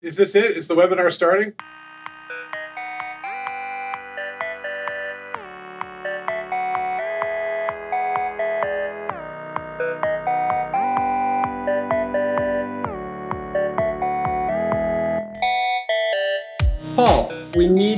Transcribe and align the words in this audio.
Is 0.00 0.16
this 0.16 0.36
it? 0.36 0.56
Is 0.56 0.68
the 0.68 0.76
webinar 0.76 1.10
starting? 1.12 1.54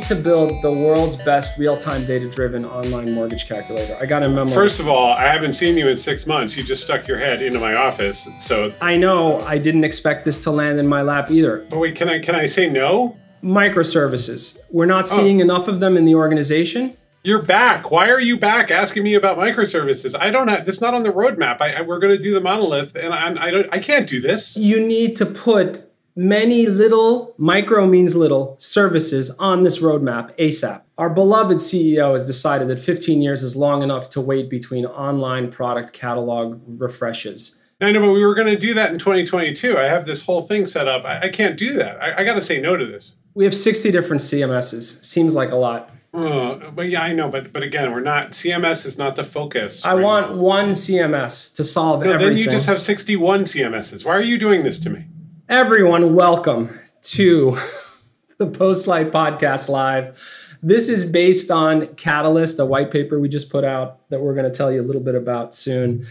To 0.05 0.15
build 0.15 0.63
the 0.63 0.73
world's 0.73 1.17
best 1.17 1.59
real-time 1.59 2.05
data-driven 2.05 2.65
online 2.65 3.13
mortgage 3.13 3.49
calculator. 3.49 3.97
I 4.01 4.07
got 4.07 4.23
a 4.23 4.29
memo. 4.29 4.51
First 4.51 4.81
of 4.81 4.89
all, 4.89 5.13
I 5.13 5.27
haven't 5.27 5.55
seen 5.55 5.77
you 5.77 5.89
in 5.89 5.97
six 5.97 6.27
months. 6.27 6.57
You 6.57 6.63
just 6.63 6.83
stuck 6.83 7.07
your 7.07 7.19
head 7.19 7.43
into 7.43 7.61
my 7.61 7.75
office. 7.75 8.29
So, 8.39 8.73
I 8.81 8.97
know 8.97 9.41
I 9.41 9.59
didn't 9.59 9.85
expect 9.85 10.25
this 10.25 10.43
to 10.45 10.51
land 10.51 10.79
in 10.79 10.87
my 10.87 11.03
lap 11.03 11.31
either. 11.31 11.67
but 11.71 11.79
wait, 11.79 11.97
can 11.97 12.09
I 12.09 12.19
can 12.19 12.35
I 12.35 12.47
say 12.47 12.69
no? 12.69 13.17
Microservices. 13.43 14.59
We're 14.71 14.87
not 14.87 15.05
oh. 15.05 15.17
seeing 15.17 15.41
enough 15.41 15.69
of 15.69 15.81
them 15.81 15.97
in 15.97 16.05
the 16.05 16.15
organization. 16.15 16.97
You're 17.23 17.43
back. 17.43 17.91
Why 17.91 18.11
are 18.11 18.21
you 18.21 18.39
back 18.39 18.71
asking 18.71 19.03
me 19.03 19.15
about 19.15 19.37
microservices? 19.37 20.19
I 20.19 20.31
don't 20.31 20.49
have. 20.49 20.65
That's 20.65 20.81
not 20.81 20.95
on 20.95 21.03
the 21.03 21.11
roadmap. 21.11 21.61
I, 21.61 21.75
I 21.75 21.81
we're 21.83 21.99
going 21.99 22.17
to 22.17 22.23
do 22.23 22.33
the 22.33 22.41
monolith, 22.41 22.97
and 22.97 23.13
I, 23.13 23.47
I 23.47 23.51
don't. 23.51 23.69
I 23.73 23.79
can't 23.79 24.09
do 24.09 24.21
this. 24.21 24.57
You 24.57 24.87
need 24.87 25.17
to 25.17 25.27
put 25.27 25.85
many 26.21 26.67
little, 26.67 27.35
micro 27.39 27.87
means 27.87 28.15
little, 28.15 28.55
services 28.59 29.31
on 29.39 29.63
this 29.63 29.79
roadmap 29.79 30.37
ASAP. 30.37 30.83
Our 30.99 31.09
beloved 31.09 31.57
CEO 31.57 32.13
has 32.13 32.27
decided 32.27 32.69
that 32.69 32.79
15 32.79 33.23
years 33.23 33.43
is 33.43 33.57
long 33.57 33.83
enough 33.83 34.11
to 34.11 34.21
wait 34.21 34.51
between 34.51 34.85
online 34.85 35.51
product 35.51 35.95
catalog 35.95 36.61
refreshes. 36.67 37.61
I 37.81 37.93
know, 37.93 38.01
but 38.01 38.13
we 38.13 38.23
were 38.25 38.35
going 38.35 38.55
to 38.55 38.59
do 38.61 38.75
that 38.75 38.93
in 38.93 38.99
2022. 38.99 39.79
I 39.79 39.85
have 39.85 40.05
this 40.05 40.27
whole 40.27 40.43
thing 40.43 40.67
set 40.67 40.87
up. 40.87 41.07
I, 41.07 41.23
I 41.23 41.29
can't 41.31 41.57
do 41.57 41.73
that. 41.79 41.99
I, 42.03 42.21
I 42.21 42.25
got 42.25 42.35
to 42.35 42.43
say 42.43 42.61
no 42.61 42.77
to 42.77 42.85
this. 42.85 43.17
We 43.33 43.45
have 43.45 43.55
60 43.55 43.91
different 43.91 44.21
CMSs. 44.21 45.03
Seems 45.03 45.35
like 45.35 45.51
a 45.51 45.57
lot. 45.57 45.91
Uh, 46.13 46.71
but 46.73 46.91
yeah, 46.91 47.03
I 47.03 47.13
know. 47.15 47.31
But 47.31 47.53
but 47.53 47.63
again, 47.63 47.93
we're 47.93 48.01
not. 48.01 48.33
CMS 48.33 48.85
is 48.85 48.99
not 48.99 49.15
the 49.15 49.23
focus. 49.23 49.85
I 49.85 49.95
right 49.95 50.03
want 50.03 50.31
now. 50.35 50.43
one 50.43 50.71
CMS 50.73 51.55
to 51.55 51.63
solve 51.63 52.03
No, 52.03 52.11
everything. 52.11 52.35
then 52.35 52.45
you 52.45 52.51
just 52.51 52.67
have 52.67 52.81
61 52.81 53.45
CMSs. 53.45 54.05
Why 54.05 54.13
are 54.15 54.21
you 54.23 54.37
doing 54.37 54.65
this 54.65 54.81
to 54.81 54.91
me? 54.91 55.07
Everyone, 55.51 56.15
welcome 56.15 56.79
to 57.03 57.59
the 58.39 58.47
Postlight 58.47 59.11
Podcast 59.11 59.69
Live. 59.69 60.17
This 60.63 60.89
is 60.89 61.05
based 61.05 61.51
on 61.51 61.89
Catalyst, 61.97 62.61
a 62.61 62.65
white 62.65 62.93
paper 62.93 63.19
we 63.19 63.29
just 63.29 63.51
put 63.51 63.65
out 63.65 64.09
that 64.11 64.21
we're 64.21 64.35
going 64.35 64.45
to 64.45 64.57
tell 64.57 64.71
you 64.71 64.81
a 64.81 64.87
little 64.87 65.03
bit 65.03 65.17
about 65.17 65.53
soon. 65.53 66.07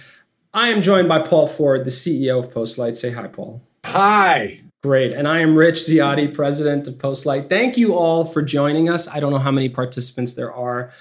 I 0.54 0.68
am 0.68 0.82
joined 0.82 1.08
by 1.08 1.20
Paul 1.20 1.48
Ford, 1.48 1.86
the 1.86 1.90
CEO 1.90 2.38
of 2.38 2.54
Postlight. 2.54 2.98
Say 2.98 3.12
hi, 3.12 3.30
Paul. 3.30 3.62
Hi. 3.86 4.60
Great. 4.84 5.14
And 5.14 5.26
I 5.26 5.40
am 5.40 5.58
Rich 5.58 5.78
Ziade, 5.78 6.36
president 6.36 6.86
of 6.90 6.96
Postlight. 6.96 7.48
Thank 7.48 7.78
you 7.78 7.96
all 7.96 8.26
for 8.26 8.42
joining 8.42 8.90
us. 8.90 9.08
I 9.08 9.22
don't 9.22 9.32
know 9.32 9.40
how 9.40 9.52
many 9.52 9.70
participants 9.70 10.34
there 10.34 10.52
are 10.52 10.92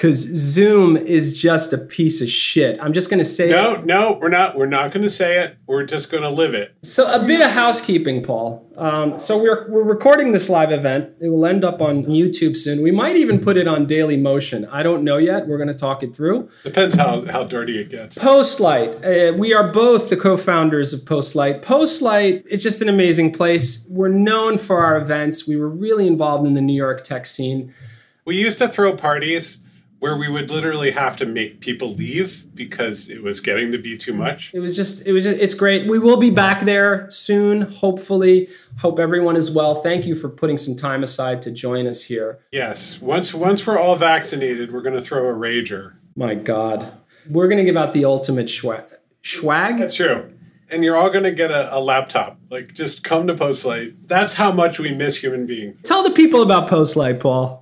because 0.00 0.16
Zoom 0.16 0.96
is 0.96 1.38
just 1.38 1.74
a 1.74 1.78
piece 1.78 2.22
of 2.22 2.30
shit. 2.30 2.78
I'm 2.80 2.94
just 2.94 3.10
going 3.10 3.18
to 3.18 3.24
say 3.24 3.50
No, 3.50 3.82
no, 3.82 4.16
we're 4.18 4.30
not. 4.30 4.56
We're 4.56 4.64
not 4.64 4.92
going 4.92 5.02
to 5.02 5.10
say 5.10 5.38
it. 5.38 5.58
We're 5.66 5.84
just 5.84 6.10
going 6.10 6.22
to 6.22 6.30
live 6.30 6.54
it. 6.54 6.74
So 6.82 7.12
a 7.12 7.22
bit 7.22 7.42
of 7.42 7.50
housekeeping, 7.50 8.22
Paul. 8.22 8.66
Um, 8.78 9.18
so 9.18 9.36
we're 9.36 9.70
we're 9.70 9.82
recording 9.82 10.32
this 10.32 10.48
live 10.48 10.72
event. 10.72 11.16
It 11.20 11.28
will 11.28 11.44
end 11.44 11.64
up 11.64 11.82
on 11.82 12.04
YouTube 12.04 12.56
soon. 12.56 12.80
We 12.80 12.90
might 12.90 13.16
even 13.16 13.40
put 13.40 13.58
it 13.58 13.68
on 13.68 13.84
Daily 13.84 14.16
Motion. 14.16 14.64
I 14.72 14.82
don't 14.82 15.04
know 15.04 15.18
yet. 15.18 15.46
We're 15.46 15.58
going 15.58 15.68
to 15.68 15.74
talk 15.74 16.02
it 16.02 16.16
through. 16.16 16.48
Depends 16.62 16.96
how 16.96 17.30
how 17.30 17.44
dirty 17.44 17.78
it 17.78 17.90
gets. 17.90 18.16
Postlight. 18.16 19.04
Uh, 19.04 19.36
we 19.36 19.52
are 19.52 19.70
both 19.70 20.08
the 20.08 20.16
co-founders 20.16 20.94
of 20.94 21.00
Postlight. 21.00 21.62
Postlight 21.62 22.46
is 22.46 22.62
just 22.62 22.80
an 22.80 22.88
amazing 22.88 23.34
place. 23.34 23.86
We're 23.90 24.08
known 24.08 24.56
for 24.56 24.82
our 24.82 24.96
events. 24.96 25.46
We 25.46 25.56
were 25.56 25.68
really 25.68 26.06
involved 26.06 26.46
in 26.46 26.54
the 26.54 26.62
New 26.62 26.72
York 26.72 27.04
tech 27.04 27.26
scene. 27.26 27.74
We 28.24 28.40
used 28.40 28.56
to 28.58 28.68
throw 28.68 28.96
parties 28.96 29.59
where 30.00 30.16
we 30.16 30.28
would 30.28 30.50
literally 30.50 30.90
have 30.90 31.16
to 31.18 31.26
make 31.26 31.60
people 31.60 31.94
leave 31.94 32.46
because 32.54 33.08
it 33.08 33.22
was 33.22 33.38
getting 33.38 33.70
to 33.70 33.78
be 33.78 33.96
too 33.96 34.14
much. 34.14 34.50
It 34.52 34.58
was 34.58 34.74
just, 34.74 35.06
it 35.06 35.12
was, 35.12 35.24
just, 35.24 35.38
it's 35.38 35.54
great. 35.54 35.86
We 35.88 35.98
will 35.98 36.16
be 36.16 36.30
back 36.30 36.64
there 36.64 37.08
soon, 37.10 37.70
hopefully. 37.70 38.48
Hope 38.78 38.98
everyone 38.98 39.36
is 39.36 39.50
well. 39.50 39.74
Thank 39.74 40.06
you 40.06 40.14
for 40.14 40.30
putting 40.30 40.56
some 40.56 40.74
time 40.74 41.02
aside 41.02 41.42
to 41.42 41.50
join 41.50 41.86
us 41.86 42.04
here. 42.04 42.40
Yes, 42.50 43.00
once 43.00 43.34
once 43.34 43.66
we're 43.66 43.78
all 43.78 43.94
vaccinated, 43.94 44.72
we're 44.72 44.82
going 44.82 44.96
to 44.96 45.02
throw 45.02 45.28
a 45.28 45.34
rager. 45.34 45.96
My 46.16 46.34
God. 46.34 46.92
We're 47.28 47.48
going 47.48 47.58
to 47.58 47.64
give 47.64 47.76
out 47.76 47.92
the 47.92 48.06
ultimate 48.06 48.46
schwag. 48.46 48.90
Schwag? 49.22 49.78
That's 49.78 49.94
true. 49.94 50.32
And 50.70 50.82
you're 50.82 50.96
all 50.96 51.10
going 51.10 51.24
to 51.24 51.32
get 51.32 51.50
a, 51.50 51.76
a 51.76 51.78
laptop. 51.78 52.38
Like, 52.48 52.74
just 52.74 53.04
come 53.04 53.26
to 53.26 53.34
Postlight. 53.34 54.06
That's 54.06 54.34
how 54.34 54.50
much 54.50 54.78
we 54.78 54.94
miss 54.94 55.22
human 55.22 55.44
beings. 55.44 55.82
Tell 55.82 56.02
the 56.02 56.10
people 56.10 56.42
about 56.42 56.70
Postlight, 56.70 57.20
Paul. 57.20 57.59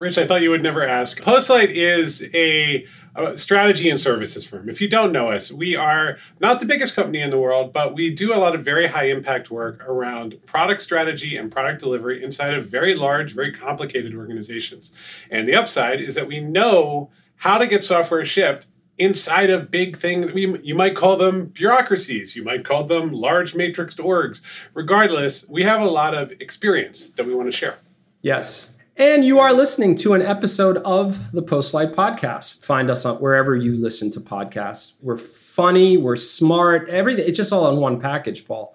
Rich, 0.00 0.16
I 0.16 0.28
thought 0.28 0.42
you 0.42 0.50
would 0.50 0.62
never 0.62 0.86
ask. 0.86 1.20
Postlight 1.22 1.70
is 1.70 2.30
a, 2.32 2.86
a 3.16 3.36
strategy 3.36 3.90
and 3.90 3.98
services 3.98 4.46
firm. 4.46 4.68
If 4.68 4.80
you 4.80 4.88
don't 4.88 5.10
know 5.10 5.32
us, 5.32 5.50
we 5.50 5.74
are 5.74 6.18
not 6.38 6.60
the 6.60 6.66
biggest 6.66 6.94
company 6.94 7.20
in 7.20 7.30
the 7.30 7.38
world, 7.38 7.72
but 7.72 7.94
we 7.94 8.14
do 8.14 8.32
a 8.32 8.38
lot 8.38 8.54
of 8.54 8.64
very 8.64 8.86
high 8.86 9.06
impact 9.06 9.50
work 9.50 9.82
around 9.88 10.38
product 10.46 10.82
strategy 10.82 11.36
and 11.36 11.50
product 11.50 11.80
delivery 11.80 12.22
inside 12.22 12.54
of 12.54 12.70
very 12.70 12.94
large, 12.94 13.34
very 13.34 13.50
complicated 13.50 14.14
organizations. 14.14 14.92
And 15.32 15.48
the 15.48 15.56
upside 15.56 16.00
is 16.00 16.14
that 16.14 16.28
we 16.28 16.38
know 16.38 17.10
how 17.38 17.58
to 17.58 17.66
get 17.66 17.82
software 17.82 18.24
shipped 18.24 18.68
inside 18.98 19.50
of 19.50 19.68
big 19.68 19.96
things. 19.96 20.30
You 20.32 20.76
might 20.76 20.94
call 20.94 21.16
them 21.16 21.46
bureaucracies, 21.46 22.36
you 22.36 22.44
might 22.44 22.64
call 22.64 22.84
them 22.84 23.10
large 23.10 23.54
matrixed 23.54 23.98
orgs. 23.98 24.42
Regardless, 24.74 25.48
we 25.48 25.64
have 25.64 25.80
a 25.80 25.90
lot 25.90 26.14
of 26.14 26.30
experience 26.38 27.10
that 27.10 27.26
we 27.26 27.34
want 27.34 27.48
to 27.48 27.52
share. 27.52 27.78
Yes. 28.22 28.77
And 29.00 29.24
you 29.24 29.38
are 29.38 29.52
listening 29.52 29.94
to 29.98 30.14
an 30.14 30.22
episode 30.22 30.78
of 30.78 31.30
the 31.30 31.40
Postlight 31.40 31.94
Podcast. 31.94 32.64
Find 32.64 32.90
us 32.90 33.04
on 33.04 33.18
wherever 33.18 33.54
you 33.54 33.76
listen 33.76 34.10
to 34.10 34.20
podcasts. 34.20 34.96
We're 35.00 35.16
funny, 35.16 35.96
we're 35.96 36.16
smart, 36.16 36.88
everything. 36.88 37.28
It's 37.28 37.36
just 37.36 37.52
all 37.52 37.68
in 37.72 37.76
one 37.76 38.00
package, 38.00 38.44
Paul. 38.44 38.74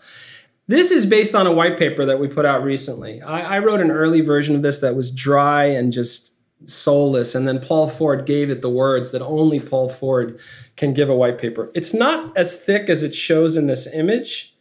This 0.66 0.91
is 0.91 1.06
based 1.06 1.35
on 1.35 1.45
a 1.45 1.51
white 1.51 1.78
paper 1.78 2.06
that 2.06 2.22
we 2.22 2.29
put 2.29 2.45
out 2.45 2.63
recently. 2.63 3.22
I, 3.22 3.57
I 3.57 3.59
wrote 3.59 3.81
an 3.81 3.91
early 3.91 4.22
version 4.22 4.56
of 4.56 4.62
this 4.62 4.78
that 4.78 4.95
was 4.95 5.12
dry 5.12 5.66
and 5.66 5.91
just 5.91 6.31
soulless, 6.67 7.35
and 7.35 7.45
then 7.45 7.59
Paul 7.59 7.89
Ford 7.89 8.25
gave 8.25 8.50
it 8.50 8.62
the 8.62 8.69
words 8.69 9.12
that 9.12 9.22
only 9.22 9.59
Paul 9.59 9.89
Ford 9.89 10.39
can 10.78 10.94
give 10.94 11.09
a 11.09 11.16
white 11.17 11.38
paper. 11.38 11.69
It's 11.75 11.94
not 11.94 12.31
as 12.38 12.56
thick 12.63 12.88
as 12.88 13.03
it 13.03 13.13
shows 13.13 13.57
in 13.57 13.67
this 13.67 13.94
image, 13.94 14.56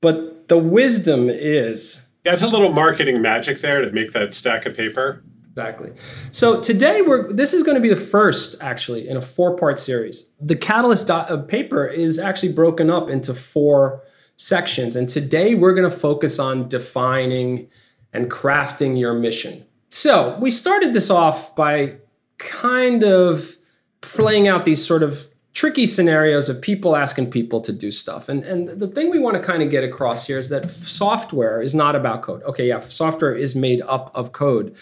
but 0.00 0.46
the 0.46 0.58
wisdom 0.58 1.28
is 1.28 2.09
It's 2.32 2.42
a 2.42 2.48
little 2.48 2.72
marketing 2.72 3.20
magic 3.20 3.60
there 3.60 3.80
to 3.84 3.90
make 3.90 4.12
that 4.12 4.34
stack 4.34 4.66
of 4.66 4.76
paper. 4.76 5.22
Exactly. 5.50 5.92
So 6.30 6.60
today 6.60 7.02
we're 7.02 7.32
this 7.32 7.52
is 7.52 7.62
going 7.62 7.74
to 7.74 7.80
be 7.80 7.88
the 7.88 7.96
first 7.96 8.62
actually 8.62 9.08
in 9.08 9.16
a 9.16 9.20
four-part 9.20 9.78
series. 9.78 10.30
The 10.40 10.54
Catalyst 10.54 11.08
dot, 11.08 11.30
uh, 11.30 11.38
paper 11.38 11.86
is 11.86 12.18
actually 12.18 12.52
broken 12.52 12.88
up 12.88 13.10
into 13.10 13.34
four 13.34 14.02
sections 14.36 14.94
and 14.94 15.08
today 15.08 15.54
we're 15.54 15.74
going 15.74 15.90
to 15.90 15.96
focus 15.96 16.38
on 16.38 16.68
defining 16.68 17.68
and 18.12 18.30
crafting 18.30 18.98
your 18.98 19.12
mission. 19.12 19.64
So, 19.88 20.38
we 20.40 20.52
started 20.52 20.94
this 20.94 21.10
off 21.10 21.56
by 21.56 21.96
kind 22.38 23.02
of 23.02 23.56
playing 24.02 24.46
out 24.46 24.64
these 24.64 24.84
sort 24.84 25.02
of 25.02 25.26
tricky 25.60 25.86
scenarios 25.86 26.48
of 26.48 26.58
people 26.62 26.96
asking 26.96 27.30
people 27.30 27.60
to 27.60 27.70
do 27.70 27.90
stuff. 27.90 28.30
And, 28.30 28.42
and 28.44 28.66
the 28.80 28.88
thing 28.88 29.10
we 29.10 29.18
want 29.18 29.36
to 29.36 29.42
kind 29.42 29.62
of 29.62 29.70
get 29.70 29.84
across 29.84 30.26
here 30.26 30.38
is 30.38 30.48
that 30.48 30.70
software 30.70 31.60
is 31.60 31.74
not 31.74 31.94
about 31.94 32.22
code. 32.22 32.42
Okay, 32.44 32.68
yeah, 32.68 32.78
software 32.78 33.34
is 33.34 33.54
made 33.54 33.82
up 33.82 34.10
of 34.14 34.32
code, 34.32 34.74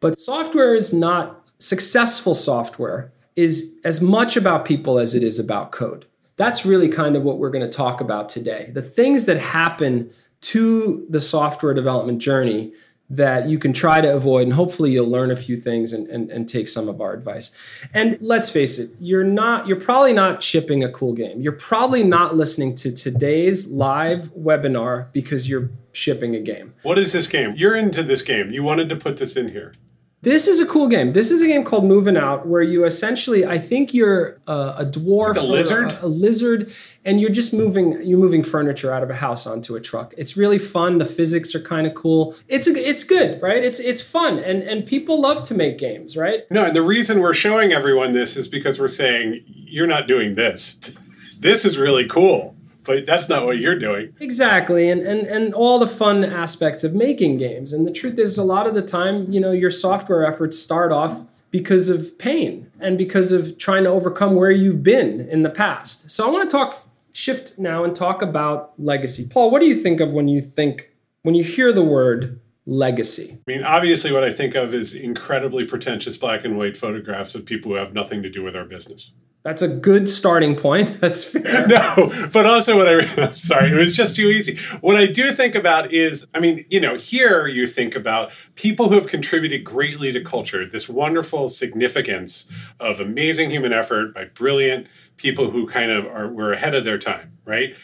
but 0.00 0.18
software 0.18 0.74
is 0.74 0.94
not 0.94 1.46
successful 1.58 2.32
software 2.32 3.12
is 3.36 3.78
as 3.84 4.00
much 4.00 4.34
about 4.34 4.64
people 4.64 4.98
as 4.98 5.14
it 5.14 5.22
is 5.22 5.38
about 5.38 5.72
code. 5.72 6.06
That's 6.36 6.64
really 6.64 6.88
kind 6.88 7.16
of 7.16 7.22
what 7.22 7.36
we're 7.36 7.50
going 7.50 7.70
to 7.70 7.76
talk 7.76 8.00
about 8.00 8.30
today. 8.30 8.70
The 8.72 8.80
things 8.80 9.26
that 9.26 9.38
happen 9.38 10.10
to 10.40 11.06
the 11.10 11.20
software 11.20 11.74
development 11.74 12.20
journey 12.22 12.72
that 13.16 13.48
you 13.48 13.58
can 13.58 13.72
try 13.72 14.00
to 14.00 14.12
avoid 14.12 14.42
and 14.42 14.52
hopefully 14.54 14.92
you'll 14.92 15.08
learn 15.08 15.30
a 15.30 15.36
few 15.36 15.56
things 15.56 15.92
and, 15.92 16.06
and, 16.08 16.30
and 16.30 16.48
take 16.48 16.68
some 16.68 16.88
of 16.88 17.00
our 17.00 17.12
advice 17.12 17.56
and 17.92 18.16
let's 18.20 18.50
face 18.50 18.78
it 18.78 18.90
you're 19.00 19.24
not 19.24 19.66
you're 19.66 19.80
probably 19.80 20.12
not 20.12 20.42
shipping 20.42 20.82
a 20.82 20.90
cool 20.90 21.12
game 21.12 21.40
you're 21.40 21.52
probably 21.52 22.02
not 22.02 22.36
listening 22.36 22.74
to 22.74 22.90
today's 22.90 23.70
live 23.70 24.32
webinar 24.34 25.12
because 25.12 25.48
you're 25.48 25.70
shipping 25.92 26.34
a 26.34 26.40
game 26.40 26.74
What 26.82 26.98
is 26.98 27.12
this 27.12 27.28
game? 27.28 27.54
You're 27.56 27.76
into 27.76 28.02
this 28.02 28.22
game. 28.22 28.50
You 28.50 28.62
wanted 28.62 28.88
to 28.88 28.96
put 28.96 29.16
this 29.16 29.36
in 29.36 29.48
here. 29.48 29.74
This 30.24 30.48
is 30.48 30.60
a 30.60 30.66
cool 30.66 30.88
game 30.88 31.12
this 31.12 31.30
is 31.30 31.42
a 31.42 31.46
game 31.46 31.64
called 31.64 31.84
moving 31.84 32.16
out 32.16 32.46
where 32.46 32.62
you 32.62 32.84
essentially 32.84 33.46
i 33.46 33.58
think 33.58 33.94
you're 33.94 34.40
a, 34.46 34.74
a 34.78 34.86
dwarf 34.86 35.36
like 35.36 35.36
a 35.36 35.46
lizard? 35.46 35.92
a, 35.92 36.04
a 36.04 36.08
lizard 36.08 36.72
and 37.04 37.20
you're 37.20 37.30
just 37.30 37.52
moving 37.52 38.02
you're 38.04 38.18
moving 38.18 38.42
furniture 38.42 38.92
out 38.92 39.02
of 39.02 39.10
a 39.10 39.16
house 39.16 39.46
onto 39.46 39.76
a 39.76 39.80
truck 39.80 40.14
it's 40.16 40.36
really 40.36 40.58
fun 40.58 40.98
the 40.98 41.04
physics 41.04 41.54
are 41.54 41.60
kind 41.60 41.86
of 41.86 41.94
cool 41.94 42.34
it's 42.48 42.66
a, 42.66 42.72
it's 42.72 43.04
good 43.04 43.40
right 43.42 43.62
it's 43.62 43.80
it's 43.80 44.02
fun 44.02 44.38
and 44.38 44.62
and 44.62 44.86
people 44.86 45.20
love 45.20 45.42
to 45.42 45.54
make 45.54 45.78
games 45.78 46.16
right 46.16 46.44
No, 46.50 46.64
and 46.66 46.76
the 46.76 46.82
reason 46.82 47.20
we're 47.20 47.34
showing 47.34 47.72
everyone 47.72 48.12
this 48.12 48.36
is 48.36 48.48
because 48.48 48.78
we're 48.78 48.88
saying 48.88 49.42
you're 49.46 49.86
not 49.86 50.06
doing 50.06 50.34
this. 50.34 50.76
this 51.40 51.64
is 51.64 51.78
really 51.78 52.06
cool. 52.06 52.56
But 52.84 53.06
that's 53.06 53.28
not 53.28 53.44
what 53.44 53.58
you're 53.58 53.78
doing. 53.78 54.14
Exactly, 54.20 54.90
and 54.90 55.00
and 55.00 55.26
and 55.26 55.54
all 55.54 55.78
the 55.78 55.86
fun 55.86 56.24
aspects 56.24 56.84
of 56.84 56.94
making 56.94 57.38
games. 57.38 57.72
And 57.72 57.86
the 57.86 57.92
truth 57.92 58.18
is, 58.18 58.36
a 58.38 58.44
lot 58.44 58.66
of 58.66 58.74
the 58.74 58.82
time, 58.82 59.30
you 59.30 59.40
know, 59.40 59.52
your 59.52 59.70
software 59.70 60.26
efforts 60.26 60.58
start 60.58 60.92
off 60.92 61.24
because 61.50 61.88
of 61.88 62.18
pain 62.18 62.70
and 62.80 62.98
because 62.98 63.30
of 63.30 63.58
trying 63.58 63.84
to 63.84 63.90
overcome 63.90 64.34
where 64.34 64.50
you've 64.50 64.82
been 64.82 65.20
in 65.20 65.42
the 65.42 65.50
past. 65.50 66.10
So 66.10 66.26
I 66.26 66.30
want 66.30 66.48
to 66.50 66.56
talk 66.56 66.74
shift 67.12 67.58
now 67.58 67.84
and 67.84 67.94
talk 67.94 68.22
about 68.22 68.72
legacy. 68.76 69.28
Paul, 69.30 69.50
what 69.50 69.60
do 69.60 69.66
you 69.66 69.74
think 69.76 70.00
of 70.00 70.10
when 70.10 70.26
you 70.26 70.40
think 70.40 70.90
when 71.22 71.34
you 71.34 71.44
hear 71.44 71.72
the 71.72 71.84
word 71.84 72.40
legacy? 72.66 73.38
I 73.46 73.52
mean, 73.52 73.62
obviously, 73.62 74.12
what 74.12 74.24
I 74.24 74.32
think 74.32 74.54
of 74.54 74.74
is 74.74 74.94
incredibly 74.94 75.64
pretentious 75.64 76.18
black 76.18 76.44
and 76.44 76.58
white 76.58 76.76
photographs 76.76 77.34
of 77.34 77.46
people 77.46 77.70
who 77.70 77.76
have 77.76 77.94
nothing 77.94 78.22
to 78.22 78.30
do 78.30 78.42
with 78.42 78.56
our 78.56 78.64
business. 78.64 79.12
That's 79.44 79.60
a 79.60 79.68
good 79.68 80.08
starting 80.08 80.56
point. 80.56 80.88
That's 81.00 81.22
fair. 81.22 81.68
No, 81.74 82.10
but 82.32 82.46
also 82.46 82.76
what 82.76 82.88
I, 82.88 83.00
I'm 83.22 83.36
sorry, 83.36 83.70
it 83.70 83.76
was 83.76 83.96
just 83.96 84.16
too 84.16 84.28
easy. 84.28 84.56
What 84.80 84.96
I 84.96 85.06
do 85.06 85.32
think 85.32 85.54
about 85.54 85.92
is, 85.92 86.26
I 86.34 86.40
mean, 86.40 86.64
you 86.70 86.80
know, 86.80 86.96
here 86.96 87.46
you 87.46 87.66
think 87.66 87.94
about 87.94 88.32
people 88.54 88.88
who 88.88 88.94
have 88.94 89.06
contributed 89.06 89.62
greatly 89.62 90.12
to 90.12 90.22
culture, 90.22 90.66
this 90.66 90.88
wonderful 90.88 91.48
significance 91.48 92.50
of 92.80 93.00
amazing 93.00 93.50
human 93.50 93.72
effort 93.72 94.14
by 94.14 94.24
brilliant 94.24 94.86
people 95.16 95.50
who 95.50 95.66
kind 95.66 95.90
of 95.90 96.06
are, 96.06 96.28
were 96.28 96.52
ahead 96.52 96.74
of 96.74 96.84
their 96.84 96.98
time, 96.98 97.36
right? 97.44 97.74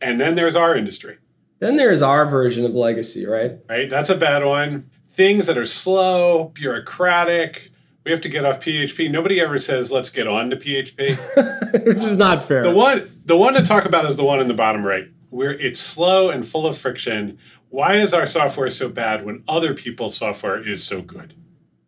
And 0.00 0.20
then 0.20 0.34
there's 0.34 0.56
our 0.56 0.74
industry. 0.74 1.18
Then 1.58 1.76
there's 1.76 2.02
our 2.02 2.26
version 2.26 2.64
of 2.64 2.74
legacy, 2.74 3.26
right? 3.26 3.58
Right? 3.68 3.88
That's 3.88 4.10
a 4.10 4.16
bad 4.16 4.44
one. 4.44 4.90
Things 5.06 5.46
that 5.46 5.58
are 5.58 5.66
slow, 5.66 6.46
bureaucratic, 6.54 7.71
we 8.04 8.10
have 8.10 8.20
to 8.22 8.28
get 8.28 8.44
off 8.44 8.60
PHP. 8.60 9.10
Nobody 9.10 9.40
ever 9.40 9.58
says 9.58 9.92
let's 9.92 10.10
get 10.10 10.26
on 10.26 10.50
to 10.50 10.56
PHP, 10.56 11.84
which 11.86 11.96
is 11.96 12.16
not 12.16 12.44
fair. 12.44 12.62
The 12.62 12.70
one 12.70 13.10
the 13.24 13.36
one 13.36 13.54
to 13.54 13.62
talk 13.62 13.84
about 13.84 14.04
is 14.06 14.16
the 14.16 14.24
one 14.24 14.40
in 14.40 14.48
the 14.48 14.54
bottom 14.54 14.84
right, 14.84 15.08
where 15.30 15.52
it's 15.52 15.80
slow 15.80 16.30
and 16.30 16.46
full 16.46 16.66
of 16.66 16.76
friction. 16.76 17.38
Why 17.68 17.94
is 17.94 18.12
our 18.12 18.26
software 18.26 18.68
so 18.70 18.88
bad 18.88 19.24
when 19.24 19.44
other 19.48 19.72
people's 19.72 20.16
software 20.16 20.60
is 20.66 20.84
so 20.84 21.00
good? 21.00 21.34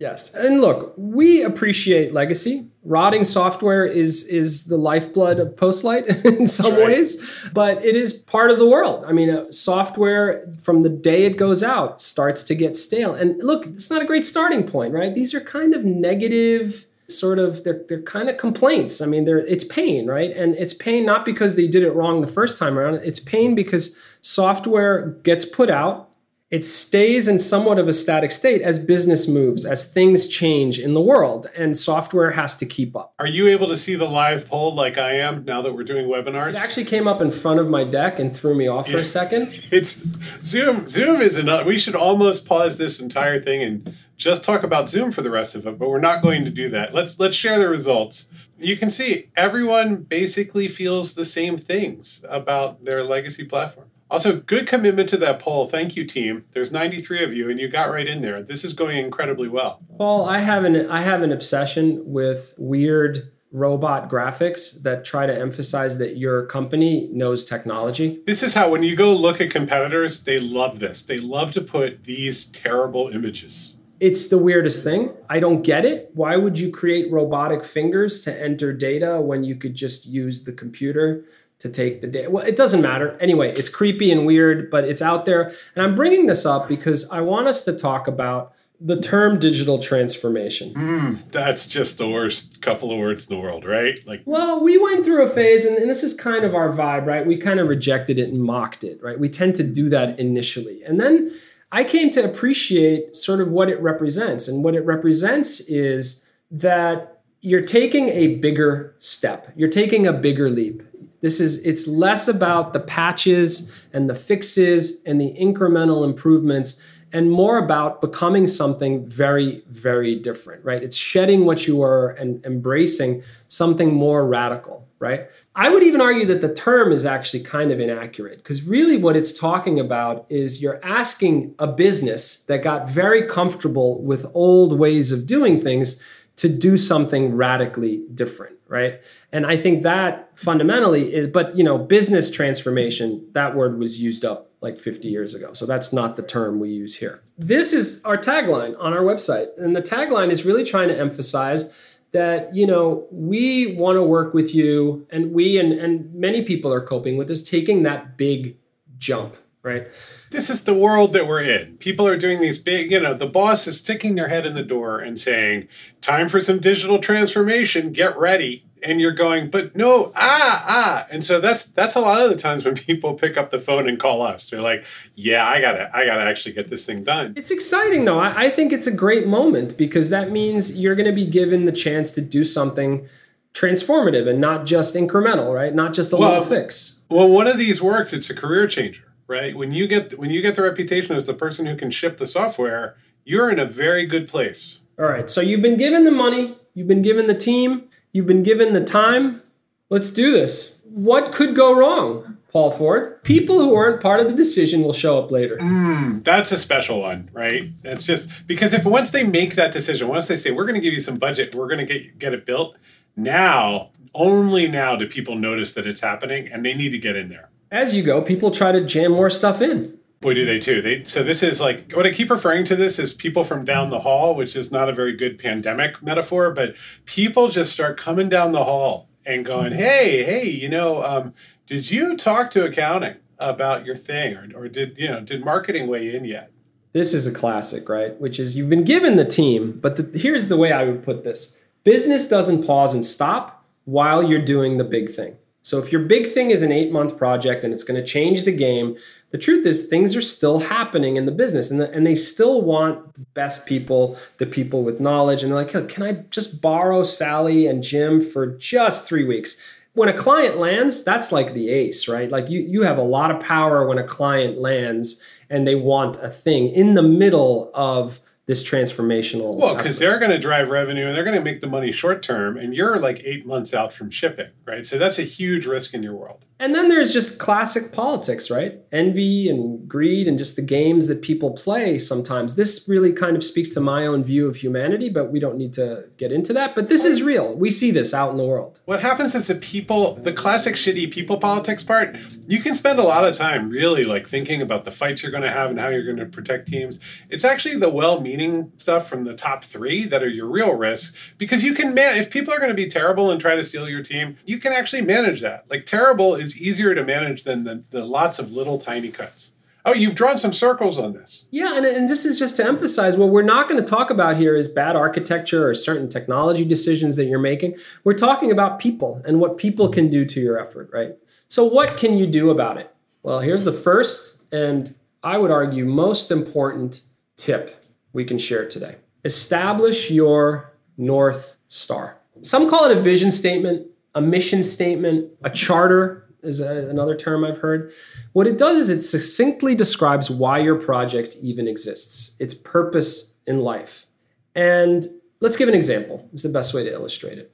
Yes. 0.04 0.34
And 0.34 0.60
look, 0.60 0.92
we 0.98 1.42
appreciate 1.42 2.12
legacy. 2.12 2.68
Rotting 2.82 3.24
software 3.24 3.86
is 3.86 4.24
is 4.24 4.66
the 4.66 4.76
lifeblood 4.76 5.38
of 5.38 5.56
Postlight 5.56 6.22
in 6.38 6.46
some 6.46 6.72
right. 6.72 6.84
ways, 6.84 7.48
but 7.54 7.82
it 7.82 7.96
is 7.96 8.12
part 8.12 8.50
of 8.50 8.58
the 8.58 8.68
world. 8.68 9.06
I 9.06 9.12
mean, 9.12 9.30
uh, 9.30 9.50
software 9.50 10.46
from 10.60 10.82
the 10.82 10.90
day 10.90 11.24
it 11.24 11.38
goes 11.38 11.62
out 11.62 12.02
starts 12.02 12.44
to 12.44 12.54
get 12.54 12.76
stale. 12.76 13.14
And 13.14 13.42
look, 13.42 13.64
it's 13.64 13.90
not 13.90 14.02
a 14.02 14.04
great 14.04 14.26
starting 14.26 14.66
point, 14.66 14.92
right? 14.92 15.14
These 15.14 15.32
are 15.32 15.40
kind 15.40 15.74
of 15.74 15.86
negative 15.86 16.84
sort 17.08 17.38
of 17.38 17.64
they're, 17.64 17.82
they're 17.88 18.00
kind 18.00 18.30
of 18.30 18.38
complaints 18.38 19.02
i 19.02 19.06
mean 19.06 19.24
they're 19.24 19.44
it's 19.46 19.62
pain 19.64 20.06
right 20.06 20.34
and 20.34 20.54
it's 20.54 20.72
pain 20.72 21.04
not 21.04 21.22
because 21.22 21.54
they 21.54 21.68
did 21.68 21.82
it 21.82 21.92
wrong 21.92 22.22
the 22.22 22.26
first 22.26 22.58
time 22.58 22.78
around 22.78 22.94
it's 22.94 23.20
pain 23.20 23.54
because 23.54 23.94
software 24.22 25.08
gets 25.22 25.44
put 25.44 25.68
out 25.68 26.08
it 26.54 26.64
stays 26.64 27.26
in 27.26 27.40
somewhat 27.40 27.80
of 27.80 27.88
a 27.88 27.92
static 27.92 28.30
state 28.30 28.62
as 28.62 28.78
business 28.78 29.26
moves, 29.26 29.64
as 29.64 29.92
things 29.92 30.28
change 30.28 30.78
in 30.78 30.94
the 30.94 31.00
world, 31.00 31.48
and 31.56 31.76
software 31.76 32.30
has 32.30 32.54
to 32.58 32.64
keep 32.64 32.94
up. 32.94 33.12
Are 33.18 33.26
you 33.26 33.48
able 33.48 33.66
to 33.66 33.76
see 33.76 33.96
the 33.96 34.04
live 34.04 34.48
poll 34.48 34.72
like 34.72 34.96
I 34.96 35.14
am 35.14 35.44
now 35.44 35.62
that 35.62 35.74
we're 35.74 35.82
doing 35.82 36.06
webinars? 36.06 36.50
It 36.50 36.56
actually 36.62 36.84
came 36.84 37.08
up 37.08 37.20
in 37.20 37.32
front 37.32 37.58
of 37.58 37.68
my 37.68 37.82
deck 37.82 38.20
and 38.20 38.36
threw 38.36 38.54
me 38.54 38.68
off 38.68 38.88
for 38.88 38.98
a 38.98 39.04
second. 39.20 39.48
It's 39.72 40.00
Zoom. 40.44 40.88
Zoom 40.88 41.20
is 41.20 41.36
enough. 41.36 41.66
We 41.66 41.76
should 41.76 41.96
almost 41.96 42.46
pause 42.46 42.78
this 42.78 43.00
entire 43.00 43.40
thing 43.40 43.60
and 43.60 43.96
just 44.16 44.44
talk 44.44 44.62
about 44.62 44.88
Zoom 44.88 45.10
for 45.10 45.22
the 45.22 45.30
rest 45.30 45.56
of 45.56 45.66
it, 45.66 45.76
but 45.76 45.90
we're 45.90 45.98
not 45.98 46.22
going 46.22 46.44
to 46.44 46.50
do 46.50 46.68
that. 46.68 46.94
Let's 46.94 47.18
let's 47.18 47.36
share 47.36 47.58
the 47.58 47.68
results. 47.68 48.28
You 48.60 48.76
can 48.76 48.90
see 48.90 49.30
everyone 49.36 49.96
basically 50.04 50.68
feels 50.68 51.14
the 51.14 51.24
same 51.24 51.58
things 51.58 52.24
about 52.28 52.84
their 52.84 53.02
legacy 53.02 53.42
platform. 53.42 53.88
Also, 54.10 54.36
good 54.40 54.66
commitment 54.66 55.08
to 55.08 55.16
that 55.16 55.40
poll. 55.40 55.66
Thank 55.66 55.96
you, 55.96 56.04
team. 56.04 56.44
There's 56.52 56.70
93 56.70 57.24
of 57.24 57.32
you, 57.32 57.50
and 57.50 57.58
you 57.58 57.68
got 57.68 57.90
right 57.90 58.06
in 58.06 58.20
there. 58.20 58.42
This 58.42 58.64
is 58.64 58.72
going 58.72 58.98
incredibly 58.98 59.48
well. 59.48 59.80
Paul, 59.98 60.28
I 60.28 60.38
have 60.38 60.64
an 60.64 60.90
I 60.90 61.00
have 61.02 61.22
an 61.22 61.32
obsession 61.32 62.02
with 62.04 62.54
weird 62.58 63.30
robot 63.54 64.10
graphics 64.10 64.82
that 64.82 65.04
try 65.04 65.26
to 65.26 65.34
emphasize 65.34 65.98
that 65.98 66.16
your 66.16 66.44
company 66.44 67.08
knows 67.12 67.44
technology. 67.44 68.20
This 68.26 68.42
is 68.42 68.54
how 68.54 68.68
when 68.68 68.82
you 68.82 68.96
go 68.96 69.14
look 69.14 69.40
at 69.40 69.50
competitors, 69.50 70.24
they 70.24 70.40
love 70.40 70.80
this. 70.80 71.04
They 71.04 71.20
love 71.20 71.52
to 71.52 71.60
put 71.60 72.02
these 72.02 72.46
terrible 72.46 73.08
images. 73.08 73.78
It's 74.00 74.26
the 74.28 74.38
weirdest 74.38 74.82
thing. 74.82 75.14
I 75.30 75.38
don't 75.38 75.62
get 75.62 75.84
it. 75.84 76.10
Why 76.14 76.36
would 76.36 76.58
you 76.58 76.70
create 76.70 77.10
robotic 77.12 77.64
fingers 77.64 78.22
to 78.24 78.42
enter 78.42 78.72
data 78.72 79.20
when 79.20 79.44
you 79.44 79.54
could 79.54 79.76
just 79.76 80.04
use 80.04 80.42
the 80.42 80.52
computer? 80.52 81.24
To 81.64 81.70
take 81.70 82.02
the 82.02 82.06
day. 82.06 82.28
Well, 82.28 82.44
it 82.44 82.56
doesn't 82.56 82.82
matter. 82.82 83.16
Anyway, 83.20 83.50
it's 83.56 83.70
creepy 83.70 84.12
and 84.12 84.26
weird, 84.26 84.70
but 84.70 84.84
it's 84.84 85.00
out 85.00 85.24
there. 85.24 85.50
And 85.74 85.82
I'm 85.82 85.94
bringing 85.94 86.26
this 86.26 86.44
up 86.44 86.68
because 86.68 87.10
I 87.10 87.22
want 87.22 87.48
us 87.48 87.64
to 87.64 87.72
talk 87.72 88.06
about 88.06 88.52
the 88.78 89.00
term 89.00 89.38
digital 89.38 89.78
transformation. 89.78 90.74
Mm, 90.74 91.30
that's 91.32 91.66
just 91.66 91.96
the 91.96 92.06
worst 92.06 92.60
couple 92.60 92.92
of 92.92 92.98
words 92.98 93.30
in 93.30 93.34
the 93.34 93.40
world, 93.40 93.64
right? 93.64 93.98
Like, 94.06 94.24
well, 94.26 94.62
we 94.62 94.76
went 94.76 95.06
through 95.06 95.24
a 95.24 95.28
phase, 95.28 95.64
and, 95.64 95.78
and 95.78 95.88
this 95.88 96.02
is 96.02 96.12
kind 96.12 96.44
of 96.44 96.54
our 96.54 96.70
vibe, 96.70 97.06
right? 97.06 97.26
We 97.26 97.38
kind 97.38 97.60
of 97.60 97.68
rejected 97.68 98.18
it 98.18 98.28
and 98.28 98.42
mocked 98.42 98.84
it, 98.84 99.02
right? 99.02 99.18
We 99.18 99.30
tend 99.30 99.56
to 99.56 99.62
do 99.62 99.88
that 99.88 100.18
initially, 100.18 100.82
and 100.82 101.00
then 101.00 101.32
I 101.72 101.82
came 101.82 102.10
to 102.10 102.22
appreciate 102.22 103.16
sort 103.16 103.40
of 103.40 103.48
what 103.48 103.70
it 103.70 103.80
represents, 103.80 104.48
and 104.48 104.62
what 104.62 104.74
it 104.74 104.84
represents 104.84 105.60
is 105.60 106.26
that 106.50 107.22
you're 107.40 107.62
taking 107.62 108.08
a 108.08 108.36
bigger 108.36 108.94
step. 108.98 109.52
You're 109.54 109.68
taking 109.68 110.06
a 110.06 110.12
bigger 110.12 110.50
leap. 110.50 110.82
This 111.24 111.40
is 111.40 111.64
it's 111.64 111.88
less 111.88 112.28
about 112.28 112.74
the 112.74 112.80
patches 112.80 113.74
and 113.94 114.10
the 114.10 114.14
fixes 114.14 115.02
and 115.06 115.18
the 115.18 115.34
incremental 115.40 116.04
improvements 116.04 116.82
and 117.14 117.30
more 117.30 117.56
about 117.56 118.02
becoming 118.02 118.46
something 118.46 119.08
very 119.08 119.62
very 119.70 120.16
different, 120.16 120.62
right? 120.66 120.82
It's 120.82 120.98
shedding 120.98 121.46
what 121.46 121.66
you 121.66 121.76
were 121.76 122.10
and 122.10 122.44
embracing 122.44 123.22
something 123.48 123.94
more 123.94 124.28
radical, 124.28 124.86
right? 124.98 125.28
I 125.56 125.70
would 125.70 125.82
even 125.82 126.02
argue 126.02 126.26
that 126.26 126.42
the 126.42 126.52
term 126.52 126.92
is 126.92 127.06
actually 127.06 127.42
kind 127.42 127.72
of 127.72 127.80
inaccurate 127.80 128.36
because 128.36 128.62
really 128.64 128.98
what 128.98 129.16
it's 129.16 129.32
talking 129.32 129.80
about 129.80 130.26
is 130.28 130.60
you're 130.60 130.84
asking 130.84 131.54
a 131.58 131.66
business 131.66 132.36
that 132.44 132.62
got 132.62 132.86
very 132.86 133.22
comfortable 133.22 134.02
with 134.02 134.26
old 134.34 134.78
ways 134.78 135.10
of 135.10 135.24
doing 135.24 135.58
things 135.58 136.04
to 136.36 136.50
do 136.50 136.76
something 136.76 137.34
radically 137.34 138.04
different, 138.12 138.53
right? 138.74 139.00
And 139.30 139.46
I 139.46 139.56
think 139.56 139.84
that 139.84 140.36
fundamentally 140.36 141.14
is, 141.14 141.28
but 141.28 141.56
you 141.56 141.62
know, 141.62 141.78
business 141.78 142.28
transformation, 142.28 143.24
that 143.30 143.54
word 143.54 143.78
was 143.78 144.00
used 144.00 144.24
up 144.24 144.50
like 144.60 144.78
50 144.78 145.06
years 145.08 145.32
ago. 145.32 145.52
So 145.52 145.64
that's 145.64 145.92
not 145.92 146.16
the 146.16 146.24
term 146.24 146.58
we 146.58 146.70
use 146.70 146.96
here. 146.96 147.22
This 147.38 147.72
is 147.72 148.02
our 148.04 148.16
tagline 148.16 148.74
on 148.80 148.92
our 148.92 149.02
website. 149.02 149.46
And 149.56 149.76
the 149.76 149.80
tagline 149.80 150.32
is 150.32 150.44
really 150.44 150.64
trying 150.64 150.88
to 150.88 150.98
emphasize 150.98 151.72
that, 152.10 152.52
you 152.52 152.66
know, 152.66 153.06
we 153.12 153.76
want 153.76 153.94
to 153.94 154.02
work 154.02 154.34
with 154.34 154.52
you 154.52 155.06
and 155.08 155.30
we 155.30 155.56
and, 155.56 155.72
and 155.72 156.12
many 156.12 156.42
people 156.42 156.72
are 156.72 156.80
coping 156.80 157.16
with 157.16 157.28
this, 157.28 157.48
taking 157.48 157.84
that 157.84 158.16
big 158.16 158.56
jump 158.98 159.36
right? 159.64 159.88
This 160.30 160.50
is 160.50 160.64
the 160.64 160.74
world 160.74 161.12
that 161.14 161.26
we're 161.26 161.42
in. 161.42 161.78
People 161.78 162.06
are 162.06 162.18
doing 162.18 162.40
these 162.40 162.58
big, 162.58 162.92
you 162.92 163.00
know, 163.00 163.14
the 163.14 163.26
boss 163.26 163.66
is 163.66 163.80
sticking 163.80 164.14
their 164.14 164.28
head 164.28 164.46
in 164.46 164.52
the 164.52 164.62
door 164.62 165.00
and 165.00 165.18
saying, 165.18 165.68
time 166.00 166.28
for 166.28 166.40
some 166.40 166.60
digital 166.60 166.98
transformation, 166.98 167.90
get 167.90 168.16
ready. 168.16 168.66
And 168.86 169.00
you're 169.00 169.12
going, 169.12 169.48
but 169.48 169.74
no, 169.74 170.12
ah, 170.14 170.64
ah. 170.68 171.06
And 171.10 171.24
so 171.24 171.40
that's 171.40 171.64
that's 171.64 171.96
a 171.96 172.00
lot 172.00 172.20
of 172.20 172.28
the 172.28 172.36
times 172.36 172.66
when 172.66 172.74
people 172.74 173.14
pick 173.14 173.38
up 173.38 173.48
the 173.48 173.58
phone 173.58 173.88
and 173.88 173.98
call 173.98 174.20
us. 174.20 174.50
They're 174.50 174.60
like, 174.60 174.84
yeah, 175.14 175.48
I 175.48 175.62
gotta, 175.62 175.90
I 175.96 176.04
gotta 176.04 176.28
actually 176.28 176.52
get 176.52 176.68
this 176.68 176.84
thing 176.84 177.02
done. 177.02 177.32
It's 177.34 177.50
exciting 177.50 178.04
though. 178.04 178.18
I, 178.18 178.44
I 178.44 178.50
think 178.50 178.74
it's 178.74 178.86
a 178.86 178.92
great 178.92 179.26
moment 179.26 179.78
because 179.78 180.10
that 180.10 180.30
means 180.30 180.78
you're 180.78 180.94
gonna 180.94 181.14
be 181.14 181.24
given 181.24 181.64
the 181.64 181.72
chance 181.72 182.10
to 182.12 182.20
do 182.20 182.44
something 182.44 183.08
transformative 183.54 184.28
and 184.28 184.38
not 184.38 184.66
just 184.66 184.94
incremental, 184.94 185.54
right? 185.54 185.74
Not 185.74 185.94
just 185.94 186.12
a 186.12 186.16
well, 186.16 186.40
little 186.40 186.44
fix. 186.44 187.02
Well, 187.08 187.28
one 187.28 187.46
of 187.46 187.56
these 187.56 187.80
works, 187.80 188.12
it's 188.12 188.28
a 188.28 188.34
career 188.34 188.66
changer 188.66 189.03
right? 189.26 189.56
When 189.56 189.72
you 189.72 189.86
get 189.86 190.18
when 190.18 190.30
you 190.30 190.42
get 190.42 190.56
the 190.56 190.62
reputation 190.62 191.16
as 191.16 191.26
the 191.26 191.34
person 191.34 191.66
who 191.66 191.76
can 191.76 191.90
ship 191.90 192.16
the 192.16 192.26
software, 192.26 192.96
you're 193.24 193.50
in 193.50 193.58
a 193.58 193.66
very 193.66 194.06
good 194.06 194.28
place. 194.28 194.80
All 194.98 195.06
right. 195.06 195.28
So 195.28 195.40
you've 195.40 195.62
been 195.62 195.78
given 195.78 196.04
the 196.04 196.10
money, 196.10 196.56
you've 196.74 196.88
been 196.88 197.02
given 197.02 197.26
the 197.26 197.34
team, 197.34 197.84
you've 198.12 198.26
been 198.26 198.42
given 198.42 198.72
the 198.72 198.84
time. 198.84 199.42
Let's 199.90 200.10
do 200.10 200.32
this. 200.32 200.80
What 200.84 201.32
could 201.32 201.56
go 201.56 201.76
wrong? 201.76 202.38
Paul 202.50 202.70
Ford. 202.70 203.20
People 203.24 203.58
who 203.58 203.74
aren't 203.74 204.00
part 204.00 204.20
of 204.20 204.30
the 204.30 204.36
decision 204.36 204.82
will 204.82 204.92
show 204.92 205.18
up 205.18 205.32
later. 205.32 205.58
Mm, 205.58 206.22
that's 206.22 206.52
a 206.52 206.58
special 206.58 207.00
one, 207.00 207.28
right? 207.32 207.72
That's 207.82 208.06
just 208.06 208.30
because 208.46 208.72
if 208.72 208.84
once 208.84 209.10
they 209.10 209.24
make 209.24 209.56
that 209.56 209.72
decision, 209.72 210.06
once 210.06 210.28
they 210.28 210.36
say 210.36 210.52
we're 210.52 210.64
going 210.64 210.76
to 210.76 210.80
give 210.80 210.94
you 210.94 211.00
some 211.00 211.16
budget, 211.16 211.52
we're 211.54 211.66
going 211.66 211.84
to 211.84 211.92
get 211.92 212.18
get 212.20 212.32
it 212.32 212.46
built. 212.46 212.76
Now, 213.16 213.90
only 214.14 214.68
now 214.68 214.94
do 214.94 215.08
people 215.08 215.34
notice 215.34 215.74
that 215.74 215.84
it's 215.84 216.00
happening, 216.00 216.46
and 216.46 216.64
they 216.64 216.74
need 216.74 216.90
to 216.90 216.98
get 216.98 217.16
in 217.16 217.28
there 217.28 217.50
as 217.74 217.92
you 217.92 218.02
go, 218.04 218.22
people 218.22 218.50
try 218.52 218.70
to 218.70 218.84
jam 218.84 219.10
more 219.12 219.28
stuff 219.28 219.60
in. 219.60 219.98
Boy, 220.20 220.32
do 220.32 220.46
they 220.46 220.58
too. 220.58 220.80
They 220.80 221.04
so 221.04 221.22
this 221.22 221.42
is 221.42 221.60
like 221.60 221.92
what 221.92 222.06
I 222.06 222.12
keep 222.12 222.30
referring 222.30 222.64
to 222.66 222.76
this 222.76 222.98
is 222.98 223.12
people 223.12 223.44
from 223.44 223.64
down 223.64 223.90
the 223.90 224.00
hall, 224.00 224.34
which 224.34 224.56
is 224.56 224.72
not 224.72 224.88
a 224.88 224.92
very 224.94 225.12
good 225.14 225.38
pandemic 225.38 226.02
metaphor, 226.02 226.50
but 226.50 226.74
people 227.04 227.48
just 227.48 227.72
start 227.72 227.98
coming 227.98 228.28
down 228.30 228.52
the 228.52 228.64
hall 228.64 229.08
and 229.26 229.44
going, 229.44 229.72
"Hey, 229.72 230.22
hey, 230.24 230.48
you 230.48 230.68
know, 230.68 231.02
um, 231.04 231.34
Did 231.66 231.90
you 231.90 232.16
talk 232.16 232.50
to 232.52 232.64
accounting 232.64 233.16
about 233.38 233.84
your 233.86 233.96
thing, 233.96 234.36
or, 234.36 234.48
or 234.54 234.68
did 234.68 234.96
you 234.98 235.08
know 235.08 235.20
did 235.20 235.44
marketing 235.44 235.88
weigh 235.88 236.14
in 236.14 236.24
yet? 236.24 236.50
This 236.92 237.12
is 237.12 237.26
a 237.26 237.32
classic, 237.32 237.88
right? 237.88 238.18
Which 238.20 238.38
is 238.38 238.56
you've 238.56 238.70
been 238.70 238.84
given 238.84 239.16
the 239.16 239.24
team, 239.24 239.78
but 239.82 239.96
the, 239.96 240.18
here's 240.18 240.48
the 240.48 240.56
way 240.56 240.72
I 240.72 240.84
would 240.84 241.02
put 241.02 241.24
this: 241.24 241.58
business 241.82 242.28
doesn't 242.28 242.66
pause 242.66 242.94
and 242.94 243.04
stop 243.04 243.64
while 243.84 244.22
you're 244.22 244.44
doing 244.44 244.78
the 244.78 244.84
big 244.84 245.10
thing. 245.10 245.36
So 245.64 245.78
if 245.78 245.90
your 245.90 246.02
big 246.02 246.26
thing 246.26 246.50
is 246.50 246.62
an 246.62 246.70
eight 246.70 246.92
month 246.92 247.16
project 247.16 247.64
and 247.64 247.72
it's 247.72 247.84
going 247.84 247.98
to 247.98 248.06
change 248.06 248.44
the 248.44 248.54
game, 248.54 248.96
the 249.30 249.38
truth 249.38 249.64
is 249.64 249.88
things 249.88 250.14
are 250.14 250.20
still 250.20 250.60
happening 250.60 251.16
in 251.16 251.24
the 251.24 251.32
business 251.32 251.70
and, 251.70 251.80
the, 251.80 251.90
and 251.90 252.06
they 252.06 252.14
still 252.14 252.60
want 252.60 253.14
the 253.14 253.22
best 253.32 253.66
people, 253.66 254.18
the 254.36 254.46
people 254.46 254.84
with 254.84 255.00
knowledge. 255.00 255.42
And 255.42 255.50
they're 255.50 255.64
like, 255.64 255.88
can 255.88 256.02
I 256.02 256.24
just 256.28 256.60
borrow 256.60 257.02
Sally 257.02 257.66
and 257.66 257.82
Jim 257.82 258.20
for 258.20 258.46
just 258.46 259.08
three 259.08 259.24
weeks? 259.24 259.58
When 259.94 260.10
a 260.10 260.12
client 260.12 260.58
lands, 260.58 261.02
that's 261.02 261.32
like 261.32 261.54
the 261.54 261.70
ace, 261.70 262.08
right? 262.08 262.30
Like 262.30 262.50
you, 262.50 262.60
you 262.60 262.82
have 262.82 262.98
a 262.98 263.02
lot 263.02 263.30
of 263.30 263.40
power 263.40 263.86
when 263.86 263.96
a 263.96 264.04
client 264.04 264.58
lands 264.58 265.24
and 265.48 265.66
they 265.66 265.74
want 265.74 266.16
a 266.16 266.28
thing 266.28 266.68
in 266.68 266.94
the 266.94 267.02
middle 267.02 267.70
of 267.74 268.20
this 268.46 268.62
transformational. 268.62 269.54
Well, 269.56 269.76
because 269.76 269.98
they're 269.98 270.18
going 270.18 270.30
to 270.30 270.38
drive 270.38 270.68
revenue 270.68 271.06
and 271.06 271.16
they're 271.16 271.24
going 271.24 271.36
to 271.36 271.42
make 271.42 271.60
the 271.60 271.66
money 271.66 271.92
short 271.92 272.22
term, 272.22 272.56
and 272.56 272.74
you're 272.74 272.98
like 272.98 273.20
eight 273.24 273.46
months 273.46 273.72
out 273.72 273.92
from 273.92 274.10
shipping, 274.10 274.50
right? 274.64 274.84
So 274.84 274.98
that's 274.98 275.18
a 275.18 275.22
huge 275.22 275.66
risk 275.66 275.94
in 275.94 276.02
your 276.02 276.14
world. 276.14 276.44
And 276.60 276.72
then 276.72 276.88
there's 276.88 277.12
just 277.12 277.40
classic 277.40 277.92
politics, 277.92 278.48
right? 278.48 278.80
Envy 278.92 279.48
and 279.48 279.88
greed 279.88 280.28
and 280.28 280.38
just 280.38 280.54
the 280.54 280.62
games 280.62 281.08
that 281.08 281.20
people 281.20 281.50
play 281.50 281.98
sometimes. 281.98 282.54
This 282.54 282.86
really 282.88 283.12
kind 283.12 283.36
of 283.36 283.42
speaks 283.42 283.70
to 283.70 283.80
my 283.80 284.06
own 284.06 284.22
view 284.22 284.46
of 284.46 284.56
humanity, 284.56 285.08
but 285.08 285.32
we 285.32 285.40
don't 285.40 285.56
need 285.56 285.72
to 285.74 286.04
get 286.16 286.30
into 286.30 286.52
that. 286.52 286.76
But 286.76 286.88
this 286.88 287.04
is 287.04 287.22
real. 287.22 287.54
We 287.56 287.70
see 287.70 287.90
this 287.90 288.14
out 288.14 288.30
in 288.30 288.36
the 288.36 288.44
world. 288.44 288.80
What 288.84 289.02
happens 289.02 289.34
is 289.34 289.48
the 289.48 289.56
people, 289.56 290.14
the 290.14 290.32
classic 290.32 290.76
shitty 290.76 291.10
people 291.12 291.38
politics 291.38 291.82
part, 291.82 292.14
you 292.46 292.60
can 292.60 292.76
spend 292.76 293.00
a 293.00 293.02
lot 293.02 293.24
of 293.24 293.34
time 293.34 293.68
really 293.68 294.04
like 294.04 294.28
thinking 294.28 294.62
about 294.62 294.84
the 294.84 294.92
fights 294.92 295.22
you're 295.22 295.32
going 295.32 295.42
to 295.42 295.50
have 295.50 295.70
and 295.70 295.80
how 295.80 295.88
you're 295.88 296.04
going 296.04 296.18
to 296.18 296.26
protect 296.26 296.68
teams. 296.68 297.00
It's 297.28 297.44
actually 297.44 297.76
the 297.76 297.90
well 297.90 298.20
meaning 298.20 298.72
stuff 298.76 299.08
from 299.08 299.24
the 299.24 299.34
top 299.34 299.64
three 299.64 300.04
that 300.04 300.22
are 300.22 300.28
your 300.28 300.46
real 300.46 300.72
risk 300.72 301.16
because 301.36 301.64
you 301.64 301.74
can, 301.74 301.94
man, 301.94 302.16
if 302.16 302.30
people 302.30 302.54
are 302.54 302.58
going 302.58 302.70
to 302.70 302.76
be 302.76 302.88
terrible 302.88 303.30
and 303.30 303.40
try 303.40 303.56
to 303.56 303.64
steal 303.64 303.88
your 303.88 304.02
team, 304.02 304.36
you 304.44 304.58
can 304.58 304.72
actually 304.72 305.02
manage 305.02 305.40
that. 305.40 305.64
Like 305.68 305.84
terrible 305.84 306.36
is 306.44 306.60
easier 306.60 306.94
to 306.94 307.02
manage 307.02 307.42
than 307.42 307.64
the, 307.64 307.82
the 307.90 308.04
lots 308.04 308.38
of 308.38 308.52
little 308.52 308.78
tiny 308.78 309.10
cuts. 309.10 309.50
Oh, 309.86 309.92
you've 309.92 310.14
drawn 310.14 310.38
some 310.38 310.52
circles 310.52 310.98
on 310.98 311.12
this. 311.12 311.46
Yeah, 311.50 311.76
and, 311.76 311.84
and 311.84 312.08
this 312.08 312.24
is 312.24 312.38
just 312.38 312.56
to 312.56 312.64
emphasize 312.64 313.16
what 313.16 313.28
we're 313.28 313.42
not 313.42 313.68
going 313.68 313.78
to 313.78 313.86
talk 313.86 314.08
about 314.08 314.38
here 314.38 314.56
is 314.56 314.66
bad 314.66 314.96
architecture 314.96 315.68
or 315.68 315.74
certain 315.74 316.08
technology 316.08 316.64
decisions 316.64 317.16
that 317.16 317.26
you're 317.26 317.38
making. 317.38 317.76
We're 318.02 318.14
talking 318.14 318.50
about 318.50 318.78
people 318.78 319.20
and 319.26 319.40
what 319.40 319.58
people 319.58 319.90
can 319.90 320.08
do 320.08 320.24
to 320.24 320.40
your 320.40 320.58
effort, 320.58 320.88
right? 320.90 321.16
So, 321.48 321.64
what 321.64 321.98
can 321.98 322.16
you 322.16 322.26
do 322.26 322.48
about 322.48 322.78
it? 322.78 322.94
Well, 323.22 323.40
here's 323.40 323.64
the 323.64 323.74
first 323.74 324.42
and 324.50 324.94
I 325.22 325.36
would 325.38 325.50
argue 325.50 325.84
most 325.84 326.30
important 326.30 327.02
tip 327.36 327.84
we 328.12 328.24
can 328.24 328.38
share 328.38 328.68
today 328.68 328.96
establish 329.24 330.10
your 330.10 330.74
North 330.96 331.56
Star. 331.66 332.18
Some 332.42 332.68
call 332.68 332.90
it 332.90 332.96
a 332.96 333.00
vision 333.00 333.30
statement, 333.30 333.86
a 334.14 334.20
mission 334.20 334.62
statement, 334.62 335.30
a 335.42 335.50
charter 335.50 336.23
is 336.44 336.60
a, 336.60 336.88
another 336.88 337.16
term 337.16 337.44
I've 337.44 337.58
heard. 337.58 337.92
What 338.32 338.46
it 338.46 338.58
does 338.58 338.78
is 338.78 338.90
it 338.90 339.02
succinctly 339.02 339.74
describes 339.74 340.30
why 340.30 340.58
your 340.58 340.76
project 340.76 341.36
even 341.42 341.66
exists, 341.66 342.36
its 342.38 342.54
purpose 342.54 343.34
in 343.46 343.60
life. 343.60 344.06
And 344.54 345.06
let's 345.40 345.56
give 345.56 345.68
an 345.68 345.74
example. 345.74 346.28
It's 346.32 346.42
the 346.42 346.48
best 346.48 346.74
way 346.74 346.84
to 346.84 346.92
illustrate 346.92 347.38
it. 347.38 347.52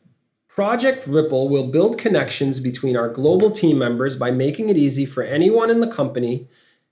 Project 0.49 1.07
Ripple 1.07 1.49
will 1.49 1.69
build 1.69 1.97
connections 1.97 2.61
between 2.61 2.97
our 2.97 3.09
global 3.09 3.51
team 3.51 3.79
members 3.79 4.17
by 4.17 4.31
making 4.31 4.69
it 4.69 4.77
easy 4.77 5.07
for 5.07 5.23
anyone 5.23 5.71
in 5.71 5.81
the 5.81 5.87
company 5.87 6.49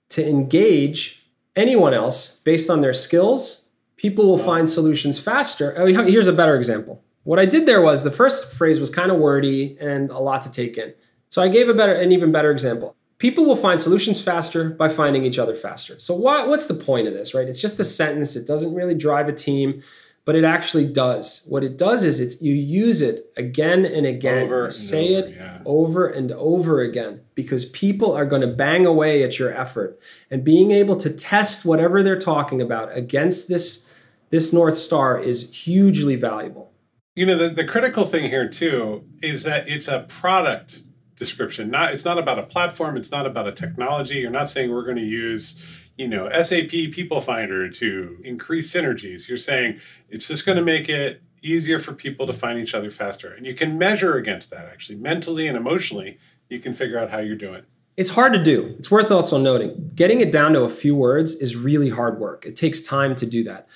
to 0.09 0.27
engage 0.27 1.27
anyone 1.55 1.93
else 1.93 2.39
based 2.41 2.69
on 2.69 2.81
their 2.81 2.93
skills. 2.93 3.69
People 3.97 4.25
will 4.25 4.37
find 4.37 4.69
solutions 4.69 5.19
faster. 5.19 5.75
Oh, 5.77 5.85
here's 5.85 6.27
a 6.27 6.33
better 6.33 6.55
example. 6.55 7.03
What 7.23 7.37
I 7.37 7.45
did 7.45 7.65
there 7.65 7.81
was 7.81 8.03
the 8.03 8.11
first 8.11 8.53
phrase 8.53 8.79
was 8.79 8.89
kind 8.89 9.11
of 9.11 9.17
wordy 9.17 9.77
and 9.79 10.09
a 10.09 10.19
lot 10.19 10.41
to 10.43 10.51
take 10.51 10.77
in. 10.77 10.93
So 11.29 11.41
I 11.41 11.47
gave 11.47 11.69
a 11.69 11.73
better, 11.73 11.93
an 11.93 12.11
even 12.11 12.31
better 12.31 12.51
example. 12.51 12.95
People 13.19 13.45
will 13.45 13.55
find 13.55 13.79
solutions 13.79 14.21
faster 14.21 14.69
by 14.69 14.89
finding 14.89 15.25
each 15.25 15.37
other 15.37 15.53
faster. 15.53 15.99
So 15.99 16.15
what, 16.15 16.47
what's 16.47 16.67
the 16.67 16.73
point 16.73 17.07
of 17.07 17.13
this, 17.13 17.33
right? 17.33 17.47
It's 17.47 17.61
just 17.61 17.79
a 17.79 17.83
sentence. 17.83 18.35
It 18.35 18.47
doesn't 18.47 18.73
really 18.73 18.95
drive 18.95 19.27
a 19.27 19.33
team, 19.33 19.83
but 20.25 20.35
it 20.35 20.43
actually 20.43 20.85
does. 20.85 21.45
What 21.49 21.63
it 21.63 21.77
does 21.77 22.03
is 22.03 22.19
it's 22.19 22.41
you 22.41 22.53
use 22.53 23.01
it 23.01 23.31
again 23.35 23.85
and 23.85 24.05
again. 24.05 24.43
Over 24.43 24.65
and 24.65 24.73
say 24.73 25.15
over, 25.15 25.27
it 25.27 25.35
yeah. 25.35 25.61
over 25.65 26.07
and 26.07 26.31
over 26.31 26.81
again 26.81 27.21
because 27.35 27.65
people 27.65 28.15
are 28.15 28.25
going 28.25 28.41
to 28.41 28.47
bang 28.47 28.85
away 28.85 29.21
at 29.21 29.37
your 29.37 29.53
effort 29.53 29.99
and 30.31 30.43
being 30.43 30.71
able 30.71 30.95
to 30.97 31.09
test 31.09 31.65
whatever 31.65 32.01
they're 32.01 32.19
talking 32.19 32.61
about 32.61 32.95
against 32.95 33.49
this 33.49 33.89
this 34.29 34.53
north 34.53 34.77
star 34.77 35.19
is 35.19 35.65
hugely 35.65 36.15
valuable. 36.15 36.71
You 37.15 37.25
know, 37.25 37.37
the, 37.37 37.49
the 37.49 37.65
critical 37.65 38.05
thing 38.05 38.29
here 38.29 38.47
too 38.47 39.05
is 39.21 39.43
that 39.43 39.67
it's 39.67 39.87
a 39.87 40.05
product 40.07 40.83
description. 41.19 41.69
Not 41.69 41.91
it's 41.93 42.05
not 42.05 42.17
about 42.17 42.39
a 42.39 42.43
platform, 42.43 42.97
it's 42.97 43.11
not 43.11 43.27
about 43.27 43.47
a 43.47 43.51
technology. 43.51 44.15
You're 44.15 44.31
not 44.31 44.49
saying 44.49 44.71
we're 44.71 44.85
going 44.85 44.97
to 44.97 45.03
use, 45.03 45.61
you 45.97 46.07
know, 46.07 46.29
SAP 46.41 46.69
People 46.69 47.21
Finder 47.21 47.69
to 47.69 48.17
increase 48.23 48.73
synergies. 48.73 49.27
You're 49.27 49.37
saying 49.37 49.79
it's 50.09 50.29
just 50.29 50.45
going 50.45 50.57
to 50.57 50.63
make 50.63 50.89
it 50.89 51.21
easier 51.41 51.77
for 51.77 51.93
people 51.93 52.25
to 52.25 52.33
find 52.33 52.57
each 52.57 52.73
other 52.73 52.89
faster. 52.89 53.31
And 53.31 53.45
you 53.45 53.53
can 53.53 53.77
measure 53.77 54.15
against 54.15 54.49
that 54.49 54.65
actually. 54.65 54.97
Mentally 54.97 55.47
and 55.47 55.55
emotionally, 55.55 56.17
you 56.49 56.59
can 56.59 56.73
figure 56.73 56.97
out 56.97 57.11
how 57.11 57.19
you're 57.19 57.35
doing. 57.35 57.63
It's 57.97 58.11
hard 58.11 58.31
to 58.33 58.41
do. 58.41 58.75
It's 58.79 58.89
worth 58.89 59.11
also 59.11 59.37
noting. 59.37 59.91
Getting 59.93 60.21
it 60.21 60.31
down 60.31 60.53
to 60.53 60.61
a 60.61 60.69
few 60.69 60.95
words 60.95 61.33
is 61.33 61.57
really 61.57 61.89
hard 61.89 62.17
work. 62.17 62.45
It 62.45 62.55
takes 62.55 62.81
time 62.81 63.13
to 63.15 63.25
do 63.25 63.43
that. 63.43 63.67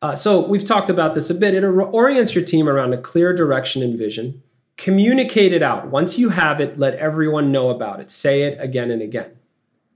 Uh, 0.00 0.14
so 0.14 0.46
we've 0.46 0.64
talked 0.64 0.88
about 0.88 1.14
this 1.14 1.30
a 1.30 1.34
bit. 1.34 1.54
It 1.54 1.64
orients 1.64 2.34
your 2.34 2.44
team 2.44 2.68
around 2.68 2.92
a 2.92 2.96
clear 2.96 3.34
direction 3.34 3.82
and 3.82 3.98
vision 3.98 4.42
Communicate 4.82 5.52
it 5.52 5.62
out. 5.62 5.86
Once 5.86 6.18
you 6.18 6.30
have 6.30 6.60
it, 6.60 6.76
let 6.76 6.94
everyone 6.94 7.52
know 7.52 7.70
about 7.70 8.00
it. 8.00 8.10
Say 8.10 8.42
it 8.42 8.58
again 8.60 8.90
and 8.90 9.00
again. 9.00 9.30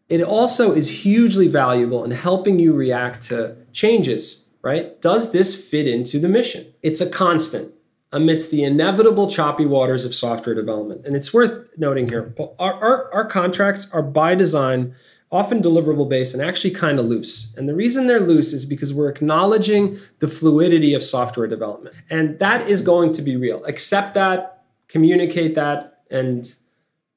It 0.09 0.23
also 0.23 0.71
is 0.71 1.03
hugely 1.03 1.49
valuable 1.49 2.05
in 2.05 2.13
helping 2.13 2.61
you 2.61 2.73
react 2.73 3.21
to 3.23 3.57
changes, 3.73 4.49
right? 4.63 5.01
Does 5.01 5.33
this 5.33 5.69
fit 5.69 5.89
into 5.89 6.21
the 6.21 6.29
mission? 6.29 6.73
It's 6.83 7.01
a 7.01 7.11
constant 7.11 7.75
amidst 8.13 8.53
the 8.53 8.63
inevitable 8.63 9.29
choppy 9.29 9.67
waters 9.67 10.05
of 10.05 10.15
software 10.15 10.55
development. 10.55 11.05
And 11.05 11.17
it's 11.17 11.35
worth 11.35 11.69
noting 11.77 12.09
here 12.09 12.33
our, 12.61 12.75
our, 12.75 13.13
our 13.13 13.25
contracts 13.25 13.91
are 13.93 14.03
by 14.03 14.37
design 14.37 14.95
often 15.33 15.61
deliverable 15.61 16.09
based 16.09 16.33
and 16.33 16.41
actually 16.41 16.71
kind 16.71 17.01
of 17.01 17.07
loose. 17.07 17.53
And 17.57 17.69
the 17.69 17.75
reason 17.75 18.07
they're 18.07 18.21
loose 18.21 18.53
is 18.53 18.65
because 18.65 18.95
we're 18.95 19.09
acknowledging 19.09 19.99
the 20.21 20.29
fluidity 20.29 20.95
of 20.95 21.03
software 21.03 21.49
development. 21.49 21.97
And 22.09 22.39
that 22.39 22.69
is 22.69 22.83
going 22.83 23.11
to 23.15 23.23
be 23.23 23.35
real. 23.35 23.65
Accept 23.65 24.15
that, 24.15 24.56
communicate 24.89 25.55
that, 25.55 26.03
and 26.11 26.55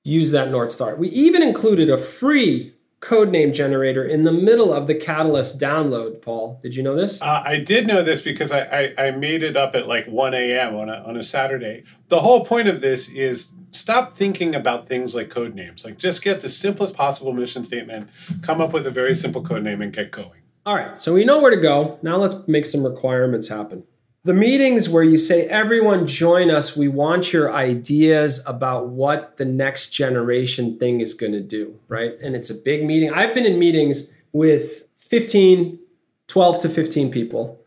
use 0.04 0.32
that 0.32 0.50
North 0.50 0.72
Star. 0.72 0.96
We 0.96 1.10
even 1.10 1.44
included 1.44 1.90
a 1.90 1.98
free 1.98 2.74
code 3.00 3.30
name 3.30 3.54
generator 3.54 4.04
in 4.04 4.26
the 4.26 4.32
middle 4.32 4.74
of 4.74 4.88
the 4.88 4.96
Catalyst 4.96 5.60
download, 5.60 6.22
Paul. 6.22 6.60
Did 6.62 6.76
you 6.76 6.84
know 6.84 6.96
this? 6.96 7.22
Uh, 7.22 7.42
I 7.46 7.60
did 7.60 7.88
know 7.88 8.04
this 8.04 8.22
because 8.22 8.52
I, 8.52 8.62
I, 8.98 9.08
I, 9.08 9.12
made 9.12 9.42
it 9.42 9.56
up 9.56 9.74
at 9.74 9.88
like 9.88 10.06
1 10.06 10.34
a.m. 10.34 10.76
On 10.76 10.90
a, 10.90 10.96
on 11.04 11.16
a 11.16 11.24
Saturday. 11.24 11.84
The 12.10 12.20
whole 12.20 12.44
point 12.44 12.68
of 12.68 12.82
this 12.82 13.10
is 13.10 13.56
stop 13.72 14.16
thinking 14.16 14.54
about 14.54 14.88
things 14.88 15.16
like 15.16 15.30
code 15.30 15.56
names. 15.56 15.86
Like 15.86 15.98
just 15.98 16.24
get 16.24 16.42
the 16.42 16.50
simplest 16.50 16.96
possible 16.96 17.32
mission 17.32 17.64
statement, 17.64 18.10
come 18.42 18.60
up 18.60 18.74
with 18.74 18.86
a 18.86 18.92
very 18.92 19.16
simple 19.16 19.44
code 19.44 19.64
name, 19.64 19.82
and 19.82 19.94
get 19.94 20.12
going. 20.12 20.42
All 20.66 20.76
right, 20.76 20.98
so 20.98 21.14
we 21.14 21.24
know 21.24 21.42
where 21.42 21.52
to 21.52 21.62
go. 21.62 22.00
Now 22.02 22.18
let's 22.18 22.48
make 22.48 22.66
some 22.66 22.84
requirements 22.84 23.48
happen 23.48 23.84
the 24.24 24.34
meetings 24.34 24.90
where 24.90 25.04
you 25.04 25.18
say, 25.18 25.46
everyone 25.48 26.06
join 26.06 26.52
us, 26.52 26.76
we 26.76 26.88
want 26.88 27.32
your 27.32 27.54
ideas 27.54 28.46
about 28.46 28.90
what 28.90 29.38
the 29.38 29.46
next 29.46 29.92
generation 29.92 30.78
thing 30.78 31.00
is 31.00 31.14
going 31.14 31.32
to 31.32 31.42
do, 31.42 31.80
right? 31.88 32.14
And 32.22 32.36
it's 32.36 32.50
a 32.50 32.56
big 32.56 32.86
meeting. 32.86 33.14
I've 33.14 33.34
been 33.34 33.46
in 33.46 33.58
meetings 33.58 34.16
with 34.34 34.88
15, 34.98 35.80
12 36.28 36.60
to 36.60 36.70
15 36.70 37.12
people, 37.12 37.60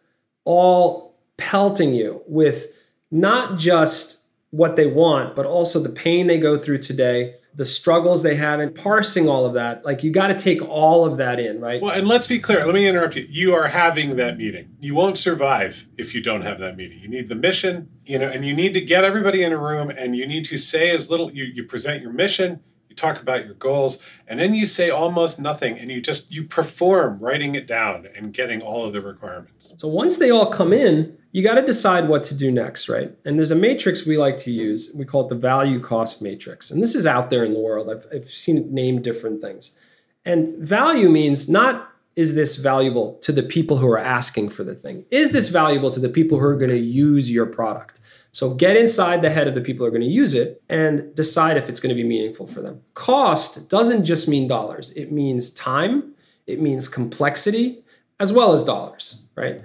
all 0.45 1.15
pelting 1.39 1.95
you 1.95 2.23
with 2.27 2.69
not 3.11 3.59
just 3.59 4.29
what 4.51 4.77
they 4.77 4.87
want, 4.87 5.35
but 5.35 5.47
also 5.47 5.81
the 5.81 5.89
pain 5.89 6.27
they 6.27 6.39
go 6.39 6.59
through 6.59 6.79
today, 6.79 7.35
the 7.55 7.65
struggles 7.65 8.23
they 8.23 8.37
have 8.37 8.61
and 8.61 8.75
parsing 8.75 9.29
all 9.29 9.45
of 9.45 9.55
that 9.55 9.85
like 9.85 10.03
you 10.03 10.11
got 10.11 10.29
to 10.29 10.35
take 10.35 10.63
all 10.63 11.05
of 11.05 11.17
that 11.19 11.39
in 11.39 11.61
right? 11.61 11.81
Well 11.83 11.93
and 11.93 12.09
let's 12.09 12.27
be 12.27 12.39
clear 12.39 12.65
let 12.65 12.75
me 12.75 12.87
interrupt 12.87 13.17
you. 13.17 13.27
You 13.29 13.55
are 13.55 13.69
having 13.69 14.17
that 14.17 14.39
meeting. 14.39 14.77
You 14.81 14.95
won't 14.95 15.19
survive 15.19 15.89
if 15.97 16.15
you 16.15 16.23
don't 16.23 16.43
have 16.43 16.59
that 16.61 16.77
meeting. 16.77 17.01
You 17.01 17.09
need 17.09 17.29
the 17.29 17.35
mission 17.35 17.91
you 18.05 18.19
know 18.19 18.29
and 18.29 18.45
you 18.45 18.55
need 18.55 18.75
to 18.75 18.81
get 18.81 19.05
everybody 19.05 19.43
in 19.43 19.53
a 19.53 19.59
room 19.59 19.91
and 19.91 20.17
you 20.17 20.27
need 20.27 20.45
to 20.47 20.59
say 20.59 20.91
as 20.91 21.11
little 21.11 21.31
you, 21.33 21.45
you 21.45 21.65
present 21.65 22.03
your 22.03 22.13
mission 22.13 22.61
you 22.93 22.97
talk 22.97 23.21
about 23.21 23.47
your 23.47 23.55
goals, 23.55 24.03
and 24.29 24.39
then 24.39 24.55
you 24.55 24.67
say 24.67 24.91
almost 24.91 25.41
nothing 25.41 25.79
and 25.79 25.91
you 25.91 26.01
just 26.01 26.31
you 26.31 26.45
perform 26.45 27.19
writing 27.19 27.55
it 27.55 27.67
down 27.67 28.07
and 28.15 28.35
getting 28.35 28.61
all 28.61 28.85
of 28.85 28.93
the 28.93 29.01
requirements. 29.01 29.73
So 29.77 29.89
once 29.89 30.19
they 30.19 30.31
all 30.31 30.47
come 30.47 30.75
in, 30.75 31.17
you 31.33 31.43
got 31.43 31.55
to 31.55 31.63
decide 31.63 32.07
what 32.07 32.23
to 32.25 32.37
do 32.37 32.51
next, 32.51 32.91
right? 32.91 33.17
And 33.25 33.39
there's 33.39 33.51
a 33.51 33.57
matrix 33.57 34.05
we 34.05 34.19
like 34.19 34.37
to 34.39 34.51
use. 34.51 34.93
We 34.95 35.07
call 35.07 35.23
it 35.23 35.31
the 35.31 35.35
value 35.35 35.81
cost 35.81 36.21
matrix. 36.23 36.71
And 36.71 36.83
this 36.83 36.95
is 36.95 37.07
out 37.07 37.31
there 37.31 37.45
in 37.45 37.55
the 37.55 37.61
world. 37.61 37.89
I've, 37.89 38.05
I've 38.15 38.27
seen 38.27 38.59
it 38.59 38.71
named 38.71 39.03
different 39.03 39.41
things. 39.41 39.79
And 40.27 40.59
value 40.59 41.09
means 41.09 41.49
not 41.49 41.89
is 42.15 42.35
this 42.35 42.57
valuable 42.57 43.15
to 43.23 43.33
the 43.33 43.43
people 43.43 43.79
who 43.79 43.89
are 43.89 43.99
asking 43.99 44.51
for 44.51 44.65
the 44.65 44.75
thing? 44.75 45.07
Is 45.11 45.33
this 45.33 45.49
valuable 45.49 45.91
to 45.91 46.01
the 46.01 46.11
people 46.11 46.39
who 46.39 46.45
are 46.45 46.57
going 46.57 46.71
to 46.71 46.77
use 46.77 47.31
your 47.31 47.47
product? 47.47 48.01
So 48.33 48.55
get 48.55 48.77
inside 48.77 49.21
the 49.21 49.31
head 49.31 49.47
of 49.47 49.55
the 49.55 49.61
people 49.61 49.85
who 49.85 49.89
are 49.89 49.91
going 49.91 50.03
to 50.03 50.09
use 50.09 50.35
it 50.35 50.63
and 50.69 51.15
decide 51.15 51.57
if 51.59 51.69
it's 51.69 51.81
going 51.81 51.95
to 51.95 52.03
be 52.03 52.09
meaningful 52.09 52.47
for 52.47 52.63
them. 52.63 52.81
Cost 52.95 53.69
doesn't 53.69 54.05
just 54.05 54.27
mean 54.27 54.49
dollars, 54.49 54.91
it 54.93 55.13
means 55.13 55.51
time, 55.51 56.15
it 56.47 56.61
means 56.61 56.89
complexity, 56.89 57.85
as 58.19 58.33
well 58.33 58.53
as 58.53 58.65
dollars, 58.65 59.23
right? 59.37 59.63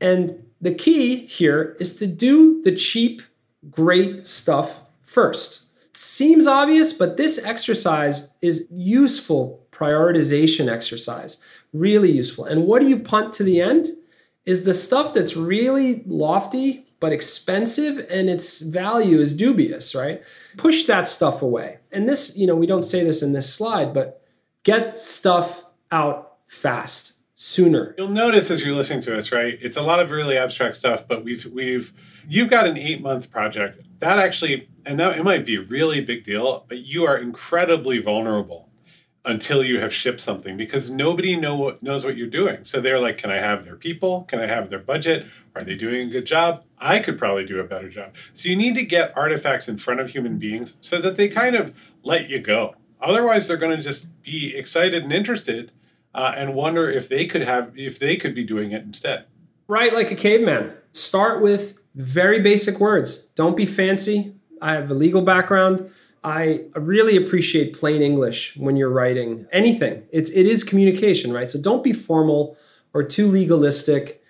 And 0.00 0.44
the 0.60 0.74
key 0.74 1.26
here 1.26 1.76
is 1.78 1.96
to 1.96 2.06
do 2.06 2.62
the 2.62 2.74
cheap, 2.74 3.22
great 3.70 4.26
stuff 4.26 4.80
first. 5.02 5.64
Seems 5.94 6.46
obvious, 6.46 6.92
but 6.92 7.16
this 7.16 7.42
exercise 7.44 8.30
is 8.42 8.66
useful 8.70 9.66
prioritization 9.72 10.72
exercise, 10.72 11.44
really 11.72 12.10
useful. 12.10 12.44
And 12.44 12.66
what 12.66 12.80
do 12.80 12.88
you 12.88 12.98
punt 12.98 13.32
to 13.34 13.42
the 13.42 13.60
end? 13.60 13.88
Is 14.44 14.64
the 14.64 14.74
stuff 14.74 15.12
that's 15.12 15.36
really 15.36 16.02
lofty, 16.06 16.85
but 17.06 17.12
expensive 17.12 18.04
and 18.10 18.28
its 18.28 18.60
value 18.60 19.20
is 19.20 19.36
dubious, 19.36 19.94
right? 19.94 20.24
Push 20.56 20.86
that 20.86 21.06
stuff 21.06 21.40
away. 21.40 21.78
And 21.92 22.08
this, 22.08 22.36
you 22.36 22.48
know, 22.48 22.56
we 22.56 22.66
don't 22.66 22.82
say 22.82 23.04
this 23.04 23.22
in 23.22 23.32
this 23.32 23.54
slide, 23.54 23.94
but 23.94 24.20
get 24.64 24.98
stuff 24.98 25.66
out 25.92 26.38
fast, 26.48 27.20
sooner. 27.36 27.94
You'll 27.96 28.08
notice 28.08 28.50
as 28.50 28.66
you're 28.66 28.74
listening 28.74 29.02
to 29.02 29.16
us, 29.16 29.30
right? 29.30 29.56
It's 29.60 29.76
a 29.76 29.82
lot 29.82 30.00
of 30.00 30.10
really 30.10 30.36
abstract 30.36 30.74
stuff, 30.74 31.06
but 31.06 31.22
we've 31.22 31.46
we've 31.46 31.92
you've 32.28 32.50
got 32.50 32.66
an 32.66 32.74
8-month 32.74 33.30
project. 33.30 33.82
That 34.00 34.18
actually 34.18 34.68
and 34.84 34.98
that 34.98 35.16
it 35.16 35.22
might 35.22 35.46
be 35.46 35.54
a 35.54 35.62
really 35.62 36.00
big 36.00 36.24
deal, 36.24 36.64
but 36.68 36.78
you 36.78 37.04
are 37.04 37.16
incredibly 37.16 37.98
vulnerable 38.00 38.65
until 39.26 39.64
you 39.64 39.80
have 39.80 39.92
shipped 39.92 40.20
something 40.20 40.56
because 40.56 40.88
nobody 40.88 41.34
know 41.36 41.56
what, 41.56 41.82
knows 41.82 42.04
what 42.04 42.16
you're 42.16 42.28
doing. 42.28 42.64
So 42.64 42.80
they're 42.80 43.00
like, 43.00 43.18
can 43.18 43.30
I 43.30 43.38
have 43.38 43.64
their 43.64 43.74
people? 43.74 44.22
Can 44.22 44.38
I 44.38 44.46
have 44.46 44.70
their 44.70 44.78
budget? 44.78 45.26
Are 45.54 45.64
they 45.64 45.74
doing 45.74 46.08
a 46.08 46.10
good 46.10 46.26
job? 46.26 46.62
I 46.78 47.00
could 47.00 47.18
probably 47.18 47.44
do 47.44 47.58
a 47.58 47.64
better 47.64 47.90
job. 47.90 48.14
So 48.32 48.48
you 48.48 48.54
need 48.54 48.76
to 48.76 48.84
get 48.84 49.16
artifacts 49.16 49.68
in 49.68 49.78
front 49.78 50.00
of 50.00 50.10
human 50.10 50.38
beings 50.38 50.78
so 50.80 51.00
that 51.00 51.16
they 51.16 51.28
kind 51.28 51.56
of 51.56 51.74
let 52.04 52.28
you 52.28 52.40
go. 52.40 52.76
Otherwise, 53.00 53.48
they're 53.48 53.56
going 53.56 53.76
to 53.76 53.82
just 53.82 54.22
be 54.22 54.56
excited 54.56 55.02
and 55.02 55.12
interested 55.12 55.72
uh, 56.14 56.32
and 56.36 56.54
wonder 56.54 56.88
if 56.88 57.08
they 57.08 57.26
could 57.26 57.42
have 57.42 57.76
if 57.76 57.98
they 57.98 58.16
could 58.16 58.34
be 58.34 58.44
doing 58.44 58.72
it 58.72 58.82
instead. 58.82 59.26
Right, 59.68 59.92
like 59.92 60.10
a 60.10 60.14
caveman. 60.14 60.72
Start 60.92 61.42
with 61.42 61.78
very 61.94 62.40
basic 62.40 62.78
words. 62.78 63.26
Don't 63.26 63.56
be 63.56 63.66
fancy. 63.66 64.36
I 64.62 64.72
have 64.74 64.90
a 64.90 64.94
legal 64.94 65.22
background. 65.22 65.90
I 66.26 66.62
really 66.74 67.16
appreciate 67.16 67.72
plain 67.72 68.02
English 68.02 68.56
when 68.56 68.74
you're 68.74 68.90
writing 68.90 69.46
anything. 69.52 70.02
It's 70.10 70.28
it 70.30 70.44
is 70.44 70.64
communication, 70.64 71.32
right? 71.32 71.48
So 71.48 71.62
don't 71.62 71.84
be 71.84 71.92
formal 71.92 72.58
or 72.92 73.04
too 73.04 73.28
legalistic. 73.28 74.24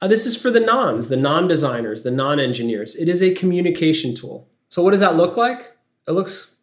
Uh, 0.00 0.08
this 0.08 0.24
is 0.24 0.34
for 0.34 0.50
the 0.50 0.60
nons, 0.60 1.08
the 1.08 1.16
non-designers, 1.16 2.04
the 2.04 2.10
non-engineers. 2.10 2.96
It 2.96 3.06
is 3.06 3.22
a 3.22 3.34
communication 3.34 4.14
tool. 4.14 4.48
So 4.70 4.82
what 4.82 4.92
does 4.92 5.00
that 5.00 5.14
look 5.16 5.36
like? 5.36 5.76
It 6.08 6.12
looks 6.12 6.56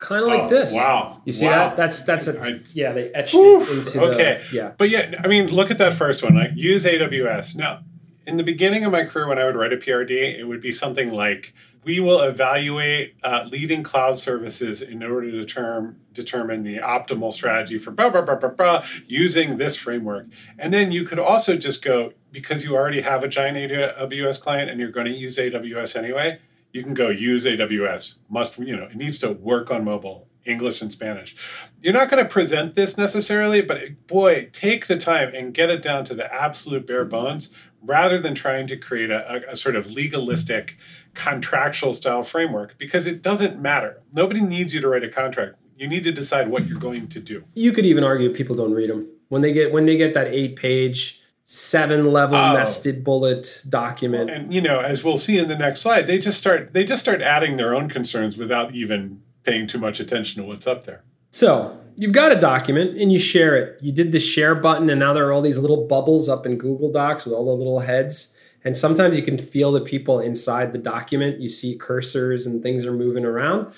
kind 0.00 0.22
of 0.22 0.28
oh, 0.28 0.36
like 0.36 0.50
this. 0.50 0.74
Wow. 0.74 1.22
You 1.24 1.32
see 1.32 1.46
wow. 1.46 1.68
that? 1.68 1.76
That's 1.78 2.04
that's 2.04 2.28
a 2.28 2.38
I, 2.38 2.60
yeah. 2.74 2.92
They 2.92 3.08
etched 3.14 3.34
oof, 3.34 3.66
it 3.70 3.86
into 3.86 4.04
okay. 4.12 4.42
The, 4.50 4.56
yeah. 4.56 4.72
But 4.76 4.90
yeah, 4.90 5.18
I 5.24 5.28
mean, 5.28 5.46
look 5.46 5.70
at 5.70 5.78
that 5.78 5.94
first 5.94 6.22
one. 6.22 6.34
Like 6.34 6.50
use 6.54 6.84
AWS. 6.84 7.56
Now, 7.56 7.84
in 8.26 8.36
the 8.36 8.44
beginning 8.44 8.84
of 8.84 8.92
my 8.92 9.06
career, 9.06 9.28
when 9.28 9.38
I 9.38 9.46
would 9.46 9.56
write 9.56 9.72
a 9.72 9.78
PRD, 9.78 10.38
it 10.38 10.44
would 10.44 10.60
be 10.60 10.74
something 10.74 11.10
like 11.10 11.54
we 11.86 12.00
will 12.00 12.20
evaluate 12.20 13.14
uh, 13.22 13.44
leading 13.48 13.84
cloud 13.84 14.18
services 14.18 14.82
in 14.82 15.04
order 15.04 15.30
to 15.30 15.38
determine 15.38 16.00
determine 16.12 16.64
the 16.64 16.78
optimal 16.78 17.32
strategy 17.32 17.78
for 17.78 17.92
blah, 17.92 18.08
blah, 18.08 18.22
blah, 18.22 18.34
blah, 18.34 18.48
blah, 18.48 18.84
using 19.06 19.56
this 19.56 19.76
framework. 19.76 20.26
And 20.58 20.72
then 20.72 20.90
you 20.90 21.04
could 21.04 21.18
also 21.18 21.56
just 21.56 21.84
go, 21.84 22.12
because 22.32 22.64
you 22.64 22.74
already 22.74 23.02
have 23.02 23.22
a 23.22 23.28
giant 23.28 23.56
AWS 23.70 24.40
client 24.40 24.70
and 24.70 24.80
you're 24.80 24.90
going 24.90 25.06
to 25.06 25.12
use 25.12 25.36
AWS 25.36 25.94
anyway, 25.94 26.40
you 26.72 26.82
can 26.82 26.94
go 26.94 27.10
use 27.10 27.44
AWS. 27.44 28.14
Must, 28.30 28.58
you 28.58 28.74
know, 28.74 28.84
it 28.84 28.96
needs 28.96 29.18
to 29.18 29.32
work 29.32 29.70
on 29.70 29.84
mobile, 29.84 30.26
English 30.46 30.80
and 30.80 30.90
Spanish. 30.90 31.36
You're 31.82 31.92
not 31.92 32.08
going 32.10 32.24
to 32.24 32.28
present 32.28 32.74
this 32.74 32.96
necessarily, 32.96 33.60
but 33.60 34.06
boy, 34.06 34.48
take 34.54 34.86
the 34.86 34.96
time 34.96 35.32
and 35.34 35.52
get 35.52 35.68
it 35.68 35.82
down 35.82 36.06
to 36.06 36.14
the 36.14 36.32
absolute 36.34 36.86
bare 36.86 37.04
bones 37.04 37.52
rather 37.82 38.18
than 38.18 38.34
trying 38.34 38.66
to 38.66 38.76
create 38.76 39.10
a, 39.10 39.48
a, 39.48 39.52
a 39.52 39.56
sort 39.56 39.76
of 39.76 39.92
legalistic 39.92 40.78
contractual 41.16 41.94
style 41.94 42.22
framework 42.22 42.78
because 42.78 43.06
it 43.06 43.22
doesn't 43.22 43.60
matter. 43.60 44.02
Nobody 44.12 44.40
needs 44.40 44.72
you 44.72 44.80
to 44.80 44.88
write 44.88 45.02
a 45.02 45.08
contract. 45.08 45.56
You 45.76 45.88
need 45.88 46.04
to 46.04 46.12
decide 46.12 46.48
what 46.48 46.66
you're 46.66 46.78
going 46.78 47.08
to 47.08 47.20
do. 47.20 47.44
You 47.54 47.72
could 47.72 47.84
even 47.84 48.04
argue 48.04 48.32
people 48.32 48.54
don't 48.54 48.72
read 48.72 48.90
them. 48.90 49.08
When 49.28 49.42
they 49.42 49.52
get 49.52 49.72
when 49.72 49.86
they 49.86 49.96
get 49.96 50.14
that 50.14 50.28
8-page 50.28 51.20
seven 51.42 52.12
level 52.12 52.36
oh. 52.36 52.52
nested 52.52 53.02
bullet 53.02 53.62
document. 53.68 54.30
And 54.30 54.52
you 54.52 54.60
know, 54.60 54.80
as 54.80 55.02
we'll 55.02 55.16
see 55.16 55.38
in 55.38 55.48
the 55.48 55.56
next 55.56 55.80
slide, 55.80 56.06
they 56.06 56.18
just 56.18 56.38
start 56.38 56.72
they 56.72 56.84
just 56.84 57.02
start 57.02 57.20
adding 57.20 57.56
their 57.56 57.74
own 57.74 57.88
concerns 57.88 58.36
without 58.36 58.74
even 58.74 59.22
paying 59.42 59.66
too 59.66 59.78
much 59.78 59.98
attention 60.00 60.42
to 60.42 60.48
what's 60.48 60.66
up 60.66 60.84
there. 60.84 61.02
So, 61.30 61.78
you've 61.96 62.12
got 62.12 62.32
a 62.32 62.40
document 62.40 62.96
and 62.96 63.12
you 63.12 63.18
share 63.18 63.54
it. 63.56 63.78
You 63.82 63.92
did 63.92 64.12
the 64.12 64.20
share 64.20 64.54
button 64.54 64.90
and 64.90 64.98
now 64.98 65.12
there 65.12 65.26
are 65.28 65.32
all 65.32 65.42
these 65.42 65.58
little 65.58 65.86
bubbles 65.86 66.28
up 66.28 66.46
in 66.46 66.56
Google 66.56 66.90
Docs 66.90 67.24
with 67.24 67.34
all 67.34 67.44
the 67.44 67.52
little 67.52 67.80
heads 67.80 68.36
and 68.66 68.76
sometimes 68.76 69.16
you 69.16 69.22
can 69.22 69.38
feel 69.38 69.70
the 69.70 69.80
people 69.80 70.18
inside 70.18 70.72
the 70.72 70.78
document. 70.78 71.40
You 71.40 71.48
see 71.48 71.78
cursors 71.78 72.46
and 72.46 72.64
things 72.64 72.84
are 72.84 72.92
moving 72.92 73.24
around. 73.24 73.72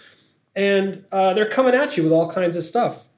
And 0.56 1.04
uh, 1.12 1.34
they're 1.34 1.50
coming 1.50 1.74
at 1.74 1.98
you 1.98 2.04
with 2.04 2.12
all 2.12 2.30
kinds 2.30 2.56
of 2.56 2.62
stuff. 2.62 3.08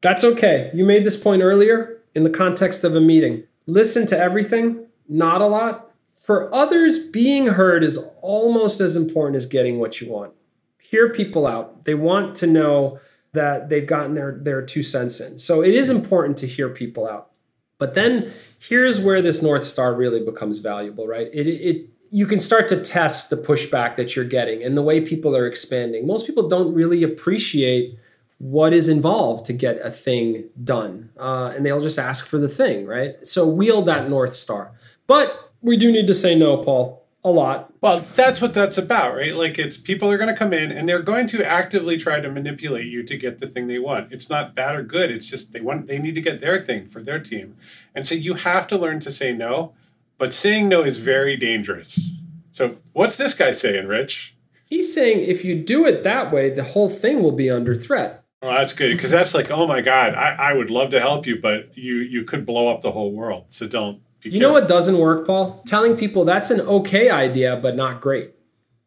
That's 0.00 0.24
okay. 0.24 0.72
You 0.74 0.84
made 0.84 1.04
this 1.04 1.16
point 1.16 1.40
earlier 1.40 2.02
in 2.12 2.24
the 2.24 2.30
context 2.30 2.82
of 2.82 2.96
a 2.96 3.00
meeting. 3.00 3.44
Listen 3.66 4.04
to 4.08 4.18
everything, 4.18 4.86
not 5.08 5.40
a 5.40 5.46
lot. 5.46 5.92
For 6.12 6.52
others, 6.52 7.06
being 7.06 7.46
heard 7.46 7.84
is 7.84 8.04
almost 8.20 8.80
as 8.80 8.96
important 8.96 9.36
as 9.36 9.46
getting 9.46 9.78
what 9.78 10.00
you 10.00 10.10
want. 10.10 10.32
Hear 10.80 11.08
people 11.08 11.46
out. 11.46 11.84
They 11.84 11.94
want 11.94 12.34
to 12.38 12.48
know 12.48 12.98
that 13.32 13.68
they've 13.68 13.86
gotten 13.86 14.14
their, 14.14 14.40
their 14.42 14.60
two 14.60 14.82
cents 14.82 15.20
in. 15.20 15.38
So 15.38 15.62
it 15.62 15.72
is 15.72 15.88
important 15.88 16.36
to 16.38 16.48
hear 16.48 16.68
people 16.68 17.06
out. 17.06 17.31
But 17.78 17.94
then 17.94 18.32
here's 18.58 19.00
where 19.00 19.20
this 19.20 19.42
North 19.42 19.64
Star 19.64 19.94
really 19.94 20.24
becomes 20.24 20.58
valuable, 20.58 21.06
right? 21.06 21.28
It, 21.32 21.46
it 21.46 21.88
you 22.10 22.26
can 22.26 22.40
start 22.40 22.68
to 22.68 22.80
test 22.80 23.30
the 23.30 23.36
pushback 23.36 23.96
that 23.96 24.14
you're 24.14 24.24
getting 24.24 24.62
and 24.62 24.76
the 24.76 24.82
way 24.82 25.00
people 25.00 25.34
are 25.34 25.46
expanding. 25.46 26.06
Most 26.06 26.26
people 26.26 26.46
don't 26.46 26.74
really 26.74 27.02
appreciate 27.02 27.98
what 28.38 28.72
is 28.72 28.88
involved 28.88 29.46
to 29.46 29.52
get 29.52 29.78
a 29.84 29.90
thing 29.90 30.50
done, 30.62 31.10
uh, 31.16 31.52
and 31.54 31.64
they'll 31.64 31.80
just 31.80 31.98
ask 31.98 32.26
for 32.26 32.38
the 32.38 32.48
thing, 32.48 32.86
right? 32.86 33.24
So 33.26 33.48
wield 33.48 33.86
that 33.86 34.10
North 34.10 34.34
Star. 34.34 34.72
But 35.06 35.52
we 35.60 35.76
do 35.76 35.92
need 35.92 36.06
to 36.08 36.14
say 36.14 36.34
no, 36.34 36.58
Paul 36.58 37.01
a 37.24 37.30
lot. 37.30 37.72
Well, 37.80 38.00
that's 38.00 38.40
what 38.42 38.52
that's 38.52 38.78
about, 38.78 39.14
right? 39.14 39.36
Like 39.36 39.58
it's 39.58 39.78
people 39.78 40.10
are 40.10 40.18
going 40.18 40.32
to 40.32 40.36
come 40.36 40.52
in 40.52 40.72
and 40.72 40.88
they're 40.88 41.02
going 41.02 41.26
to 41.28 41.44
actively 41.44 41.96
try 41.96 42.20
to 42.20 42.30
manipulate 42.30 42.86
you 42.86 43.02
to 43.04 43.16
get 43.16 43.38
the 43.38 43.46
thing 43.46 43.68
they 43.68 43.78
want. 43.78 44.12
It's 44.12 44.28
not 44.28 44.54
bad 44.54 44.74
or 44.74 44.82
good. 44.82 45.10
It's 45.10 45.28
just 45.28 45.52
they 45.52 45.60
want 45.60 45.86
they 45.86 45.98
need 45.98 46.14
to 46.16 46.20
get 46.20 46.40
their 46.40 46.60
thing 46.60 46.86
for 46.86 47.02
their 47.02 47.20
team. 47.20 47.56
And 47.94 48.06
so 48.06 48.14
you 48.14 48.34
have 48.34 48.66
to 48.68 48.78
learn 48.78 49.00
to 49.00 49.12
say 49.12 49.32
no, 49.32 49.72
but 50.18 50.34
saying 50.34 50.68
no 50.68 50.82
is 50.82 50.98
very 50.98 51.36
dangerous. 51.36 52.10
So, 52.50 52.76
what's 52.92 53.16
this 53.16 53.34
guy 53.34 53.52
saying, 53.52 53.86
Rich? 53.86 54.36
He's 54.66 54.92
saying 54.92 55.20
if 55.20 55.44
you 55.44 55.62
do 55.62 55.86
it 55.86 56.02
that 56.04 56.32
way, 56.32 56.50
the 56.50 56.64
whole 56.64 56.90
thing 56.90 57.22
will 57.22 57.32
be 57.32 57.50
under 57.50 57.74
threat. 57.74 58.24
Well, 58.42 58.52
that's 58.52 58.72
good 58.72 58.96
because 58.96 59.10
that's 59.10 59.34
like, 59.34 59.50
oh 59.50 59.66
my 59.66 59.80
God, 59.80 60.14
I, 60.14 60.34
I 60.34 60.52
would 60.52 60.70
love 60.70 60.90
to 60.90 61.00
help 61.00 61.26
you, 61.26 61.40
but 61.40 61.76
you 61.76 61.96
you 61.96 62.24
could 62.24 62.44
blow 62.44 62.68
up 62.68 62.82
the 62.82 62.90
whole 62.90 63.12
world. 63.12 63.52
So 63.52 63.68
don't 63.68 64.00
you 64.22 64.40
know 64.40 64.52
what 64.52 64.68
doesn't 64.68 64.98
work, 64.98 65.26
Paul? 65.26 65.62
Telling 65.66 65.96
people 65.96 66.24
that's 66.24 66.50
an 66.50 66.60
okay 66.60 67.10
idea, 67.10 67.56
but 67.56 67.76
not 67.76 68.00
great. 68.00 68.32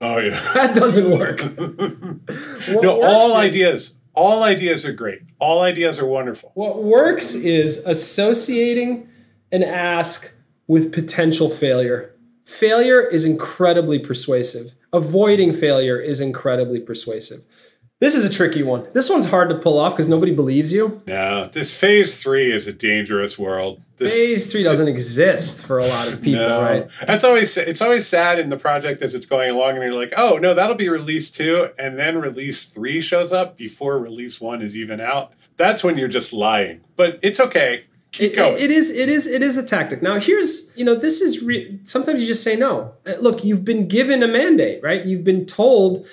Oh 0.02 0.17
yeah, 0.17 0.39
that 0.54 0.76
doesn't 0.76 1.10
work. 1.10 1.58
no, 2.82 3.04
all 3.04 3.30
is, 3.32 3.36
ideas, 3.36 4.02
all 4.13 4.43
ideas 4.43 4.86
are 4.86 4.93
great. 4.93 5.21
All 5.39 5.62
ideas 5.62 6.00
are 6.00 6.06
wonderful. 6.06 6.52
What 6.54 6.84
works 6.84 7.36
is 7.36 7.78
associating 7.86 9.10
an 9.52 9.63
ask 9.63 10.36
with 10.67 10.93
potential 10.93 11.50
failure. 11.50 12.15
Failure 12.43 13.02
is 13.02 13.26
incredibly 13.26 14.00
persuasive. 14.00 14.76
Avoiding 14.93 15.52
failure 15.52 16.00
is 16.00 16.21
incredibly 16.21 16.80
persuasive. 16.80 17.45
This 18.01 18.13
is 18.13 18.25
a 18.25 18.29
tricky 18.29 18.62
one. 18.62 18.88
This 18.93 19.10
one's 19.10 19.27
hard 19.27 19.49
to 19.49 19.55
pull 19.55 19.79
off 19.79 19.93
because 19.93 20.10
nobody 20.10 20.36
believes 20.36 20.73
you. 20.73 21.01
No, 21.08 21.47
this 21.47 21.73
phase 21.73 22.21
three 22.21 22.51
is 22.51 22.67
a 22.67 22.73
dangerous 22.73 23.39
world. 23.39 23.81
This, 23.97 24.13
phase 24.13 24.51
three 24.51 24.63
doesn't 24.63 24.89
exist 24.89 25.65
for 25.65 25.79
a 25.79 25.88
lot 25.88 26.10
of 26.10 26.21
people, 26.21 26.45
no. 26.45 26.62
right? 26.62 26.89
That's 27.08 27.23
always 27.23 27.55
it's 27.55 27.81
always 27.81 28.05
sad 28.05 28.38
in 28.38 28.49
the 28.49 28.58
project 28.58 29.01
as 29.01 29.15
it's 29.15 29.25
going 29.25 29.49
along, 29.49 29.75
and 29.75 29.84
you're 29.84 29.93
like, 29.93 30.13
oh 30.17 30.38
no, 30.38 30.53
that'll 30.53 30.75
be 30.75 30.89
release 30.89 31.31
two, 31.31 31.69
and 31.79 31.97
then 31.97 32.17
release 32.17 32.67
three 32.67 32.99
shows 32.99 33.31
up 33.31 33.55
before 33.55 33.97
release 33.97 34.41
one 34.41 34.62
is 34.62 34.75
even 34.75 34.99
out. 34.99 35.31
That's 35.55 35.81
when 35.81 35.97
you're 35.97 36.10
just 36.10 36.34
lying. 36.34 36.81
But 36.97 37.19
it's 37.23 37.39
okay. 37.39 37.86
Keep 38.12 38.34
it, 38.34 38.36
going. 38.36 38.62
it 38.62 38.71
is 38.71 38.91
it 38.91 39.08
is 39.08 39.25
it 39.25 39.41
is 39.41 39.58
a 39.58 39.63
tactic. 39.63 40.01
Now 40.01 40.19
here's 40.19 40.77
you 40.77 40.84
know 40.84 40.95
this 40.95 41.21
is 41.21 41.41
re- 41.41 41.79
sometimes 41.84 42.19
you 42.19 42.27
just 42.27 42.43
say 42.43 42.58
no. 42.58 42.93
Uh, 43.08 43.13
look, 43.21 43.45
you've 43.45 43.63
been 43.63 43.88
given 43.88 44.21
a 44.21 44.27
mandate, 44.27 44.84
right? 44.84 45.05
You've 45.05 45.23
been 45.23 45.45
told 45.45 46.05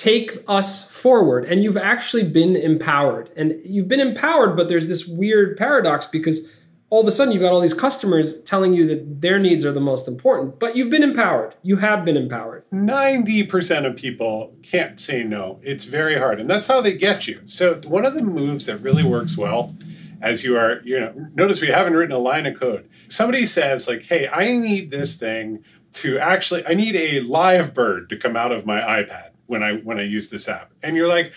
take 0.00 0.42
us 0.48 0.90
forward. 0.90 1.44
And 1.44 1.62
you've 1.62 1.76
actually 1.76 2.24
been 2.24 2.56
empowered. 2.56 3.30
And 3.36 3.60
you've 3.66 3.86
been 3.86 4.00
empowered 4.00 4.56
but 4.56 4.70
there's 4.70 4.88
this 4.88 5.06
weird 5.06 5.58
paradox 5.58 6.06
because 6.06 6.50
all 6.88 7.02
of 7.02 7.06
a 7.06 7.10
sudden 7.10 7.34
you've 7.34 7.42
got 7.42 7.52
all 7.52 7.60
these 7.60 7.74
customers 7.74 8.40
telling 8.42 8.72
you 8.72 8.86
that 8.86 9.20
their 9.20 9.38
needs 9.38 9.62
are 9.62 9.72
the 9.72 9.80
most 9.80 10.08
important. 10.08 10.58
But 10.58 10.74
you've 10.74 10.88
been 10.88 11.02
empowered. 11.02 11.54
You 11.62 11.76
have 11.76 12.06
been 12.06 12.16
empowered. 12.16 12.64
90% 12.72 13.86
of 13.86 13.94
people 13.94 14.56
can't 14.62 14.98
say 14.98 15.22
no. 15.22 15.60
It's 15.62 15.84
very 15.84 16.18
hard. 16.18 16.40
And 16.40 16.48
that's 16.48 16.66
how 16.66 16.80
they 16.80 16.94
get 16.94 17.28
you. 17.28 17.42
So 17.44 17.74
one 17.84 18.06
of 18.06 18.14
the 18.14 18.22
moves 18.22 18.64
that 18.66 18.78
really 18.78 19.04
works 19.04 19.36
well 19.36 19.76
as 20.22 20.44
you 20.44 20.54
are 20.56 20.82
you 20.84 21.00
know 21.00 21.30
notice 21.34 21.62
we 21.62 21.68
haven't 21.68 21.94
written 21.94 22.14
a 22.14 22.18
line 22.18 22.46
of 22.46 22.58
code. 22.58 22.88
Somebody 23.08 23.46
says 23.46 23.88
like 23.88 24.04
hey 24.04 24.28
i 24.28 24.52
need 24.52 24.90
this 24.90 25.18
thing 25.18 25.64
to 25.92 26.18
actually 26.18 26.66
i 26.66 26.74
need 26.74 26.94
a 26.94 27.20
live 27.20 27.72
bird 27.72 28.10
to 28.10 28.16
come 28.18 28.36
out 28.36 28.52
of 28.52 28.66
my 28.66 28.80
ipad 28.80 29.30
when 29.50 29.64
I 29.64 29.74
when 29.74 29.98
I 29.98 30.04
use 30.04 30.30
this 30.30 30.48
app. 30.48 30.70
And 30.80 30.96
you're 30.96 31.08
like, 31.08 31.32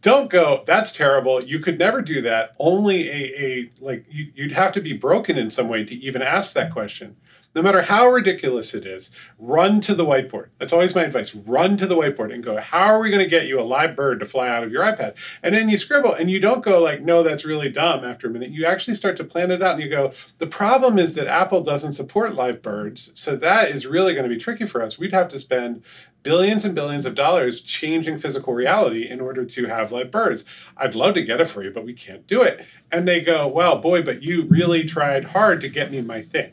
don't 0.00 0.30
go, 0.30 0.64
that's 0.66 0.90
terrible. 0.90 1.42
You 1.42 1.58
could 1.58 1.78
never 1.78 2.00
do 2.00 2.22
that. 2.22 2.54
Only 2.58 3.08
a, 3.08 3.40
a 3.40 3.70
like 3.80 4.06
you, 4.10 4.32
you'd 4.34 4.52
have 4.52 4.72
to 4.72 4.80
be 4.80 4.94
broken 4.94 5.36
in 5.36 5.50
some 5.50 5.68
way 5.68 5.84
to 5.84 5.94
even 5.94 6.22
ask 6.22 6.54
that 6.54 6.72
question 6.72 7.16
no 7.54 7.62
matter 7.62 7.82
how 7.82 8.06
ridiculous 8.08 8.74
it 8.74 8.84
is, 8.86 9.10
run 9.38 9.80
to 9.80 9.94
the 9.94 10.04
whiteboard. 10.04 10.48
That's 10.58 10.72
always 10.72 10.94
my 10.94 11.04
advice. 11.04 11.34
Run 11.34 11.76
to 11.78 11.86
the 11.86 11.96
whiteboard 11.96 12.32
and 12.32 12.44
go, 12.44 12.60
how 12.60 12.84
are 12.84 13.00
we 13.00 13.10
going 13.10 13.24
to 13.24 13.28
get 13.28 13.46
you 13.46 13.60
a 13.60 13.62
live 13.62 13.96
bird 13.96 14.20
to 14.20 14.26
fly 14.26 14.48
out 14.48 14.62
of 14.62 14.70
your 14.70 14.84
iPad? 14.84 15.16
And 15.42 15.54
then 15.54 15.68
you 15.68 15.78
scribble 15.78 16.14
and 16.14 16.30
you 16.30 16.40
don't 16.40 16.64
go 16.64 16.80
like, 16.80 17.00
no, 17.00 17.22
that's 17.22 17.46
really 17.46 17.70
dumb 17.70 18.04
after 18.04 18.28
a 18.28 18.30
minute. 18.30 18.50
You 18.50 18.66
actually 18.66 18.94
start 18.94 19.16
to 19.16 19.24
plan 19.24 19.50
it 19.50 19.62
out 19.62 19.74
and 19.74 19.82
you 19.82 19.88
go, 19.88 20.12
the 20.38 20.46
problem 20.46 20.98
is 20.98 21.14
that 21.14 21.26
Apple 21.26 21.62
doesn't 21.62 21.94
support 21.94 22.34
live 22.34 22.60
birds. 22.60 23.12
So 23.14 23.34
that 23.36 23.70
is 23.70 23.86
really 23.86 24.12
going 24.12 24.28
to 24.28 24.34
be 24.34 24.40
tricky 24.40 24.66
for 24.66 24.82
us. 24.82 24.98
We'd 24.98 25.12
have 25.12 25.28
to 25.28 25.38
spend 25.38 25.82
billions 26.22 26.64
and 26.64 26.74
billions 26.74 27.06
of 27.06 27.14
dollars 27.14 27.62
changing 27.62 28.18
physical 28.18 28.52
reality 28.52 29.08
in 29.08 29.20
order 29.20 29.46
to 29.46 29.66
have 29.66 29.90
live 29.90 30.10
birds. 30.10 30.44
I'd 30.76 30.94
love 30.94 31.14
to 31.14 31.22
get 31.22 31.40
it 31.40 31.48
for 31.48 31.64
you, 31.64 31.70
but 31.70 31.86
we 31.86 31.94
can't 31.94 32.26
do 32.26 32.42
it. 32.42 32.66
And 32.92 33.08
they 33.08 33.20
go, 33.20 33.48
well, 33.48 33.78
boy, 33.78 34.02
but 34.02 34.22
you 34.22 34.44
really 34.44 34.84
tried 34.84 35.26
hard 35.26 35.60
to 35.62 35.68
get 35.68 35.90
me 35.90 36.02
my 36.02 36.20
thing 36.20 36.52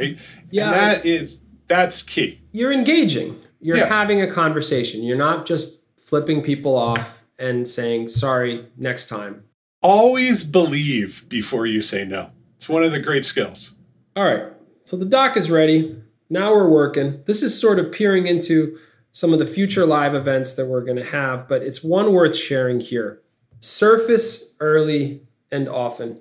right? 0.00 0.18
Yeah, 0.50 0.66
and 0.66 0.74
that 0.74 1.06
is 1.06 1.42
that's 1.66 2.02
key. 2.02 2.40
You're 2.52 2.72
engaging. 2.72 3.36
You're 3.60 3.78
yeah. 3.78 3.86
having 3.86 4.20
a 4.20 4.30
conversation. 4.30 5.02
You're 5.02 5.18
not 5.18 5.46
just 5.46 5.82
flipping 5.98 6.42
people 6.42 6.76
off 6.76 7.24
and 7.38 7.68
saying 7.68 8.08
sorry 8.08 8.66
next 8.76 9.06
time. 9.06 9.44
Always 9.82 10.44
believe 10.44 11.26
before 11.28 11.66
you 11.66 11.80
say 11.80 12.04
no. 12.04 12.30
It's 12.56 12.68
one 12.68 12.82
of 12.82 12.92
the 12.92 12.98
great 12.98 13.24
skills. 13.24 13.78
All 14.16 14.24
right. 14.24 14.52
So 14.84 14.96
the 14.96 15.04
doc 15.04 15.36
is 15.36 15.50
ready. 15.50 16.02
Now 16.28 16.52
we're 16.52 16.68
working. 16.68 17.22
This 17.26 17.42
is 17.42 17.58
sort 17.58 17.78
of 17.78 17.92
peering 17.92 18.26
into 18.26 18.78
some 19.12 19.32
of 19.32 19.38
the 19.38 19.46
future 19.46 19.86
live 19.86 20.14
events 20.14 20.54
that 20.54 20.66
we're 20.66 20.84
going 20.84 20.96
to 20.96 21.04
have, 21.04 21.48
but 21.48 21.62
it's 21.62 21.82
one 21.82 22.12
worth 22.12 22.36
sharing 22.36 22.80
here. 22.80 23.20
Surface 23.60 24.54
early 24.60 25.22
and 25.50 25.68
often. 25.68 26.20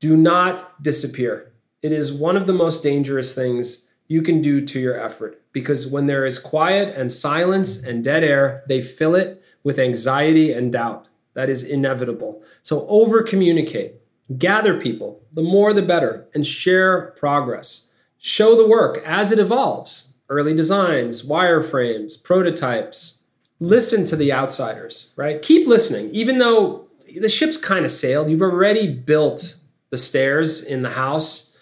Do 0.00 0.16
not 0.16 0.82
disappear. 0.82 1.53
It 1.84 1.92
is 1.92 2.14
one 2.14 2.34
of 2.34 2.46
the 2.46 2.54
most 2.54 2.82
dangerous 2.82 3.34
things 3.34 3.90
you 4.08 4.22
can 4.22 4.40
do 4.40 4.64
to 4.64 4.80
your 4.80 4.98
effort 4.98 5.42
because 5.52 5.86
when 5.86 6.06
there 6.06 6.24
is 6.24 6.38
quiet 6.38 6.96
and 6.96 7.12
silence 7.12 7.82
and 7.82 8.02
dead 8.02 8.24
air, 8.24 8.64
they 8.68 8.80
fill 8.80 9.14
it 9.14 9.44
with 9.62 9.78
anxiety 9.78 10.50
and 10.50 10.72
doubt. 10.72 11.08
That 11.34 11.50
is 11.50 11.62
inevitable. 11.62 12.42
So 12.62 12.86
over 12.88 13.22
communicate, 13.22 13.96
gather 14.38 14.80
people, 14.80 15.24
the 15.30 15.42
more 15.42 15.74
the 15.74 15.82
better, 15.82 16.26
and 16.32 16.46
share 16.46 17.10
progress. 17.18 17.92
Show 18.16 18.56
the 18.56 18.66
work 18.66 19.02
as 19.04 19.30
it 19.30 19.38
evolves 19.38 20.16
early 20.30 20.56
designs, 20.56 21.20
wireframes, 21.20 22.14
prototypes. 22.24 23.26
Listen 23.60 24.06
to 24.06 24.16
the 24.16 24.32
outsiders, 24.32 25.12
right? 25.16 25.42
Keep 25.42 25.68
listening, 25.68 26.08
even 26.14 26.38
though 26.38 26.88
the 27.20 27.28
ship's 27.28 27.58
kind 27.58 27.84
of 27.84 27.90
sailed. 27.90 28.30
You've 28.30 28.40
already 28.40 28.90
built 28.90 29.58
the 29.90 29.98
stairs 29.98 30.64
in 30.64 30.80
the 30.80 30.92
house 30.92 31.53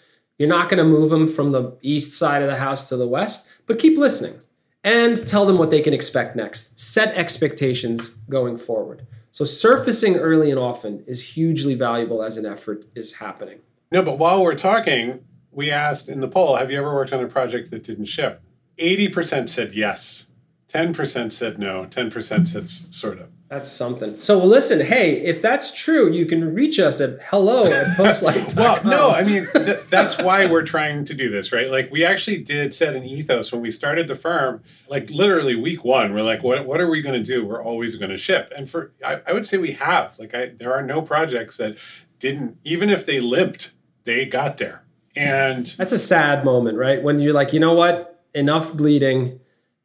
you're 0.43 0.49
not 0.49 0.67
going 0.67 0.77
to 0.77 0.83
move 0.83 1.09
them 1.09 1.25
from 1.25 1.53
the 1.53 1.71
east 1.81 2.11
side 2.11 2.41
of 2.41 2.49
the 2.49 2.57
house 2.57 2.89
to 2.89 2.97
the 2.97 3.07
west, 3.07 3.49
but 3.65 3.79
keep 3.79 3.97
listening 3.97 4.41
and 4.83 5.25
tell 5.25 5.45
them 5.45 5.57
what 5.57 5.71
they 5.71 5.79
can 5.79 5.93
expect 5.93 6.35
next. 6.35 6.77
Set 6.77 7.15
expectations 7.15 8.09
going 8.29 8.57
forward. 8.57 9.07
So, 9.31 9.45
surfacing 9.45 10.17
early 10.17 10.51
and 10.51 10.59
often 10.59 11.05
is 11.07 11.35
hugely 11.35 11.75
valuable 11.75 12.21
as 12.21 12.35
an 12.35 12.45
effort 12.45 12.83
is 12.93 13.19
happening. 13.19 13.59
No, 13.89 14.03
but 14.03 14.19
while 14.19 14.43
we're 14.43 14.53
talking, 14.55 15.23
we 15.49 15.71
asked 15.71 16.09
in 16.09 16.19
the 16.19 16.27
poll 16.27 16.57
Have 16.57 16.69
you 16.69 16.77
ever 16.77 16.93
worked 16.93 17.13
on 17.13 17.23
a 17.23 17.27
project 17.29 17.71
that 17.71 17.85
didn't 17.85 18.05
ship? 18.05 18.41
80% 18.77 19.47
said 19.47 19.71
yes, 19.71 20.29
10% 20.73 21.31
said 21.31 21.57
no, 21.57 21.85
10% 21.85 22.47
said 22.49 22.69
sort 22.69 23.19
of. 23.19 23.29
That's 23.53 23.71
something. 23.71 24.17
So 24.17 24.39
well, 24.39 24.47
listen, 24.47 24.83
hey, 24.83 25.11
if 25.11 25.39
that's 25.39 25.71
true, 25.71 26.11
you 26.11 26.25
can 26.25 26.55
reach 26.55 26.79
us 26.79 26.99
at 26.99 27.19
hello 27.25 27.65
at 27.65 27.85
postlight. 27.97 28.55
well, 28.57 28.83
no, 28.83 29.11
I 29.11 29.21
mean 29.21 29.47
th- 29.53 29.81
that's 29.91 30.17
why 30.17 30.47
we're 30.47 30.63
trying 30.63 31.05
to 31.05 31.13
do 31.13 31.29
this, 31.29 31.51
right? 31.51 31.69
Like 31.69 31.91
we 31.91 32.03
actually 32.03 32.39
did 32.39 32.73
set 32.73 32.95
an 32.95 33.03
ethos 33.03 33.51
when 33.51 33.61
we 33.61 33.69
started 33.69 34.07
the 34.07 34.15
firm. 34.15 34.63
Like 34.89 35.11
literally 35.11 35.55
week 35.55 35.85
one, 35.85 36.15
we're 36.15 36.23
like, 36.23 36.41
what 36.41 36.65
what 36.65 36.81
are 36.81 36.89
we 36.89 37.03
going 37.03 37.13
to 37.13 37.23
do? 37.23 37.45
We're 37.45 37.63
always 37.63 37.95
going 37.95 38.09
to 38.09 38.17
ship, 38.17 38.51
and 38.57 38.67
for 38.67 38.91
I, 39.05 39.21
I 39.27 39.33
would 39.33 39.45
say 39.45 39.59
we 39.59 39.73
have. 39.73 40.17
Like 40.17 40.33
I, 40.33 40.47
there 40.47 40.73
are 40.73 40.81
no 40.81 41.03
projects 41.03 41.57
that 41.57 41.77
didn't, 42.19 42.57
even 42.63 42.89
if 42.89 43.05
they 43.05 43.19
limped, 43.19 43.71
they 44.03 44.25
got 44.25 44.57
there. 44.57 44.83
And 45.15 45.67
that's 45.77 45.91
a 45.91 45.99
sad 45.99 46.43
moment, 46.43 46.79
right? 46.79 47.03
When 47.03 47.19
you're 47.19 47.33
like, 47.33 47.53
you 47.53 47.59
know 47.59 47.73
what, 47.73 48.19
enough 48.33 48.73
bleeding, 48.73 49.41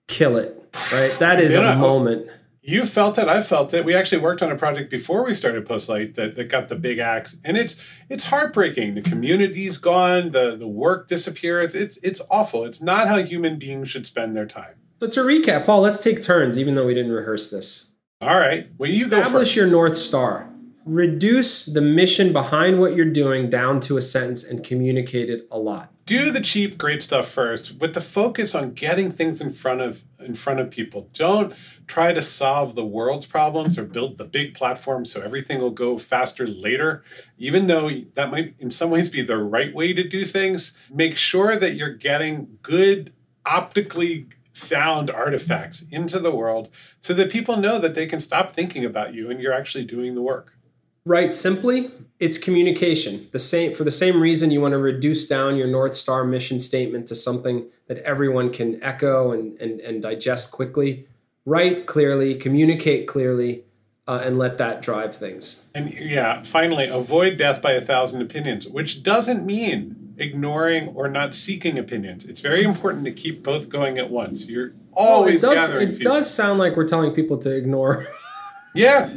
kill 0.06 0.38
it. 0.38 0.54
Right, 0.92 1.14
that 1.18 1.38
is 1.40 1.54
a 1.54 1.76
moment 1.76 2.30
you 2.68 2.84
felt 2.84 3.16
it. 3.18 3.28
I 3.28 3.42
felt 3.42 3.72
it. 3.72 3.84
We 3.84 3.94
actually 3.94 4.20
worked 4.20 4.42
on 4.42 4.52
a 4.52 4.56
project 4.56 4.90
before 4.90 5.24
we 5.24 5.32
started 5.32 5.66
Postlight 5.66 6.14
that, 6.16 6.36
that 6.36 6.50
got 6.50 6.68
the 6.68 6.76
big 6.76 6.98
axe, 6.98 7.38
and 7.42 7.56
it's 7.56 7.82
it's 8.10 8.26
heartbreaking. 8.26 8.94
The 8.94 9.00
community's 9.00 9.78
gone. 9.78 10.32
The 10.32 10.54
the 10.54 10.68
work 10.68 11.08
disappears. 11.08 11.74
It's 11.74 11.96
it's 11.98 12.20
awful. 12.30 12.64
It's 12.64 12.82
not 12.82 13.08
how 13.08 13.18
human 13.18 13.58
beings 13.58 13.88
should 13.88 14.06
spend 14.06 14.36
their 14.36 14.46
time. 14.46 14.74
So 15.00 15.08
to 15.08 15.20
recap, 15.20 15.64
Paul, 15.64 15.80
let's 15.80 16.02
take 16.02 16.20
turns, 16.20 16.58
even 16.58 16.74
though 16.74 16.86
we 16.86 16.94
didn't 16.94 17.12
rehearse 17.12 17.50
this. 17.50 17.92
All 18.20 18.38
right. 18.38 18.68
Well, 18.76 18.90
you 18.90 19.04
establish 19.04 19.56
your 19.56 19.66
north 19.66 19.96
star. 19.96 20.50
Reduce 20.84 21.64
the 21.64 21.80
mission 21.80 22.32
behind 22.32 22.80
what 22.80 22.96
you're 22.96 23.06
doing 23.06 23.48
down 23.48 23.80
to 23.80 23.96
a 23.96 24.02
sentence 24.02 24.42
and 24.44 24.64
communicate 24.64 25.30
it 25.30 25.46
a 25.50 25.58
lot 25.58 25.92
do 26.08 26.30
the 26.30 26.40
cheap 26.40 26.78
great 26.78 27.02
stuff 27.02 27.28
first 27.28 27.78
with 27.82 27.92
the 27.92 28.00
focus 28.00 28.54
on 28.54 28.72
getting 28.72 29.10
things 29.10 29.42
in 29.42 29.50
front 29.50 29.82
of 29.82 30.04
in 30.18 30.34
front 30.34 30.58
of 30.58 30.70
people. 30.70 31.10
Don't 31.12 31.54
try 31.86 32.14
to 32.14 32.22
solve 32.22 32.74
the 32.74 32.84
world's 32.84 33.26
problems 33.26 33.78
or 33.78 33.84
build 33.84 34.16
the 34.16 34.24
big 34.24 34.54
platform 34.54 35.04
so 35.04 35.20
everything 35.20 35.60
will 35.60 35.70
go 35.70 35.98
faster 35.98 36.48
later. 36.48 37.04
Even 37.36 37.66
though 37.66 37.90
that 38.14 38.30
might 38.30 38.54
in 38.58 38.70
some 38.70 38.88
ways 38.88 39.10
be 39.10 39.20
the 39.20 39.36
right 39.36 39.74
way 39.74 39.92
to 39.92 40.02
do 40.02 40.24
things 40.24 40.74
make 40.90 41.18
sure 41.18 41.56
that 41.56 41.74
you're 41.74 41.94
getting 41.94 42.56
good 42.62 43.12
optically 43.44 44.28
sound 44.50 45.10
artifacts 45.10 45.86
into 45.90 46.18
the 46.18 46.34
world 46.34 46.70
so 47.02 47.12
that 47.12 47.30
people 47.30 47.58
know 47.58 47.78
that 47.78 47.94
they 47.94 48.06
can 48.06 48.20
stop 48.20 48.50
thinking 48.50 48.82
about 48.82 49.12
you 49.12 49.30
and 49.30 49.40
you're 49.40 49.52
actually 49.52 49.84
doing 49.84 50.14
the 50.14 50.22
work 50.22 50.57
Right, 51.08 51.32
simply, 51.32 51.90
it's 52.18 52.36
communication. 52.36 53.28
The 53.32 53.38
same 53.38 53.72
for 53.72 53.82
the 53.82 53.90
same 53.90 54.20
reason 54.20 54.50
you 54.50 54.60
want 54.60 54.72
to 54.72 54.78
reduce 54.78 55.26
down 55.26 55.56
your 55.56 55.66
North 55.66 55.94
Star 55.94 56.22
mission 56.22 56.60
statement 56.60 57.08
to 57.08 57.14
something 57.14 57.64
that 57.86 57.96
everyone 58.00 58.52
can 58.52 58.78
echo 58.82 59.32
and, 59.32 59.58
and, 59.58 59.80
and 59.80 60.02
digest 60.02 60.52
quickly. 60.52 61.06
Write 61.46 61.86
clearly, 61.86 62.34
communicate 62.34 63.08
clearly, 63.08 63.62
uh, 64.06 64.20
and 64.22 64.38
let 64.38 64.58
that 64.58 64.82
drive 64.82 65.16
things. 65.16 65.64
And 65.74 65.94
yeah, 65.94 66.42
finally, 66.42 66.88
avoid 66.88 67.38
death 67.38 67.62
by 67.62 67.72
a 67.72 67.80
thousand 67.80 68.20
opinions, 68.20 68.68
which 68.68 69.02
doesn't 69.02 69.46
mean 69.46 70.12
ignoring 70.18 70.88
or 70.88 71.08
not 71.08 71.34
seeking 71.34 71.78
opinions. 71.78 72.26
It's 72.26 72.40
very 72.40 72.64
important 72.64 73.06
to 73.06 73.12
keep 73.12 73.42
both 73.42 73.70
going 73.70 73.96
at 73.96 74.10
once. 74.10 74.46
You're 74.46 74.72
always 74.92 75.42
well, 75.42 75.52
it 75.52 75.56
does, 75.56 75.68
gathering. 75.68 75.88
It 75.88 76.00
does 76.02 76.34
sound 76.34 76.58
like 76.58 76.76
we're 76.76 76.86
telling 76.86 77.12
people 77.12 77.38
to 77.38 77.56
ignore 77.56 78.08
yeah. 78.74 79.10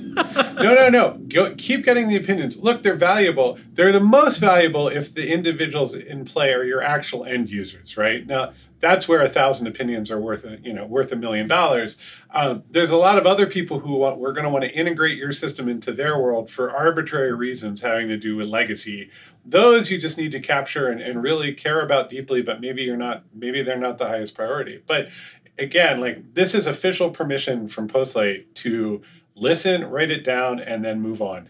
No, 0.55 0.75
no, 0.75 0.89
no. 0.89 1.19
Go, 1.27 1.55
keep 1.55 1.83
getting 1.83 2.07
the 2.07 2.15
opinions. 2.15 2.61
Look, 2.61 2.83
they're 2.83 2.95
valuable. 2.95 3.57
They're 3.73 3.91
the 3.91 3.99
most 3.99 4.37
valuable 4.37 4.87
if 4.87 5.13
the 5.13 5.31
individuals 5.31 5.93
in 5.93 6.25
play 6.25 6.51
are 6.53 6.63
your 6.63 6.81
actual 6.81 7.25
end 7.25 7.49
users, 7.49 7.97
right? 7.97 8.25
Now, 8.25 8.53
that's 8.81 9.07
where 9.07 9.21
a 9.21 9.29
thousand 9.29 9.67
opinions 9.67 10.11
are 10.11 10.19
worth 10.19 10.43
a 10.43 10.59
you 10.63 10.73
know 10.73 10.85
worth 10.85 11.11
a 11.11 11.15
million 11.15 11.47
dollars. 11.47 11.97
Um, 12.31 12.63
there's 12.69 12.91
a 12.91 12.97
lot 12.97 13.17
of 13.17 13.25
other 13.25 13.45
people 13.45 13.79
who 13.79 13.95
want, 13.95 14.17
we're 14.17 14.33
going 14.33 14.43
to 14.43 14.49
want 14.49 14.65
to 14.65 14.73
integrate 14.73 15.17
your 15.17 15.31
system 15.31 15.69
into 15.69 15.93
their 15.93 16.17
world 16.17 16.49
for 16.49 16.71
arbitrary 16.71 17.33
reasons 17.33 17.81
having 17.81 18.07
to 18.09 18.17
do 18.17 18.35
with 18.35 18.47
legacy. 18.47 19.09
Those 19.45 19.91
you 19.91 19.99
just 19.99 20.17
need 20.17 20.31
to 20.33 20.39
capture 20.39 20.87
and, 20.87 20.99
and 20.99 21.23
really 21.23 21.53
care 21.53 21.79
about 21.79 22.09
deeply, 22.09 22.41
but 22.41 22.59
maybe 22.59 22.81
you're 22.81 22.97
not 22.97 23.23
maybe 23.33 23.61
they're 23.61 23.77
not 23.77 23.97
the 23.99 24.07
highest 24.07 24.35
priority. 24.35 24.81
But 24.85 25.09
again, 25.57 26.01
like 26.01 26.33
this 26.33 26.53
is 26.55 26.67
official 26.67 27.11
permission 27.11 27.67
from 27.67 27.87
Postlight 27.87 28.53
to 28.55 29.01
listen, 29.35 29.89
write 29.89 30.11
it 30.11 30.23
down, 30.23 30.59
and 30.59 30.83
then 30.83 31.01
move 31.01 31.21
on. 31.21 31.49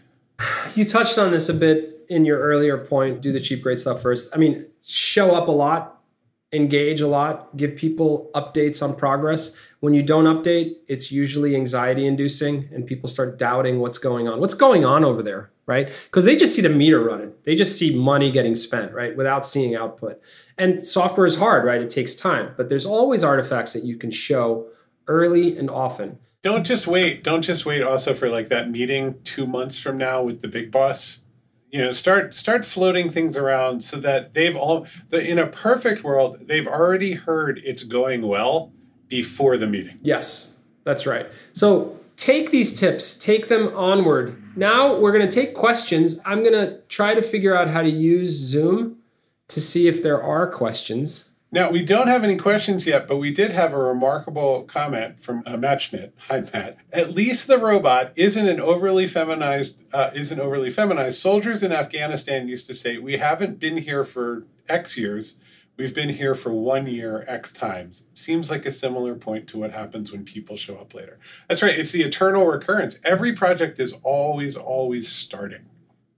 You 0.74 0.84
touched 0.84 1.18
on 1.18 1.30
this 1.30 1.48
a 1.48 1.54
bit 1.54 2.04
in 2.08 2.24
your 2.24 2.40
earlier 2.40 2.78
point. 2.78 3.20
Do 3.20 3.30
the 3.30 3.40
cheap 3.40 3.62
great 3.62 3.78
stuff 3.78 4.00
first. 4.02 4.34
I 4.34 4.38
mean, 4.38 4.66
show 4.82 5.34
up 5.34 5.48
a 5.48 5.52
lot 5.52 6.02
engage 6.52 7.00
a 7.00 7.08
lot, 7.08 7.56
give 7.56 7.76
people 7.76 8.30
updates 8.34 8.82
on 8.82 8.94
progress. 8.94 9.58
When 9.80 9.94
you 9.94 10.02
don't 10.02 10.24
update, 10.24 10.76
it's 10.86 11.10
usually 11.10 11.56
anxiety 11.56 12.06
inducing 12.06 12.68
and 12.72 12.86
people 12.86 13.08
start 13.08 13.38
doubting 13.38 13.80
what's 13.80 13.98
going 13.98 14.28
on. 14.28 14.38
What's 14.38 14.54
going 14.54 14.84
on 14.84 15.02
over 15.02 15.22
there, 15.22 15.50
right? 15.66 15.90
Because 16.04 16.24
they 16.24 16.36
just 16.36 16.54
see 16.54 16.62
the 16.62 16.68
meter 16.68 17.02
running. 17.02 17.32
They 17.44 17.54
just 17.54 17.78
see 17.78 17.96
money 17.96 18.30
getting 18.30 18.54
spent, 18.54 18.92
right? 18.92 19.16
Without 19.16 19.46
seeing 19.46 19.74
output. 19.74 20.20
And 20.58 20.84
software 20.84 21.26
is 21.26 21.36
hard, 21.36 21.64
right? 21.64 21.80
It 21.80 21.90
takes 21.90 22.14
time, 22.14 22.52
but 22.56 22.68
there's 22.68 22.86
always 22.86 23.24
artifacts 23.24 23.72
that 23.72 23.84
you 23.84 23.96
can 23.96 24.10
show 24.10 24.68
early 25.08 25.56
and 25.56 25.70
often. 25.70 26.18
Don't 26.42 26.66
just 26.66 26.88
wait. 26.88 27.22
Don't 27.22 27.42
just 27.42 27.64
wait 27.64 27.82
also 27.82 28.14
for 28.14 28.28
like 28.28 28.48
that 28.48 28.68
meeting 28.68 29.20
2 29.24 29.46
months 29.46 29.78
from 29.78 29.96
now 29.96 30.22
with 30.22 30.40
the 30.40 30.48
big 30.48 30.70
boss. 30.70 31.20
You 31.70 31.80
know 31.80 31.92
start 31.92 32.34
start 32.34 32.64
floating 32.66 33.08
things 33.08 33.36
around 33.36 33.82
so 33.82 33.96
that 33.98 34.34
they've 34.34 34.56
all 34.56 34.86
the 35.08 35.26
in 35.26 35.38
a 35.38 35.46
perfect 35.46 36.04
world 36.04 36.36
they've 36.46 36.66
already 36.66 37.14
heard 37.14 37.58
it's 37.64 37.82
going 37.82 38.26
well 38.26 38.72
before 39.08 39.56
the 39.56 39.66
meeting. 39.66 39.98
Yes 40.02 40.58
that's 40.84 41.06
right. 41.06 41.32
So 41.52 41.96
take 42.16 42.50
these 42.50 42.78
tips 42.78 43.18
take 43.18 43.48
them 43.48 43.74
onward. 43.74 44.42
Now 44.54 44.98
we're 44.98 45.12
going 45.12 45.26
to 45.26 45.32
take 45.32 45.54
questions. 45.54 46.20
I'm 46.26 46.42
going 46.42 46.52
to 46.52 46.80
try 46.88 47.14
to 47.14 47.22
figure 47.22 47.56
out 47.56 47.68
how 47.68 47.80
to 47.80 47.90
use 47.90 48.32
zoom 48.32 48.98
to 49.48 49.60
see 49.60 49.88
if 49.88 50.02
there 50.02 50.22
are 50.22 50.46
questions 50.50 51.31
now, 51.54 51.70
we 51.70 51.84
don't 51.84 52.06
have 52.06 52.24
any 52.24 52.36
questions 52.36 52.86
yet, 52.86 53.06
but 53.06 53.18
we 53.18 53.30
did 53.30 53.50
have 53.50 53.74
a 53.74 53.78
remarkable 53.78 54.62
comment 54.62 55.20
from 55.20 55.42
uh, 55.44 55.58
Hi, 55.58 56.40
Matt. 56.40 56.78
At 56.90 57.12
least 57.12 57.46
the 57.46 57.58
robot 57.58 58.14
isn't 58.16 58.48
an 58.48 58.58
overly 58.58 59.06
feminized. 59.06 59.94
Uh, 59.94 60.08
isn't 60.14 60.40
overly 60.40 60.70
feminized. 60.70 61.20
Soldiers 61.20 61.62
in 61.62 61.70
Afghanistan 61.70 62.48
used 62.48 62.66
to 62.68 62.74
say, 62.74 62.96
"We 62.96 63.18
haven't 63.18 63.60
been 63.60 63.76
here 63.76 64.02
for 64.02 64.46
X 64.66 64.96
years. 64.96 65.36
We've 65.76 65.94
been 65.94 66.08
here 66.08 66.34
for 66.34 66.54
one 66.54 66.86
year 66.86 67.22
X 67.28 67.52
times." 67.52 68.06
Seems 68.14 68.50
like 68.50 68.64
a 68.64 68.70
similar 68.70 69.14
point 69.14 69.46
to 69.48 69.58
what 69.58 69.72
happens 69.72 70.10
when 70.10 70.24
people 70.24 70.56
show 70.56 70.76
up 70.76 70.94
later. 70.94 71.18
That's 71.50 71.62
right. 71.62 71.78
It's 71.78 71.92
the 71.92 72.02
eternal 72.02 72.46
recurrence. 72.46 72.98
Every 73.04 73.34
project 73.34 73.78
is 73.78 73.92
always, 74.02 74.56
always 74.56 75.12
starting. 75.12 75.66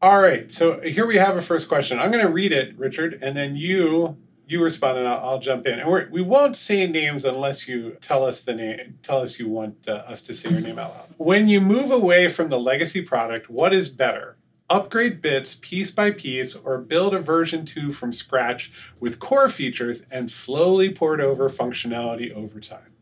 All 0.00 0.22
right. 0.22 0.52
So 0.52 0.80
here 0.82 1.06
we 1.06 1.16
have 1.16 1.36
a 1.36 1.42
first 1.42 1.68
question. 1.68 1.98
I'm 1.98 2.12
going 2.12 2.24
to 2.24 2.32
read 2.32 2.52
it, 2.52 2.78
Richard, 2.78 3.18
and 3.20 3.36
then 3.36 3.56
you 3.56 4.18
you 4.46 4.62
respond 4.62 4.98
and 4.98 5.08
I'll, 5.08 5.30
I'll 5.30 5.38
jump 5.38 5.66
in. 5.66 5.78
And 5.78 5.88
we're, 5.88 6.10
we 6.10 6.22
won't 6.22 6.56
say 6.56 6.86
names 6.86 7.24
unless 7.24 7.68
you 7.68 7.96
tell 8.00 8.24
us 8.24 8.42
the 8.42 8.54
name, 8.54 8.98
tell 9.02 9.20
us 9.20 9.38
you 9.38 9.48
want 9.48 9.88
uh, 9.88 10.02
us 10.06 10.22
to 10.22 10.34
say 10.34 10.50
your 10.50 10.60
name 10.60 10.78
out 10.78 10.94
loud. 10.94 11.14
When 11.16 11.48
you 11.48 11.60
move 11.60 11.90
away 11.90 12.28
from 12.28 12.48
the 12.48 12.58
legacy 12.58 13.02
product, 13.02 13.48
what 13.48 13.72
is 13.72 13.88
better? 13.88 14.36
Upgrade 14.70 15.20
bits 15.20 15.54
piece 15.54 15.90
by 15.90 16.10
piece 16.10 16.54
or 16.54 16.78
build 16.78 17.14
a 17.14 17.18
version 17.18 17.66
2 17.66 17.92
from 17.92 18.12
scratch 18.12 18.72
with 18.98 19.18
core 19.18 19.48
features 19.48 20.06
and 20.10 20.30
slowly 20.30 20.90
port 20.90 21.20
over 21.20 21.48
functionality 21.48 22.32
over 22.32 22.60
time? 22.60 22.92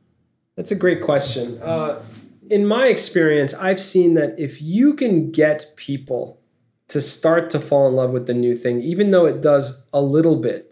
That's 0.57 0.71
a 0.71 0.77
great 0.77 1.03
question. 1.03 1.61
Uh, 1.63 2.03
in 2.51 2.67
my 2.67 2.89
experience, 2.89 3.55
I've 3.55 3.81
seen 3.81 4.15
that 4.15 4.39
if 4.39 4.61
you 4.61 4.95
can 4.95 5.31
get 5.31 5.75
people 5.77 6.41
to 6.89 7.01
start 7.01 7.49
to 7.51 7.61
fall 7.61 7.89
in 7.89 7.95
love 7.95 8.11
with 8.11 8.27
the 8.27 8.35
new 8.35 8.55
thing, 8.55 8.83
even 8.83 9.11
though 9.11 9.25
it 9.25 9.41
does 9.41 9.87
a 9.93 10.03
little 10.03 10.37
bit, 10.37 10.72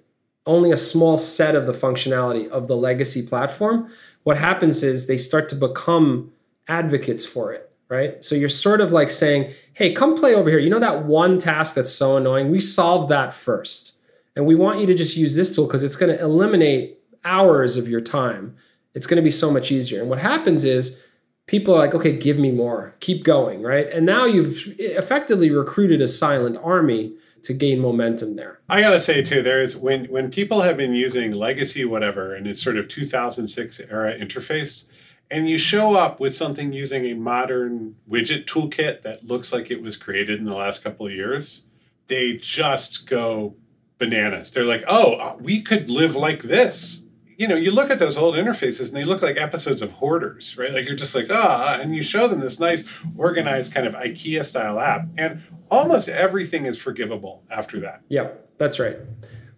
only 0.50 0.72
a 0.72 0.76
small 0.76 1.16
set 1.16 1.54
of 1.54 1.64
the 1.66 1.72
functionality 1.72 2.48
of 2.48 2.66
the 2.66 2.76
legacy 2.76 3.24
platform, 3.24 3.88
what 4.24 4.36
happens 4.36 4.82
is 4.82 5.06
they 5.06 5.16
start 5.16 5.48
to 5.48 5.54
become 5.54 6.32
advocates 6.66 7.24
for 7.24 7.52
it, 7.52 7.70
right? 7.88 8.22
So 8.24 8.34
you're 8.34 8.48
sort 8.48 8.80
of 8.80 8.90
like 8.90 9.10
saying, 9.10 9.54
hey, 9.74 9.92
come 9.92 10.16
play 10.16 10.34
over 10.34 10.50
here. 10.50 10.58
You 10.58 10.68
know 10.68 10.80
that 10.80 11.04
one 11.04 11.38
task 11.38 11.76
that's 11.76 11.92
so 11.92 12.16
annoying? 12.16 12.50
We 12.50 12.58
solve 12.58 13.08
that 13.08 13.32
first. 13.32 13.96
And 14.34 14.44
we 14.44 14.56
want 14.56 14.80
you 14.80 14.86
to 14.86 14.94
just 14.94 15.16
use 15.16 15.36
this 15.36 15.54
tool 15.54 15.66
because 15.66 15.84
it's 15.84 15.96
going 15.96 16.16
to 16.16 16.20
eliminate 16.20 16.98
hours 17.24 17.76
of 17.76 17.88
your 17.88 18.00
time. 18.00 18.56
It's 18.92 19.06
going 19.06 19.16
to 19.16 19.22
be 19.22 19.30
so 19.30 19.52
much 19.52 19.70
easier. 19.70 20.00
And 20.00 20.10
what 20.10 20.18
happens 20.18 20.64
is 20.64 21.06
people 21.50 21.74
are 21.74 21.78
like, 21.78 21.96
okay, 21.96 22.16
give 22.16 22.38
me 22.38 22.52
more, 22.52 22.94
keep 23.00 23.24
going, 23.24 23.60
right? 23.60 23.88
And 23.88 24.06
now 24.06 24.24
you've 24.24 24.72
effectively 24.78 25.50
recruited 25.50 26.00
a 26.00 26.06
silent 26.06 26.56
army 26.62 27.12
to 27.42 27.52
gain 27.52 27.80
momentum 27.80 28.36
there. 28.36 28.60
I 28.68 28.80
gotta 28.80 29.00
say 29.00 29.20
too, 29.22 29.42
there's 29.42 29.76
when 29.76 30.04
when 30.04 30.30
people 30.30 30.60
have 30.60 30.76
been 30.76 30.94
using 30.94 31.32
legacy 31.32 31.84
whatever 31.84 32.34
and 32.34 32.46
it's 32.46 32.62
sort 32.62 32.76
of 32.76 32.86
2006 32.86 33.80
era 33.90 34.16
interface, 34.16 34.88
and 35.28 35.48
you 35.48 35.58
show 35.58 35.96
up 35.96 36.20
with 36.20 36.36
something 36.36 36.72
using 36.72 37.04
a 37.06 37.14
modern 37.14 37.96
widget 38.08 38.44
toolkit 38.46 39.02
that 39.02 39.26
looks 39.26 39.52
like 39.52 39.72
it 39.72 39.82
was 39.82 39.96
created 39.96 40.38
in 40.38 40.44
the 40.44 40.54
last 40.54 40.84
couple 40.84 41.06
of 41.06 41.12
years, 41.12 41.64
they 42.06 42.36
just 42.36 43.08
go 43.08 43.56
bananas. 43.98 44.52
They're 44.52 44.64
like, 44.64 44.84
oh, 44.86 45.36
we 45.40 45.62
could 45.62 45.90
live 45.90 46.14
like 46.14 46.42
this 46.42 47.02
you 47.40 47.48
know, 47.48 47.56
you 47.56 47.70
look 47.70 47.88
at 47.88 47.98
those 47.98 48.18
old 48.18 48.34
interfaces 48.34 48.88
and 48.88 48.96
they 48.98 49.02
look 49.02 49.22
like 49.22 49.38
episodes 49.38 49.80
of 49.80 49.92
Hoarders, 49.92 50.58
right? 50.58 50.74
Like 50.74 50.84
you're 50.84 50.94
just 50.94 51.14
like, 51.14 51.28
ah, 51.30 51.78
and 51.80 51.96
you 51.96 52.02
show 52.02 52.28
them 52.28 52.40
this 52.40 52.60
nice, 52.60 52.84
organized 53.16 53.72
kind 53.72 53.86
of 53.86 53.94
IKEA 53.94 54.44
style 54.44 54.78
app, 54.78 55.08
and 55.16 55.42
almost 55.70 56.06
everything 56.06 56.66
is 56.66 56.78
forgivable 56.78 57.42
after 57.50 57.80
that. 57.80 58.02
Yep, 58.10 58.58
that's 58.58 58.78
right. 58.78 58.98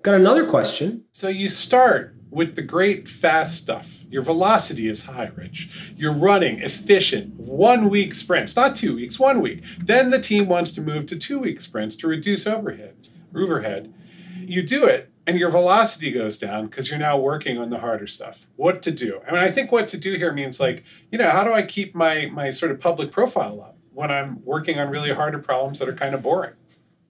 Got 0.03 0.15
another 0.15 0.47
question. 0.47 1.03
So 1.11 1.27
you 1.27 1.49
start 1.49 2.15
with 2.31 2.55
the 2.55 2.63
great 2.63 3.09
fast 3.09 3.61
stuff. 3.61 4.05
Your 4.09 4.23
velocity 4.23 4.87
is 4.87 5.07
high, 5.07 5.33
Rich. 5.35 5.93
You're 5.97 6.15
running 6.15 6.61
efficient 6.61 7.35
one 7.35 7.91
week 7.91 8.15
sprints, 8.15 8.55
not 8.55 8.77
two 8.77 8.95
weeks, 8.95 9.19
one 9.19 9.41
week. 9.41 9.65
Then 9.77 10.11
the 10.11 10.21
team 10.21 10.47
wants 10.47 10.71
to 10.73 10.81
move 10.81 11.07
to 11.07 11.19
two 11.19 11.41
week 11.41 11.61
sprints 11.61 11.97
to 11.97 12.07
reduce 12.07 12.47
overhead. 12.47 13.09
Overhead. 13.35 13.93
You 14.39 14.63
do 14.63 14.87
it 14.87 15.12
and 15.27 15.39
your 15.39 15.51
velocity 15.51 16.11
goes 16.11 16.37
down 16.39 16.67
because 16.67 16.91
you're 16.91 16.99
now 16.99 17.17
working 17.17 17.59
on 17.59 17.71
the 17.71 17.79
harder 17.79 18.07
stuff. 18.07 18.47
What 18.57 18.83
to 18.83 18.91
do? 18.91 19.21
I 19.27 19.33
mean, 19.33 19.41
i 19.41 19.51
think 19.51 19.71
what 19.71 19.89
to 19.89 19.97
do 19.97 20.15
here 20.15 20.33
means 20.33 20.61
like 20.61 20.85
you 21.11 21.19
know 21.19 21.31
how 21.31 21.45
do 21.45 21.53
i 21.53 21.63
keep 21.63 21.95
my 21.95 22.27
my 22.27 22.51
sort 22.51 22.73
of 22.73 22.81
public 22.81 23.11
profile 23.11 23.61
up 23.61 23.77
when 23.93 24.11
i'm 24.11 24.45
working 24.45 24.79
on 24.79 24.91
really 24.91 25.13
harder 25.13 25.39
problems 25.39 25.79
that 25.79 25.89
are 25.89 25.95
kind 25.95 26.15
of 26.15 26.23
boring? 26.23 26.55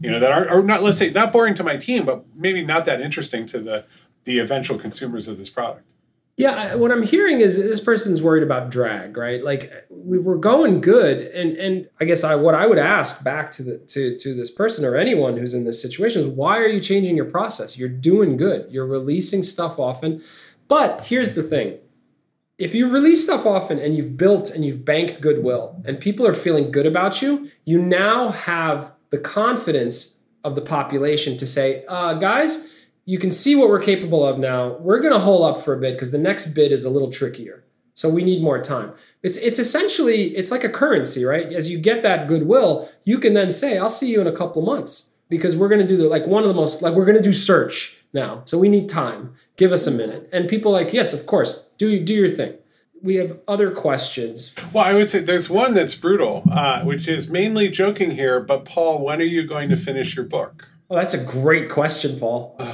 You 0.01 0.11
know 0.11 0.19
that 0.19 0.33
are 0.33 0.51
or 0.51 0.63
not 0.63 0.83
let's 0.83 0.99
say 0.99 1.11
not 1.11 1.33
boring 1.33 1.55
to 1.55 1.65
my 1.65 1.77
team 1.77 2.05
but 2.05 2.25
maybe 2.35 2.65
not 2.65 2.85
that 2.87 3.01
interesting 3.01 3.47
to 3.47 3.61
the 3.61 3.85
the 4.25 4.39
eventual 4.39 4.79
consumers 4.79 5.29
of 5.29 5.39
this 5.39 5.51
product 5.51 5.92
yeah, 6.37 6.77
what 6.77 6.91
I'm 6.91 7.03
hearing 7.03 7.41
is 7.41 7.63
this 7.63 7.81
person's 7.81 8.23
worried 8.23 8.43
about 8.43 8.71
drag, 8.71 9.17
right? 9.19 9.45
Like 9.45 9.71
we 9.91 10.19
were 10.19 10.39
going 10.39 10.81
good, 10.81 11.19
and 11.19 11.57
and 11.57 11.89
I 12.01 12.07
guess 12.07 12.25
I 12.25 12.37
what 12.37 12.55
I 12.55 12.67
would 12.67 12.79
ask 12.79 13.23
back 13.23 13.51
to 13.53 13.63
the 13.63 13.79
to 13.79 14.17
to 14.17 14.35
this 14.35 14.51
person 14.51 14.85
or 14.85 14.97
anyone 14.97 15.37
who's 15.37 15.53
in 15.53 15.65
this 15.65 15.83
situation 15.83 16.23
is 16.23 16.27
why 16.27 16.59
are 16.59 16.67
you 16.67 16.81
changing 16.81 17.17
your 17.17 17.27
process? 17.27 17.77
You're 17.77 17.91
doing 17.91 18.39
good. 18.39 18.67
You're 18.71 18.87
releasing 18.87 19.43
stuff 19.43 19.79
often, 19.79 20.23
but 20.69 21.07
here's 21.07 21.35
the 21.35 21.43
thing: 21.43 21.79
if 22.57 22.75
you 22.75 22.89
release 22.89 23.25
stuff 23.25 23.45
often 23.45 23.79
and 23.79 23.95
you've 23.95 24.17
built 24.17 24.49
and 24.49 24.65
you've 24.65 24.87
banked 24.87 25.21
goodwill, 25.21 25.83
and 25.85 26.01
people 26.01 26.27
are 26.27 26.35
feeling 26.35 26.71
good 26.71 26.87
about 26.87 27.21
you, 27.21 27.51
you 27.67 27.81
now 27.81 28.31
have 28.31 28.95
the 29.11 29.19
confidence 29.19 30.23
of 30.43 30.55
the 30.55 30.63
population 30.63 31.37
to 31.37 31.47
say, 31.47 31.85
uh, 31.89 32.15
guys 32.15 32.73
you 33.05 33.19
can 33.19 33.31
see 33.31 33.55
what 33.55 33.69
we're 33.69 33.83
capable 33.83 34.25
of 34.27 34.39
now. 34.39 34.75
We're 34.79 35.01
going 35.01 35.13
to 35.13 35.19
hold 35.19 35.45
up 35.51 35.61
for 35.63 35.75
a 35.75 35.81
bit 35.81 35.93
because 35.93 36.13
the 36.13 36.19
next 36.19 36.55
bid 36.55 36.73
is 36.73 36.85
a 36.85 36.91
little 36.91 37.11
trickier. 37.11 37.65
So 37.95 38.09
we 38.09 38.25
need 38.25 38.43
more 38.43 38.61
time. 38.61 38.93
It's 39.23 39.37
it's 39.37 39.59
essentially 39.59 40.35
it's 40.37 40.51
like 40.51 40.65
a 40.65 40.69
currency, 40.69 41.25
right? 41.25 41.53
As 41.53 41.69
you 41.69 41.79
get 41.79 42.03
that 42.03 42.27
goodwill, 42.27 42.89
you 43.05 43.19
can 43.19 43.35
then 43.35 43.51
say, 43.51 43.77
"I'll 43.77 43.91
see 43.91 44.11
you 44.11 44.21
in 44.21 44.27
a 44.27 44.33
couple 44.33 44.63
months," 44.63 45.13
because 45.29 45.57
we're 45.57 45.69
going 45.69 45.81
to 45.81 45.87
do 45.87 45.99
the 45.99 46.09
like 46.09 46.27
one 46.27 46.43
of 46.43 46.49
the 46.49 46.55
most 46.55 46.81
like 46.81 46.95
we're 46.95 47.05
going 47.05 47.19
to 47.19 47.23
do 47.23 47.33
search 47.33 47.99
now. 48.15 48.43
So 48.47 48.59
we 48.59 48.69
need 48.69 48.89
time. 48.89 49.35
Give 49.57 49.73
us 49.73 49.87
a 49.87 49.91
minute. 49.91 50.29
And 50.33 50.49
people 50.49 50.73
like, 50.73 50.93
"Yes, 50.95 51.13
of 51.13 51.27
course. 51.27 51.69
Do 51.77 52.03
do 52.03 52.15
your 52.15 52.31
thing." 52.31 52.55
We 53.03 53.17
have 53.17 53.39
other 53.49 53.73
questions. 53.73 54.55
Well, 54.73 54.85
I 54.85 54.95
would 54.95 55.11
say 55.11 55.19
there's 55.19 55.51
one 55.51 55.75
that's 55.75 55.97
brutal, 55.97 56.45
uh, 56.51 56.83
which 56.85 57.09
is 57.09 57.29
mainly 57.29 57.69
joking 57.69 58.13
here. 58.13 58.41
But 58.41 58.65
Paul, 58.65 59.05
when 59.05 59.21
are 59.21 59.25
you 59.25 59.45
going 59.45 59.69
to 59.71 59.77
finish 59.77 60.17
your 60.17 60.25
book? 60.25 60.72
Oh, 60.93 60.97
that's 60.97 61.15
a 61.15 61.25
great 61.25 61.71
question, 61.71 62.19
Paul. 62.21 62.55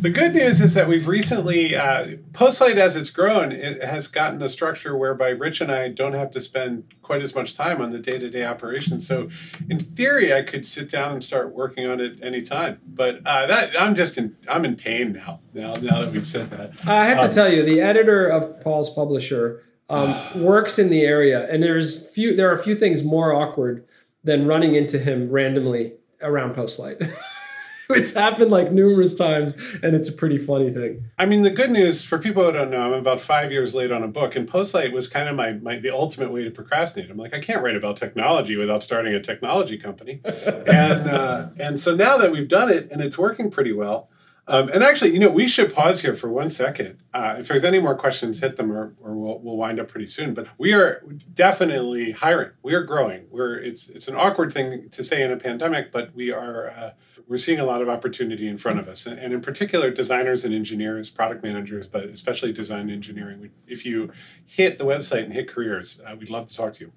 The 0.00 0.08
good 0.08 0.32
news 0.32 0.62
is 0.62 0.72
that 0.72 0.88
we've 0.88 1.06
recently, 1.06 1.76
uh, 1.76 2.06
Postlight 2.32 2.76
as 2.76 2.96
it's 2.96 3.10
grown, 3.10 3.52
it 3.52 3.82
has 3.84 4.08
gotten 4.08 4.40
a 4.40 4.48
structure 4.48 4.96
whereby 4.96 5.28
Rich 5.28 5.60
and 5.60 5.70
I 5.70 5.88
don't 5.88 6.14
have 6.14 6.30
to 6.30 6.40
spend 6.40 6.84
quite 7.02 7.20
as 7.20 7.34
much 7.34 7.54
time 7.54 7.82
on 7.82 7.90
the 7.90 7.98
day 7.98 8.18
to 8.18 8.30
day 8.30 8.42
operations. 8.46 9.06
So, 9.06 9.28
in 9.68 9.78
theory, 9.80 10.32
I 10.32 10.40
could 10.40 10.64
sit 10.64 10.88
down 10.88 11.12
and 11.12 11.22
start 11.22 11.54
working 11.54 11.86
on 11.86 12.00
it 12.00 12.18
anytime. 12.22 12.80
But 12.86 13.18
uh, 13.26 13.44
that 13.44 13.78
I'm 13.78 13.94
just 13.94 14.16
in, 14.16 14.34
I'm 14.48 14.64
in 14.64 14.76
pain 14.76 15.12
now. 15.12 15.40
Now, 15.52 15.74
now 15.74 16.00
that 16.00 16.12
we've 16.12 16.26
said 16.26 16.48
that, 16.48 16.72
I 16.86 17.04
have 17.04 17.18
Um, 17.18 17.28
to 17.28 17.34
tell 17.34 17.52
you, 17.52 17.62
the 17.62 17.82
editor 17.82 18.26
of 18.26 18.62
Paul's 18.62 18.88
publisher 18.88 19.62
um, 19.90 20.16
works 20.42 20.78
in 20.78 20.88
the 20.88 21.02
area, 21.02 21.46
and 21.52 21.62
there's 21.62 22.08
few. 22.10 22.34
There 22.34 22.48
are 22.48 22.54
a 22.54 22.62
few 22.62 22.74
things 22.74 23.02
more 23.04 23.34
awkward 23.34 23.84
than 24.22 24.46
running 24.46 24.74
into 24.74 24.98
him 24.98 25.30
randomly 25.30 25.94
around 26.22 26.54
Postlight. 26.54 27.12
it's 27.90 28.14
happened 28.14 28.50
like 28.50 28.72
numerous 28.72 29.14
times, 29.14 29.54
and 29.82 29.94
it's 29.94 30.08
a 30.08 30.12
pretty 30.12 30.38
funny 30.38 30.70
thing. 30.70 31.06
I 31.18 31.26
mean, 31.26 31.42
the 31.42 31.50
good 31.50 31.70
news 31.70 32.04
for 32.04 32.18
people 32.18 32.44
who 32.44 32.52
don't 32.52 32.70
know, 32.70 32.82
I'm 32.82 32.92
about 32.92 33.20
five 33.20 33.50
years 33.50 33.74
late 33.74 33.90
on 33.90 34.02
a 34.02 34.08
book, 34.08 34.36
and 34.36 34.48
Postlight 34.48 34.92
was 34.92 35.08
kind 35.08 35.28
of 35.28 35.36
my, 35.36 35.52
my 35.52 35.78
the 35.78 35.90
ultimate 35.90 36.32
way 36.32 36.44
to 36.44 36.50
procrastinate. 36.50 37.10
I'm 37.10 37.16
like, 37.16 37.34
I 37.34 37.40
can't 37.40 37.62
write 37.62 37.76
about 37.76 37.96
technology 37.96 38.56
without 38.56 38.82
starting 38.82 39.14
a 39.14 39.20
technology 39.20 39.78
company, 39.78 40.20
and 40.24 41.08
uh, 41.08 41.48
and 41.58 41.80
so 41.80 41.94
now 41.94 42.16
that 42.18 42.30
we've 42.30 42.48
done 42.48 42.70
it 42.70 42.88
and 42.90 43.00
it's 43.00 43.18
working 43.18 43.50
pretty 43.50 43.72
well. 43.72 44.09
Um, 44.50 44.68
and 44.70 44.82
actually, 44.82 45.12
you 45.12 45.20
know, 45.20 45.30
we 45.30 45.46
should 45.46 45.72
pause 45.72 46.02
here 46.02 46.16
for 46.16 46.28
one 46.28 46.50
second. 46.50 46.98
Uh, 47.14 47.36
if 47.38 47.46
there's 47.46 47.62
any 47.62 47.78
more 47.78 47.94
questions, 47.94 48.40
hit 48.40 48.56
them, 48.56 48.72
or, 48.72 48.96
or 49.00 49.14
we'll, 49.14 49.38
we'll 49.38 49.56
wind 49.56 49.78
up 49.78 49.86
pretty 49.86 50.08
soon. 50.08 50.34
But 50.34 50.48
we 50.58 50.74
are 50.74 51.04
definitely 51.32 52.10
hiring. 52.10 52.50
We 52.60 52.74
are 52.74 52.82
growing. 52.82 53.28
We're 53.30 53.54
it's 53.54 53.88
it's 53.88 54.08
an 54.08 54.16
awkward 54.16 54.52
thing 54.52 54.88
to 54.90 55.04
say 55.04 55.22
in 55.22 55.30
a 55.30 55.36
pandemic, 55.36 55.92
but 55.92 56.16
we 56.16 56.32
are 56.32 56.68
uh, 56.68 56.90
we're 57.28 57.36
seeing 57.36 57.60
a 57.60 57.64
lot 57.64 57.80
of 57.80 57.88
opportunity 57.88 58.48
in 58.48 58.58
front 58.58 58.80
of 58.80 58.88
us, 58.88 59.06
and, 59.06 59.20
and 59.20 59.32
in 59.32 59.40
particular, 59.40 59.88
designers 59.88 60.44
and 60.44 60.52
engineers, 60.52 61.10
product 61.10 61.44
managers, 61.44 61.86
but 61.86 62.06
especially 62.06 62.52
design 62.52 62.90
engineering. 62.90 63.52
If 63.68 63.86
you 63.86 64.10
hit 64.44 64.78
the 64.78 64.84
website 64.84 65.22
and 65.22 65.32
hit 65.32 65.46
careers, 65.46 66.00
uh, 66.04 66.16
we'd 66.18 66.28
love 66.28 66.46
to 66.46 66.56
talk 66.56 66.72
to 66.74 66.86
you. 66.86 66.92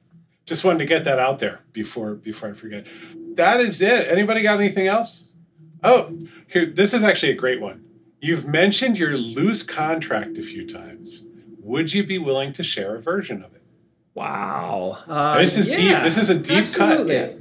Just 0.48 0.66
wanted 0.66 0.80
to 0.80 0.86
get 0.86 1.04
that 1.04 1.20
out 1.20 1.38
there 1.38 1.62
before 1.72 2.16
before 2.16 2.50
I 2.50 2.54
forget. 2.54 2.88
That 3.36 3.60
is 3.60 3.80
it. 3.80 4.08
Anybody 4.08 4.42
got 4.42 4.60
anything 4.60 4.88
else? 4.88 5.30
Oh, 5.84 6.18
here, 6.48 6.66
this 6.66 6.94
is 6.94 7.04
actually 7.04 7.32
a 7.32 7.36
great 7.36 7.62
one. 7.62 7.84
You've 8.22 8.48
mentioned 8.48 8.98
your 8.98 9.18
loose 9.18 9.64
contract 9.64 10.38
a 10.38 10.42
few 10.42 10.66
times. 10.66 11.26
Would 11.60 11.94
you 11.94 12.06
be 12.06 12.18
willing 12.18 12.54
to 12.54 12.64
share 12.64 12.96
a 12.96 13.02
version 13.02 13.44
of 13.44 13.54
it? 13.54 13.64
Wow, 14.14 15.00
uh, 15.08 15.40
This 15.40 15.58
is 15.58 15.68
deep. 15.68 16.00
This 16.00 16.18
is 16.18 16.30
a 16.30 16.36
deep 16.36 16.66
cut. 16.78 17.08
Yeah. 17.08 17.34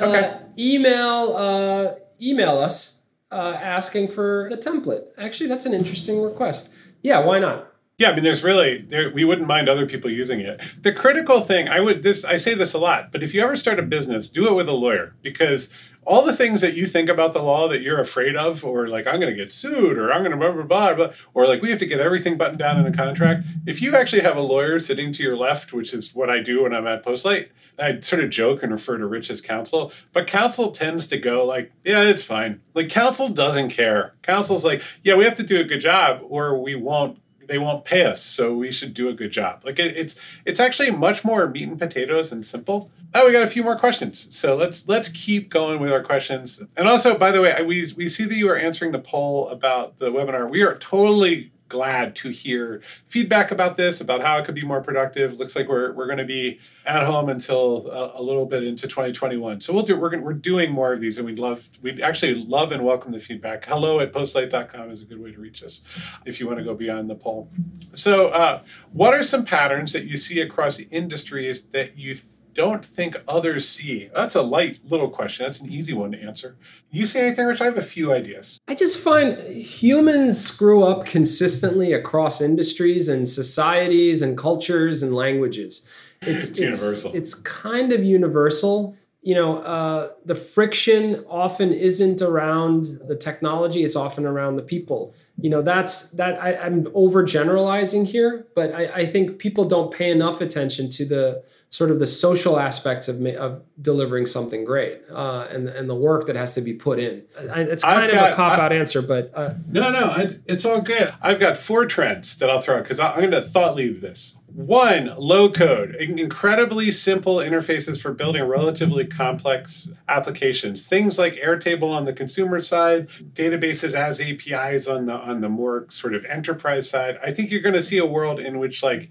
Okay. 0.00 0.24
Uh, 0.24 0.38
email 0.58 1.36
uh, 1.36 1.94
email 2.20 2.58
us 2.58 3.04
uh, 3.30 3.56
asking 3.60 4.08
for 4.08 4.48
the 4.50 4.56
template. 4.56 5.08
Actually, 5.16 5.48
that's 5.48 5.66
an 5.66 5.72
interesting 5.72 6.20
request. 6.20 6.74
Yeah, 7.02 7.20
why 7.20 7.38
not? 7.38 7.72
Yeah, 7.98 8.10
I 8.10 8.14
mean, 8.14 8.24
there's 8.24 8.44
really 8.44 8.82
there. 8.82 9.10
We 9.10 9.24
wouldn't 9.24 9.48
mind 9.48 9.70
other 9.70 9.86
people 9.86 10.10
using 10.10 10.40
it. 10.40 10.60
The 10.82 10.92
critical 10.92 11.40
thing, 11.40 11.66
I 11.66 11.80
would 11.80 12.02
this. 12.02 12.26
I 12.26 12.36
say 12.36 12.52
this 12.52 12.74
a 12.74 12.78
lot, 12.78 13.10
but 13.10 13.22
if 13.22 13.32
you 13.32 13.40
ever 13.42 13.56
start 13.56 13.78
a 13.78 13.82
business, 13.82 14.28
do 14.28 14.46
it 14.48 14.54
with 14.54 14.68
a 14.68 14.72
lawyer 14.72 15.14
because 15.22 15.72
all 16.04 16.22
the 16.22 16.34
things 16.34 16.60
that 16.60 16.74
you 16.74 16.86
think 16.86 17.08
about 17.08 17.32
the 17.32 17.42
law 17.42 17.68
that 17.68 17.80
you're 17.80 17.98
afraid 17.98 18.36
of, 18.36 18.62
or 18.66 18.86
like 18.86 19.06
I'm 19.06 19.18
going 19.18 19.34
to 19.34 19.36
get 19.36 19.50
sued, 19.50 19.96
or 19.96 20.12
I'm 20.12 20.20
going 20.20 20.32
to 20.32 20.36
blah 20.36 20.52
blah 20.52 20.64
blah, 20.64 20.94
blah, 20.94 21.14
or 21.32 21.48
like 21.48 21.62
we 21.62 21.70
have 21.70 21.78
to 21.78 21.86
get 21.86 21.98
everything 21.98 22.36
buttoned 22.36 22.58
down 22.58 22.78
in 22.78 22.84
a 22.84 22.94
contract. 22.94 23.46
If 23.64 23.80
you 23.80 23.96
actually 23.96 24.22
have 24.22 24.36
a 24.36 24.42
lawyer 24.42 24.78
sitting 24.78 25.10
to 25.14 25.22
your 25.22 25.36
left, 25.36 25.72
which 25.72 25.94
is 25.94 26.14
what 26.14 26.28
I 26.28 26.42
do 26.42 26.64
when 26.64 26.74
I'm 26.74 26.86
at 26.86 27.02
Postlight, 27.02 27.48
I 27.78 27.98
sort 28.02 28.22
of 28.22 28.28
joke 28.28 28.62
and 28.62 28.72
refer 28.72 28.98
to 28.98 29.06
Rich 29.06 29.30
as 29.30 29.40
counsel, 29.40 29.90
but 30.12 30.26
counsel 30.26 30.70
tends 30.70 31.06
to 31.06 31.16
go 31.16 31.46
like, 31.46 31.72
yeah, 31.82 32.02
it's 32.02 32.24
fine. 32.24 32.60
Like 32.74 32.90
counsel 32.90 33.30
doesn't 33.30 33.70
care. 33.70 34.16
Counsel's 34.20 34.66
like, 34.66 34.82
yeah, 35.02 35.14
we 35.14 35.24
have 35.24 35.36
to 35.36 35.42
do 35.42 35.60
a 35.60 35.64
good 35.64 35.80
job, 35.80 36.20
or 36.28 36.60
we 36.60 36.74
won't 36.74 37.18
they 37.48 37.58
won't 37.58 37.84
pay 37.84 38.04
us, 38.04 38.22
so 38.22 38.54
we 38.54 38.72
should 38.72 38.94
do 38.94 39.08
a 39.08 39.14
good 39.14 39.30
job. 39.30 39.62
Like 39.64 39.78
it, 39.78 39.96
it's 39.96 40.16
it's 40.44 40.60
actually 40.60 40.90
much 40.90 41.24
more 41.24 41.48
meat 41.48 41.68
and 41.68 41.78
potatoes 41.78 42.32
and 42.32 42.44
simple. 42.44 42.90
Oh, 43.14 43.26
we 43.26 43.32
got 43.32 43.44
a 43.44 43.48
few 43.48 43.62
more 43.62 43.78
questions, 43.78 44.36
so 44.36 44.56
let's 44.56 44.88
let's 44.88 45.08
keep 45.08 45.50
going 45.50 45.80
with 45.80 45.92
our 45.92 46.02
questions. 46.02 46.62
And 46.76 46.88
also, 46.88 47.16
by 47.16 47.30
the 47.30 47.40
way, 47.40 47.54
we 47.62 47.86
we 47.96 48.08
see 48.08 48.24
that 48.24 48.34
you 48.34 48.48
are 48.48 48.56
answering 48.56 48.92
the 48.92 48.98
poll 48.98 49.48
about 49.48 49.98
the 49.98 50.10
webinar. 50.10 50.48
We 50.48 50.62
are 50.62 50.76
totally 50.76 51.52
glad 51.68 52.14
to 52.16 52.30
hear 52.30 52.80
feedback 53.04 53.50
about 53.50 53.76
this, 53.76 54.00
about 54.00 54.22
how 54.22 54.38
it 54.38 54.44
could 54.44 54.54
be 54.54 54.64
more 54.64 54.82
productive. 54.82 55.38
Looks 55.38 55.56
like 55.56 55.68
we're, 55.68 55.92
we're 55.92 56.06
going 56.06 56.18
to 56.18 56.24
be 56.24 56.60
at 56.84 57.02
home 57.04 57.28
until 57.28 57.88
a, 57.88 58.20
a 58.20 58.22
little 58.22 58.46
bit 58.46 58.62
into 58.62 58.86
2021. 58.86 59.60
So 59.60 59.72
we'll 59.72 59.82
do 59.82 59.98
we're 59.98 60.10
going 60.10 60.22
we're 60.22 60.32
doing 60.32 60.72
more 60.72 60.92
of 60.92 61.00
these, 61.00 61.18
and 61.18 61.26
we'd 61.26 61.38
love 61.38 61.68
we'd 61.82 62.00
actually 62.00 62.34
love 62.34 62.72
and 62.72 62.84
welcome 62.84 63.12
the 63.12 63.20
feedback. 63.20 63.64
Hello 63.66 64.00
at 64.00 64.12
postlight.com 64.12 64.90
is 64.90 65.02
a 65.02 65.04
good 65.04 65.20
way 65.20 65.32
to 65.32 65.40
reach 65.40 65.62
us 65.62 65.82
if 66.24 66.40
you 66.40 66.46
want 66.46 66.58
to 66.58 66.64
go 66.64 66.74
beyond 66.74 67.10
the 67.10 67.14
poll. 67.14 67.48
So, 67.94 68.28
uh, 68.28 68.62
what 68.92 69.14
are 69.14 69.22
some 69.22 69.44
patterns 69.44 69.92
that 69.92 70.04
you 70.04 70.16
see 70.16 70.40
across 70.40 70.78
industries 70.78 71.64
that 71.66 71.98
you 71.98 72.16
don't 72.56 72.84
think 72.84 73.16
others 73.28 73.68
see? 73.68 74.08
That's 74.14 74.34
a 74.34 74.42
light 74.42 74.80
little 74.88 75.10
question. 75.10 75.44
That's 75.44 75.60
an 75.60 75.70
easy 75.70 75.92
one 75.92 76.12
to 76.12 76.18
answer. 76.18 76.56
You 76.90 77.04
see 77.06 77.20
anything, 77.20 77.46
Rich? 77.46 77.60
I 77.60 77.66
have 77.66 77.76
a 77.76 77.82
few 77.82 78.12
ideas. 78.12 78.58
I 78.66 78.74
just 78.74 78.98
find 78.98 79.38
humans 79.52 80.42
screw 80.42 80.82
up 80.82 81.04
consistently 81.04 81.92
across 81.92 82.40
industries 82.40 83.08
and 83.08 83.28
societies 83.28 84.22
and 84.22 84.36
cultures 84.36 85.02
and 85.02 85.14
languages. 85.14 85.88
It's, 86.22 86.48
It's 86.48 86.58
universal. 86.60 87.12
It's 87.14 87.34
kind 87.34 87.92
of 87.92 88.02
universal. 88.02 88.96
You 89.20 89.34
know, 89.34 89.58
uh, 89.58 90.12
the 90.24 90.34
friction 90.34 91.22
often 91.28 91.74
isn't 91.74 92.22
around 92.22 93.00
the 93.06 93.14
technology; 93.16 93.84
it's 93.84 93.94
often 93.96 94.24
around 94.24 94.56
the 94.56 94.62
people. 94.62 95.14
You 95.38 95.50
know, 95.50 95.60
that's 95.60 96.12
that. 96.12 96.42
I, 96.42 96.56
I'm 96.56 96.84
overgeneralizing 96.86 98.06
here, 98.06 98.46
but 98.54 98.74
I, 98.74 98.86
I 98.86 99.06
think 99.06 99.38
people 99.38 99.64
don't 99.66 99.92
pay 99.92 100.10
enough 100.10 100.40
attention 100.40 100.88
to 100.90 101.04
the 101.04 101.44
sort 101.68 101.90
of 101.90 101.98
the 101.98 102.06
social 102.06 102.58
aspects 102.58 103.06
of 103.08 103.24
of 103.36 103.62
delivering 103.80 104.24
something 104.26 104.64
great 104.64 105.00
uh, 105.10 105.46
and 105.50 105.68
and 105.68 105.90
the 105.90 105.94
work 105.94 106.24
that 106.26 106.36
has 106.36 106.54
to 106.54 106.60
be 106.62 106.72
put 106.72 106.98
in. 106.98 107.22
It's 107.38 107.84
I've 107.84 107.98
kind 107.98 108.10
of 108.10 108.14
got- 108.16 108.32
a 108.32 108.34
cop 108.34 108.58
out 108.58 108.72
answer, 108.72 109.02
but 109.02 109.30
uh, 109.34 109.54
No, 109.68 109.90
no, 109.90 110.14
it- 110.16 110.40
it's 110.46 110.64
all 110.64 110.80
good. 110.80 111.12
I've 111.20 111.38
got 111.38 111.58
four 111.58 111.84
trends 111.86 112.38
that 112.38 112.48
I'll 112.48 112.62
throw 112.62 112.76
out 112.78 112.84
because 112.84 112.98
I'm 112.98 113.18
going 113.18 113.30
to 113.32 113.42
thought 113.42 113.76
lead 113.76 114.00
this. 114.00 114.38
One, 114.56 115.10
low 115.18 115.50
code, 115.50 115.94
incredibly 115.94 116.90
simple 116.90 117.36
interfaces 117.36 118.00
for 118.00 118.14
building 118.14 118.42
relatively 118.44 119.06
complex 119.06 119.92
applications. 120.08 120.86
Things 120.86 121.18
like 121.18 121.34
Airtable 121.34 121.94
on 121.94 122.06
the 122.06 122.14
consumer 122.14 122.62
side, 122.62 123.06
databases 123.34 123.92
as 123.92 124.18
APIs 124.18 124.88
on 124.88 125.04
the 125.04 125.12
on 125.12 125.42
the 125.42 125.50
more 125.50 125.84
sort 125.90 126.14
of 126.14 126.24
enterprise 126.24 126.88
side. 126.88 127.18
I 127.22 127.32
think 127.32 127.50
you're 127.50 127.60
going 127.60 127.74
to 127.74 127.82
see 127.82 127.98
a 127.98 128.06
world 128.06 128.40
in 128.40 128.58
which 128.58 128.82
like 128.82 129.10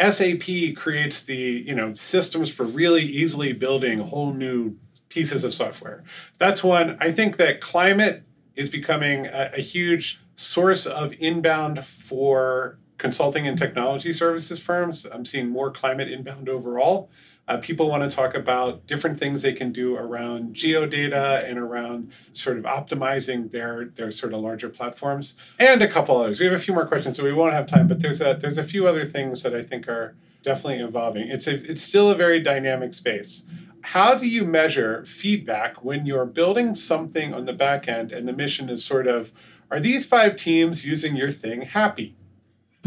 SAP 0.00 0.74
creates 0.74 1.22
the 1.22 1.62
you 1.66 1.74
know 1.74 1.92
systems 1.92 2.50
for 2.50 2.64
really 2.64 3.02
easily 3.02 3.52
building 3.52 3.98
whole 3.98 4.32
new 4.32 4.78
pieces 5.10 5.44
of 5.44 5.52
software. 5.52 6.04
That's 6.38 6.64
one. 6.64 6.96
I 7.02 7.12
think 7.12 7.36
that 7.36 7.60
climate 7.60 8.22
is 8.54 8.70
becoming 8.70 9.26
a, 9.26 9.50
a 9.58 9.60
huge 9.60 10.22
source 10.36 10.86
of 10.86 11.12
inbound 11.18 11.84
for 11.84 12.78
consulting 12.98 13.46
and 13.46 13.58
technology 13.58 14.12
services 14.12 14.58
firms. 14.58 15.06
I'm 15.06 15.24
seeing 15.24 15.48
more 15.48 15.70
climate 15.70 16.10
inbound 16.10 16.48
overall. 16.48 17.10
Uh, 17.48 17.58
people 17.58 17.88
want 17.88 18.08
to 18.08 18.14
talk 18.14 18.34
about 18.34 18.86
different 18.86 19.20
things 19.20 19.42
they 19.42 19.52
can 19.52 19.70
do 19.70 19.96
around 19.96 20.54
geodata 20.54 21.48
and 21.48 21.58
around 21.58 22.10
sort 22.32 22.58
of 22.58 22.64
optimizing 22.64 23.52
their 23.52 23.84
their 23.84 24.10
sort 24.10 24.32
of 24.32 24.40
larger 24.40 24.68
platforms, 24.68 25.34
and 25.58 25.80
a 25.80 25.86
couple 25.88 26.20
others. 26.20 26.40
We 26.40 26.46
have 26.46 26.54
a 26.54 26.58
few 26.58 26.74
more 26.74 26.86
questions, 26.86 27.16
so 27.16 27.24
we 27.24 27.32
won't 27.32 27.54
have 27.54 27.66
time. 27.66 27.86
But 27.86 28.00
there's 28.00 28.20
a 28.20 28.34
there's 28.34 28.58
a 28.58 28.64
few 28.64 28.88
other 28.88 29.04
things 29.04 29.44
that 29.44 29.54
I 29.54 29.62
think 29.62 29.88
are 29.88 30.16
definitely 30.42 30.82
evolving. 30.82 31.28
It's 31.28 31.46
a 31.46 31.54
it's 31.70 31.82
still 31.82 32.10
a 32.10 32.16
very 32.16 32.40
dynamic 32.40 32.94
space. 32.94 33.46
How 33.92 34.16
do 34.16 34.26
you 34.26 34.44
measure 34.44 35.04
feedback 35.04 35.84
when 35.84 36.04
you're 36.04 36.26
building 36.26 36.74
something 36.74 37.32
on 37.32 37.44
the 37.44 37.52
back 37.52 37.86
end 37.86 38.10
and 38.10 38.26
the 38.26 38.32
mission 38.32 38.68
is 38.68 38.84
sort 38.84 39.06
of 39.06 39.30
are 39.70 39.78
these 39.78 40.04
five 40.04 40.34
teams 40.34 40.84
using 40.84 41.14
your 41.14 41.30
thing 41.30 41.62
happy? 41.62 42.16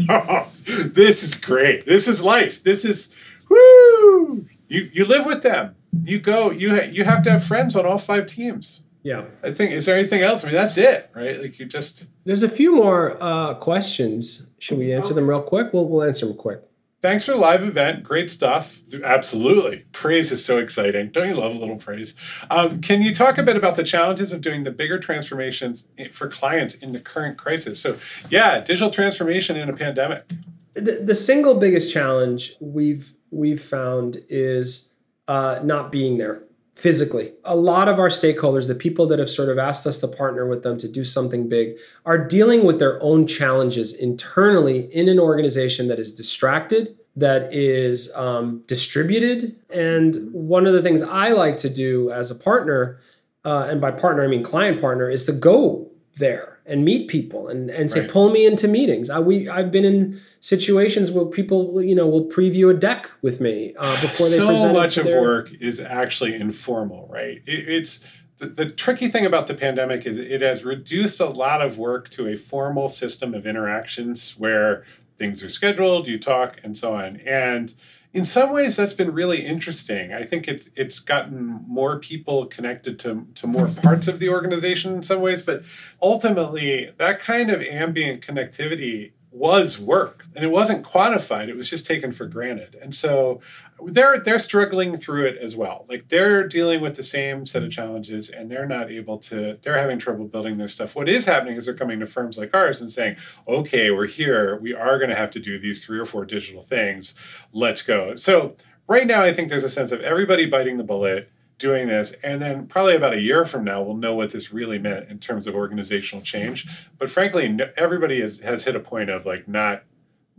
this 0.94 1.22
is 1.22 1.36
great. 1.36 1.86
This 1.86 2.08
is 2.08 2.22
life. 2.22 2.62
This 2.62 2.84
is 2.84 3.14
woo. 3.48 4.44
You 4.68 4.90
you 4.92 5.04
live 5.04 5.26
with 5.26 5.42
them. 5.42 5.74
You 6.04 6.18
go. 6.20 6.50
You 6.50 6.70
ha- 6.76 6.88
you 6.90 7.04
have 7.04 7.22
to 7.24 7.30
have 7.30 7.44
friends 7.44 7.74
on 7.76 7.84
all 7.86 7.98
five 7.98 8.26
teams. 8.26 8.82
yeah. 9.02 9.24
I 9.42 9.50
think. 9.50 9.72
Is 9.72 9.86
there 9.86 9.98
anything 9.98 10.22
else? 10.22 10.44
I 10.44 10.48
mean, 10.48 10.56
that's 10.56 10.78
it, 10.78 11.10
right? 11.14 11.40
Like 11.40 11.58
you 11.58 11.66
just. 11.66 12.04
There's 12.24 12.42
a 12.42 12.48
few 12.48 12.74
more 12.76 13.16
uh, 13.20 13.54
questions. 13.54 14.46
Should 14.58 14.78
we 14.78 14.92
answer 14.92 15.14
them 15.14 15.26
real 15.28 15.42
quick? 15.42 15.72
We'll, 15.72 15.86
we'll 15.88 16.02
answer 16.02 16.26
them 16.26 16.36
quick. 16.36 16.60
Thanks 17.02 17.24
for 17.24 17.32
the 17.32 17.38
live 17.38 17.62
event. 17.62 18.02
Great 18.02 18.30
stuff. 18.30 18.82
Absolutely. 19.02 19.84
Praise 19.92 20.30
is 20.30 20.44
so 20.44 20.58
exciting. 20.58 21.08
Don't 21.08 21.28
you 21.28 21.34
love 21.34 21.54
a 21.54 21.58
little 21.58 21.78
praise? 21.78 22.14
Um, 22.50 22.82
can 22.82 23.00
you 23.00 23.14
talk 23.14 23.38
a 23.38 23.42
bit 23.42 23.56
about 23.56 23.76
the 23.76 23.84
challenges 23.84 24.34
of 24.34 24.42
doing 24.42 24.64
the 24.64 24.70
bigger 24.70 24.98
transformations 24.98 25.88
for 26.12 26.28
clients 26.28 26.74
in 26.74 26.92
the 26.92 27.00
current 27.00 27.38
crisis? 27.38 27.80
So, 27.80 27.96
yeah, 28.28 28.60
digital 28.60 28.90
transformation 28.90 29.56
in 29.56 29.70
a 29.70 29.72
pandemic. 29.72 30.30
The, 30.74 31.00
the 31.02 31.14
single 31.14 31.54
biggest 31.54 31.92
challenge 31.92 32.54
we've 32.60 33.14
we've 33.30 33.62
found 33.62 34.22
is 34.28 34.94
uh, 35.26 35.60
not 35.62 35.90
being 35.90 36.18
there 36.18 36.44
physically. 36.80 37.32
A 37.44 37.54
lot 37.54 37.88
of 37.88 37.98
our 37.98 38.08
stakeholders, 38.08 38.66
the 38.66 38.74
people 38.74 39.06
that 39.08 39.18
have 39.18 39.28
sort 39.28 39.50
of 39.50 39.58
asked 39.58 39.86
us 39.86 39.98
to 39.98 40.08
partner 40.08 40.46
with 40.46 40.62
them 40.62 40.78
to 40.78 40.88
do 40.88 41.04
something 41.04 41.46
big, 41.46 41.76
are 42.06 42.16
dealing 42.16 42.64
with 42.64 42.78
their 42.78 43.02
own 43.02 43.26
challenges 43.26 43.94
internally 43.94 44.86
in 44.94 45.06
an 45.06 45.18
organization 45.18 45.88
that 45.88 45.98
is 45.98 46.14
distracted, 46.14 46.96
that 47.14 47.52
is 47.52 48.10
um, 48.16 48.62
distributed. 48.66 49.56
And 49.68 50.32
one 50.32 50.66
of 50.66 50.72
the 50.72 50.80
things 50.80 51.02
I 51.02 51.32
like 51.32 51.58
to 51.58 51.68
do 51.68 52.10
as 52.10 52.30
a 52.30 52.34
partner, 52.34 52.98
uh, 53.44 53.66
and 53.68 53.78
by 53.78 53.90
partner 53.90 54.24
I 54.24 54.28
mean 54.28 54.42
client 54.42 54.80
partner, 54.80 55.10
is 55.10 55.24
to 55.24 55.32
go 55.32 55.90
there 56.16 56.58
and 56.66 56.84
meet 56.84 57.08
people 57.08 57.48
and, 57.48 57.70
and 57.70 57.90
say 57.90 58.00
right. 58.00 58.10
pull 58.10 58.30
me 58.30 58.46
into 58.46 58.68
meetings. 58.68 59.10
I 59.10 59.18
we 59.18 59.48
I've 59.48 59.70
been 59.70 59.84
in 59.84 60.20
situations 60.40 61.10
where 61.10 61.24
people 61.24 61.82
you 61.82 61.94
know 61.94 62.06
will 62.06 62.24
preview 62.24 62.74
a 62.74 62.78
deck 62.78 63.10
with 63.22 63.40
me 63.40 63.74
uh, 63.78 64.00
before 64.00 64.28
they 64.28 64.36
so 64.36 64.46
present. 64.48 64.70
So 64.70 64.72
much 64.72 64.96
of 64.96 65.06
their... 65.06 65.20
work 65.20 65.50
is 65.60 65.80
actually 65.80 66.34
informal, 66.34 67.08
right? 67.10 67.38
It, 67.46 67.68
it's 67.68 68.06
the, 68.38 68.46
the 68.46 68.66
tricky 68.66 69.08
thing 69.08 69.26
about 69.26 69.46
the 69.46 69.54
pandemic 69.54 70.06
is 70.06 70.18
it 70.18 70.40
has 70.42 70.64
reduced 70.64 71.20
a 71.20 71.26
lot 71.26 71.62
of 71.62 71.78
work 71.78 72.08
to 72.10 72.26
a 72.26 72.36
formal 72.36 72.88
system 72.88 73.34
of 73.34 73.46
interactions 73.46 74.36
where 74.38 74.84
things 75.16 75.42
are 75.42 75.50
scheduled, 75.50 76.06
you 76.06 76.18
talk, 76.18 76.58
and 76.64 76.76
so 76.76 76.94
on, 76.94 77.16
and 77.26 77.74
in 78.12 78.24
some 78.24 78.52
ways 78.52 78.76
that's 78.76 78.94
been 78.94 79.12
really 79.12 79.44
interesting. 79.44 80.12
I 80.12 80.24
think 80.24 80.48
it's 80.48 80.68
it's 80.74 80.98
gotten 80.98 81.64
more 81.66 81.98
people 81.98 82.46
connected 82.46 82.98
to, 83.00 83.26
to 83.36 83.46
more 83.46 83.66
mm-hmm. 83.66 83.80
parts 83.80 84.08
of 84.08 84.18
the 84.18 84.28
organization 84.28 84.94
in 84.94 85.02
some 85.02 85.20
ways 85.20 85.42
but 85.42 85.62
ultimately 86.02 86.90
that 86.98 87.20
kind 87.20 87.50
of 87.50 87.62
ambient 87.62 88.22
connectivity 88.22 89.12
was 89.32 89.78
work 89.78 90.26
and 90.34 90.44
it 90.44 90.48
wasn't 90.48 90.84
quantified. 90.84 91.48
It 91.48 91.56
was 91.56 91.70
just 91.70 91.86
taken 91.86 92.10
for 92.12 92.26
granted. 92.26 92.76
And 92.82 92.94
so 92.94 93.40
they're 93.86 94.18
they're 94.18 94.38
struggling 94.38 94.96
through 94.96 95.26
it 95.26 95.36
as 95.38 95.56
well. 95.56 95.86
Like 95.88 96.08
they're 96.08 96.46
dealing 96.46 96.80
with 96.80 96.96
the 96.96 97.02
same 97.02 97.46
set 97.46 97.62
of 97.62 97.70
challenges 97.70 98.28
and 98.28 98.50
they're 98.50 98.66
not 98.66 98.90
able 98.90 99.18
to 99.18 99.58
they're 99.62 99.78
having 99.78 99.98
trouble 99.98 100.26
building 100.26 100.56
their 100.56 100.68
stuff. 100.68 100.96
What 100.96 101.08
is 101.08 101.26
happening 101.26 101.56
is 101.56 101.66
they're 101.66 101.74
coming 101.74 102.00
to 102.00 102.06
firms 102.06 102.38
like 102.38 102.54
ours 102.54 102.80
and 102.80 102.90
saying, 102.90 103.16
"Okay, 103.46 103.90
we're 103.90 104.06
here. 104.06 104.56
We 104.56 104.74
are 104.74 104.98
going 104.98 105.10
to 105.10 105.16
have 105.16 105.30
to 105.32 105.40
do 105.40 105.58
these 105.58 105.84
three 105.84 105.98
or 105.98 106.06
four 106.06 106.24
digital 106.24 106.62
things. 106.62 107.14
Let's 107.52 107.82
go." 107.82 108.16
So, 108.16 108.54
right 108.86 109.06
now 109.06 109.22
I 109.22 109.32
think 109.32 109.48
there's 109.48 109.64
a 109.64 109.70
sense 109.70 109.92
of 109.92 110.00
everybody 110.00 110.46
biting 110.46 110.76
the 110.76 110.84
bullet 110.84 111.30
doing 111.58 111.88
this 111.88 112.12
and 112.24 112.40
then 112.40 112.66
probably 112.66 112.96
about 112.96 113.12
a 113.12 113.20
year 113.20 113.44
from 113.44 113.62
now 113.62 113.82
we'll 113.82 113.94
know 113.94 114.14
what 114.14 114.30
this 114.30 114.50
really 114.50 114.78
meant 114.78 115.08
in 115.10 115.18
terms 115.18 115.46
of 115.46 115.54
organizational 115.54 116.24
change 116.24 116.66
but 116.98 117.10
frankly 117.10 117.58
everybody 117.76 118.18
has, 118.18 118.40
has 118.40 118.64
hit 118.64 118.74
a 118.74 118.80
point 118.80 119.10
of 119.10 119.26
like 119.26 119.46
not 119.46 119.84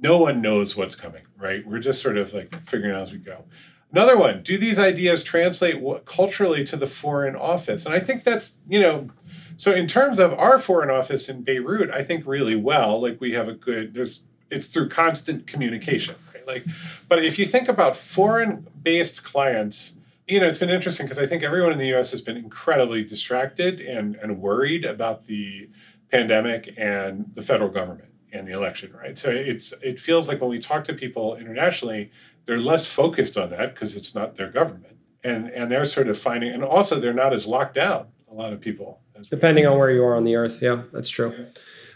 no 0.02 0.18
one 0.18 0.42
knows 0.42 0.76
what's 0.76 0.96
coming, 0.96 1.24
right? 1.38 1.66
We're 1.66 1.80
just 1.80 2.02
sort 2.02 2.18
of 2.18 2.34
like 2.34 2.54
figuring 2.62 2.94
out 2.94 3.04
as 3.04 3.14
we 3.14 3.20
go. 3.20 3.46
Another 3.92 4.18
one, 4.18 4.42
do 4.42 4.58
these 4.58 4.80
ideas 4.80 5.24
translate 5.24 5.84
culturally 6.06 6.64
to 6.66 6.76
the 6.76 6.88
foreign 6.88 7.36
office? 7.36 7.86
And 7.86 7.94
I 7.94 8.00
think 8.00 8.24
that's, 8.24 8.58
you 8.68 8.80
know, 8.80 9.12
so 9.58 9.74
in 9.74 9.86
terms 9.86 10.18
of 10.18 10.34
our 10.34 10.58
foreign 10.58 10.90
office 10.90 11.30
in 11.30 11.44
Beirut, 11.44 11.92
I 11.92 12.02
think 12.04 12.26
really 12.26 12.56
well, 12.56 13.00
like 13.02 13.22
we 13.22 13.34
have 13.34 13.48
a 13.48 13.54
good, 13.54 13.94
there's, 13.94 14.24
it's 14.50 14.68
through 14.68 14.90
constant 14.90 15.46
communication, 15.46 16.16
right? 16.34 16.48
Like, 16.48 16.66
but 17.08 17.24
if 17.24 17.38
you 17.38 17.46
think 17.46 17.68
about 17.68 17.96
foreign 17.96 18.66
based 18.82 19.24
clients, 19.24 19.98
you 20.26 20.40
know, 20.40 20.48
it's 20.48 20.58
been 20.58 20.70
interesting 20.70 21.06
because 21.06 21.20
I 21.20 21.28
think 21.28 21.44
everyone 21.44 21.74
in 21.74 21.78
the 21.78 21.94
US 21.94 22.12
has 22.12 22.22
been 22.22 22.38
incredibly 22.38 23.04
distracted 23.04 23.82
and, 23.82 24.16
and 24.16 24.40
worried 24.40 24.86
about 24.86 25.26
the 25.26 25.70
pandemic 26.10 26.74
and 26.78 27.32
the 27.36 27.42
federal 27.42 27.70
government 27.70 28.11
and 28.32 28.48
the 28.48 28.54
election, 28.54 28.94
right? 28.94 29.18
So 29.18 29.30
it's 29.30 29.74
it 29.84 30.00
feels 30.00 30.28
like 30.28 30.40
when 30.42 30.50
we 30.50 30.60
talk 30.60 30.86
to 30.86 30.94
people 30.94 31.36
internationally, 31.36 32.12
they're 32.46 32.60
less 32.62 32.88
focused 32.88 33.38
on 33.38 33.50
that 33.52 33.74
because 33.74 33.96
it's 33.96 34.16
not 34.16 34.36
their 34.36 34.50
government, 34.50 34.98
and 35.24 35.48
and 35.50 35.70
they're 35.72 35.86
sort 35.86 36.08
of 36.08 36.18
finding, 36.18 36.52
and 36.52 36.64
also 36.64 37.00
they're 37.00 37.14
not 37.14 37.34
as 37.34 37.48
locked 37.48 37.76
down. 37.76 38.08
A 38.30 38.34
lot 38.34 38.54
of 38.54 38.62
people, 38.62 39.02
depending 39.30 39.68
on 39.68 39.78
where 39.78 39.92
you 39.92 40.04
are 40.04 40.16
on 40.16 40.24
the 40.24 40.36
earth, 40.36 40.62
yeah, 40.62 40.84
that's 40.94 41.10
true. 41.10 41.48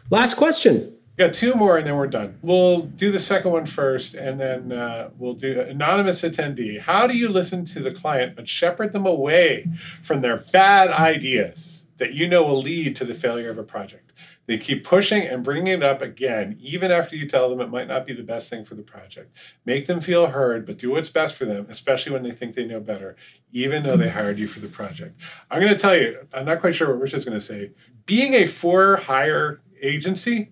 Last 0.10 0.36
question. 0.36 0.92
got 1.18 1.34
two 1.34 1.56
more, 1.56 1.78
and 1.78 1.88
then 1.88 1.96
we're 1.96 2.08
done. 2.08 2.38
We'll 2.42 2.82
do 2.82 3.10
the 3.12 3.20
second 3.22 3.52
one 3.52 3.66
first, 3.66 4.16
and 4.16 4.38
then 4.40 4.72
uh, 4.74 5.12
we'll 5.18 5.34
do 5.34 5.62
anonymous 5.62 6.22
attendee. 6.24 6.82
How 6.82 7.08
do 7.08 7.16
you 7.16 7.30
listen 7.30 7.64
to 7.66 7.80
the 7.80 7.92
client 7.92 8.36
but 8.36 8.50
shepherd 8.50 8.92
them 8.92 9.06
away 9.06 9.68
from 10.04 10.20
their 10.22 10.38
bad 10.38 10.90
ideas 10.90 11.86
that 11.98 12.14
you 12.14 12.28
know 12.28 12.44
will 12.44 12.62
lead 12.62 12.96
to 12.98 13.06
the 13.06 13.14
failure 13.14 13.50
of 13.50 13.58
a 13.58 13.64
project? 13.64 14.12
They 14.48 14.58
keep 14.60 14.84
pushing 14.84 15.24
and 15.24 15.44
bringing 15.44 15.74
it 15.74 15.84
up 15.84 16.02
again, 16.02 16.58
even 16.62 16.92
after 16.92 17.16
you 17.16 17.28
tell 17.28 17.50
them 17.50 17.62
it 17.62 17.70
might 17.70 17.88
not 17.88 18.06
be 18.06 18.14
the 18.14 18.24
best 18.24 18.50
thing 18.50 18.64
for 18.64 18.76
the 18.76 18.84
project. 18.84 19.36
Make 19.66 19.88
them 19.88 20.02
feel 20.02 20.28
heard, 20.28 20.66
but 20.66 20.78
do 20.78 20.92
what's 20.92 21.10
best 21.10 21.36
for 21.36 21.46
them, 21.46 21.66
especially 21.70 22.12
when 22.12 22.22
they 22.22 22.32
think 22.32 22.54
they 22.54 22.66
know 22.66 22.80
better, 22.80 23.16
even 23.52 23.84
though 23.84 23.98
they 23.98 24.10
hired 24.10 24.38
you 24.38 24.48
for 24.48 24.60
the 24.60 24.68
project. 24.68 25.20
I'm 25.50 25.62
going 25.62 25.74
to 25.74 25.80
tell 25.80 25.96
you, 25.96 26.20
I'm 26.34 26.46
not 26.46 26.60
quite 26.60 26.76
sure 26.76 26.90
what 26.90 27.02
Rich 27.02 27.16
is 27.16 27.26
going 27.26 27.38
to 27.38 27.44
say. 27.44 27.72
Being 28.06 28.36
a 28.36 28.46
for 28.46 28.98
hire 28.98 29.62
agency 29.82 30.52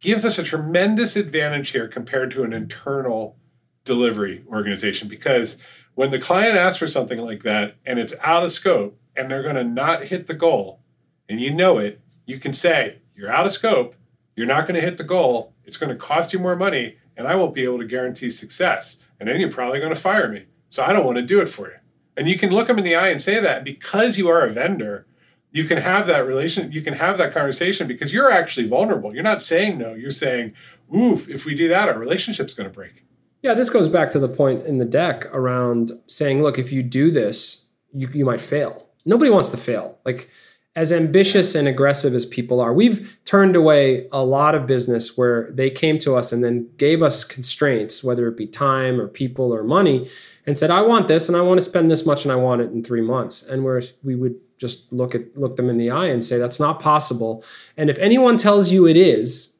gives 0.00 0.24
us 0.24 0.38
a 0.38 0.42
tremendous 0.42 1.16
advantage 1.16 1.70
here 1.70 1.88
compared 1.88 2.30
to 2.32 2.44
an 2.44 2.52
internal 2.52 3.36
delivery 3.84 4.44
organization 4.48 5.08
because 5.08 5.56
when 5.94 6.10
the 6.10 6.18
client 6.18 6.56
asks 6.56 6.78
for 6.78 6.86
something 6.86 7.18
like 7.18 7.42
that 7.42 7.76
and 7.86 7.98
it's 7.98 8.14
out 8.22 8.42
of 8.42 8.50
scope 8.50 8.98
and 9.16 9.30
they're 9.30 9.42
going 9.42 9.54
to 9.54 9.64
not 9.64 10.04
hit 10.04 10.26
the 10.26 10.34
goal 10.34 10.80
and 11.28 11.40
you 11.40 11.52
know 11.52 11.78
it, 11.78 12.00
you 12.26 12.38
can 12.38 12.52
say, 12.52 12.98
you're 13.14 13.30
out 13.30 13.46
of 13.46 13.52
scope, 13.52 13.94
you're 14.36 14.46
not 14.46 14.66
going 14.66 14.80
to 14.80 14.86
hit 14.86 14.96
the 14.98 15.04
goal, 15.04 15.52
it's 15.64 15.76
going 15.76 15.90
to 15.90 15.96
cost 15.96 16.32
you 16.32 16.38
more 16.38 16.56
money, 16.56 16.96
and 17.16 17.28
I 17.28 17.36
won't 17.36 17.54
be 17.54 17.64
able 17.64 17.78
to 17.78 17.86
guarantee 17.86 18.30
success. 18.30 18.98
And 19.20 19.28
then 19.28 19.40
you're 19.40 19.50
probably 19.50 19.78
going 19.78 19.94
to 19.94 20.00
fire 20.00 20.28
me. 20.28 20.46
So 20.68 20.82
I 20.82 20.92
don't 20.92 21.06
want 21.06 21.16
to 21.16 21.22
do 21.22 21.40
it 21.40 21.48
for 21.48 21.68
you. 21.68 21.76
And 22.16 22.28
you 22.28 22.38
can 22.38 22.50
look 22.50 22.66
them 22.66 22.78
in 22.78 22.84
the 22.84 22.96
eye 22.96 23.08
and 23.08 23.22
say 23.22 23.40
that 23.40 23.64
because 23.64 24.18
you 24.18 24.28
are 24.28 24.44
a 24.44 24.52
vendor, 24.52 25.06
you 25.50 25.64
can 25.64 25.78
have 25.78 26.06
that 26.08 26.26
relation, 26.26 26.72
you 26.72 26.82
can 26.82 26.94
have 26.94 27.16
that 27.18 27.32
conversation 27.32 27.86
because 27.86 28.12
you're 28.12 28.30
actually 28.30 28.66
vulnerable. 28.66 29.14
You're 29.14 29.22
not 29.22 29.42
saying 29.42 29.78
no, 29.78 29.94
you're 29.94 30.10
saying, 30.10 30.52
oof, 30.94 31.28
if 31.28 31.44
we 31.44 31.54
do 31.54 31.68
that, 31.68 31.88
our 31.88 31.98
relationship's 31.98 32.54
going 32.54 32.68
to 32.68 32.74
break. 32.74 33.04
Yeah, 33.42 33.54
this 33.54 33.70
goes 33.70 33.88
back 33.88 34.10
to 34.12 34.18
the 34.18 34.28
point 34.28 34.64
in 34.64 34.78
the 34.78 34.84
deck 34.84 35.26
around 35.26 35.92
saying, 36.06 36.42
look, 36.42 36.58
if 36.58 36.72
you 36.72 36.82
do 36.82 37.10
this, 37.10 37.68
you, 37.92 38.08
you 38.12 38.24
might 38.24 38.40
fail. 38.40 38.88
Nobody 39.04 39.30
wants 39.30 39.50
to 39.50 39.56
fail. 39.56 39.98
Like 40.04 40.30
as 40.76 40.92
ambitious 40.92 41.54
and 41.54 41.68
aggressive 41.68 42.14
as 42.14 42.26
people 42.26 42.60
are, 42.60 42.72
we've 42.72 43.16
turned 43.24 43.54
away 43.54 44.08
a 44.10 44.24
lot 44.24 44.54
of 44.54 44.66
business 44.66 45.16
where 45.16 45.50
they 45.52 45.70
came 45.70 45.98
to 45.98 46.16
us 46.16 46.32
and 46.32 46.42
then 46.42 46.68
gave 46.76 47.00
us 47.00 47.22
constraints, 47.22 48.02
whether 48.02 48.26
it 48.26 48.36
be 48.36 48.46
time 48.46 49.00
or 49.00 49.06
people 49.06 49.54
or 49.54 49.62
money, 49.62 50.08
and 50.46 50.58
said, 50.58 50.70
"I 50.70 50.82
want 50.82 51.06
this, 51.06 51.28
and 51.28 51.36
I 51.36 51.42
want 51.42 51.58
to 51.58 51.64
spend 51.64 51.90
this 51.90 52.04
much, 52.04 52.24
and 52.24 52.32
I 52.32 52.36
want 52.36 52.60
it 52.60 52.72
in 52.72 52.82
three 52.82 53.00
months." 53.00 53.42
And 53.42 53.62
where 53.62 53.80
we 54.02 54.16
would 54.16 54.36
just 54.58 54.92
look 54.92 55.14
at 55.14 55.36
look 55.36 55.56
them 55.56 55.68
in 55.68 55.78
the 55.78 55.90
eye 55.90 56.06
and 56.06 56.22
say, 56.24 56.38
"That's 56.38 56.60
not 56.60 56.80
possible." 56.80 57.44
And 57.76 57.88
if 57.88 57.98
anyone 57.98 58.36
tells 58.36 58.72
you 58.72 58.86
it 58.86 58.96
is, 58.96 59.54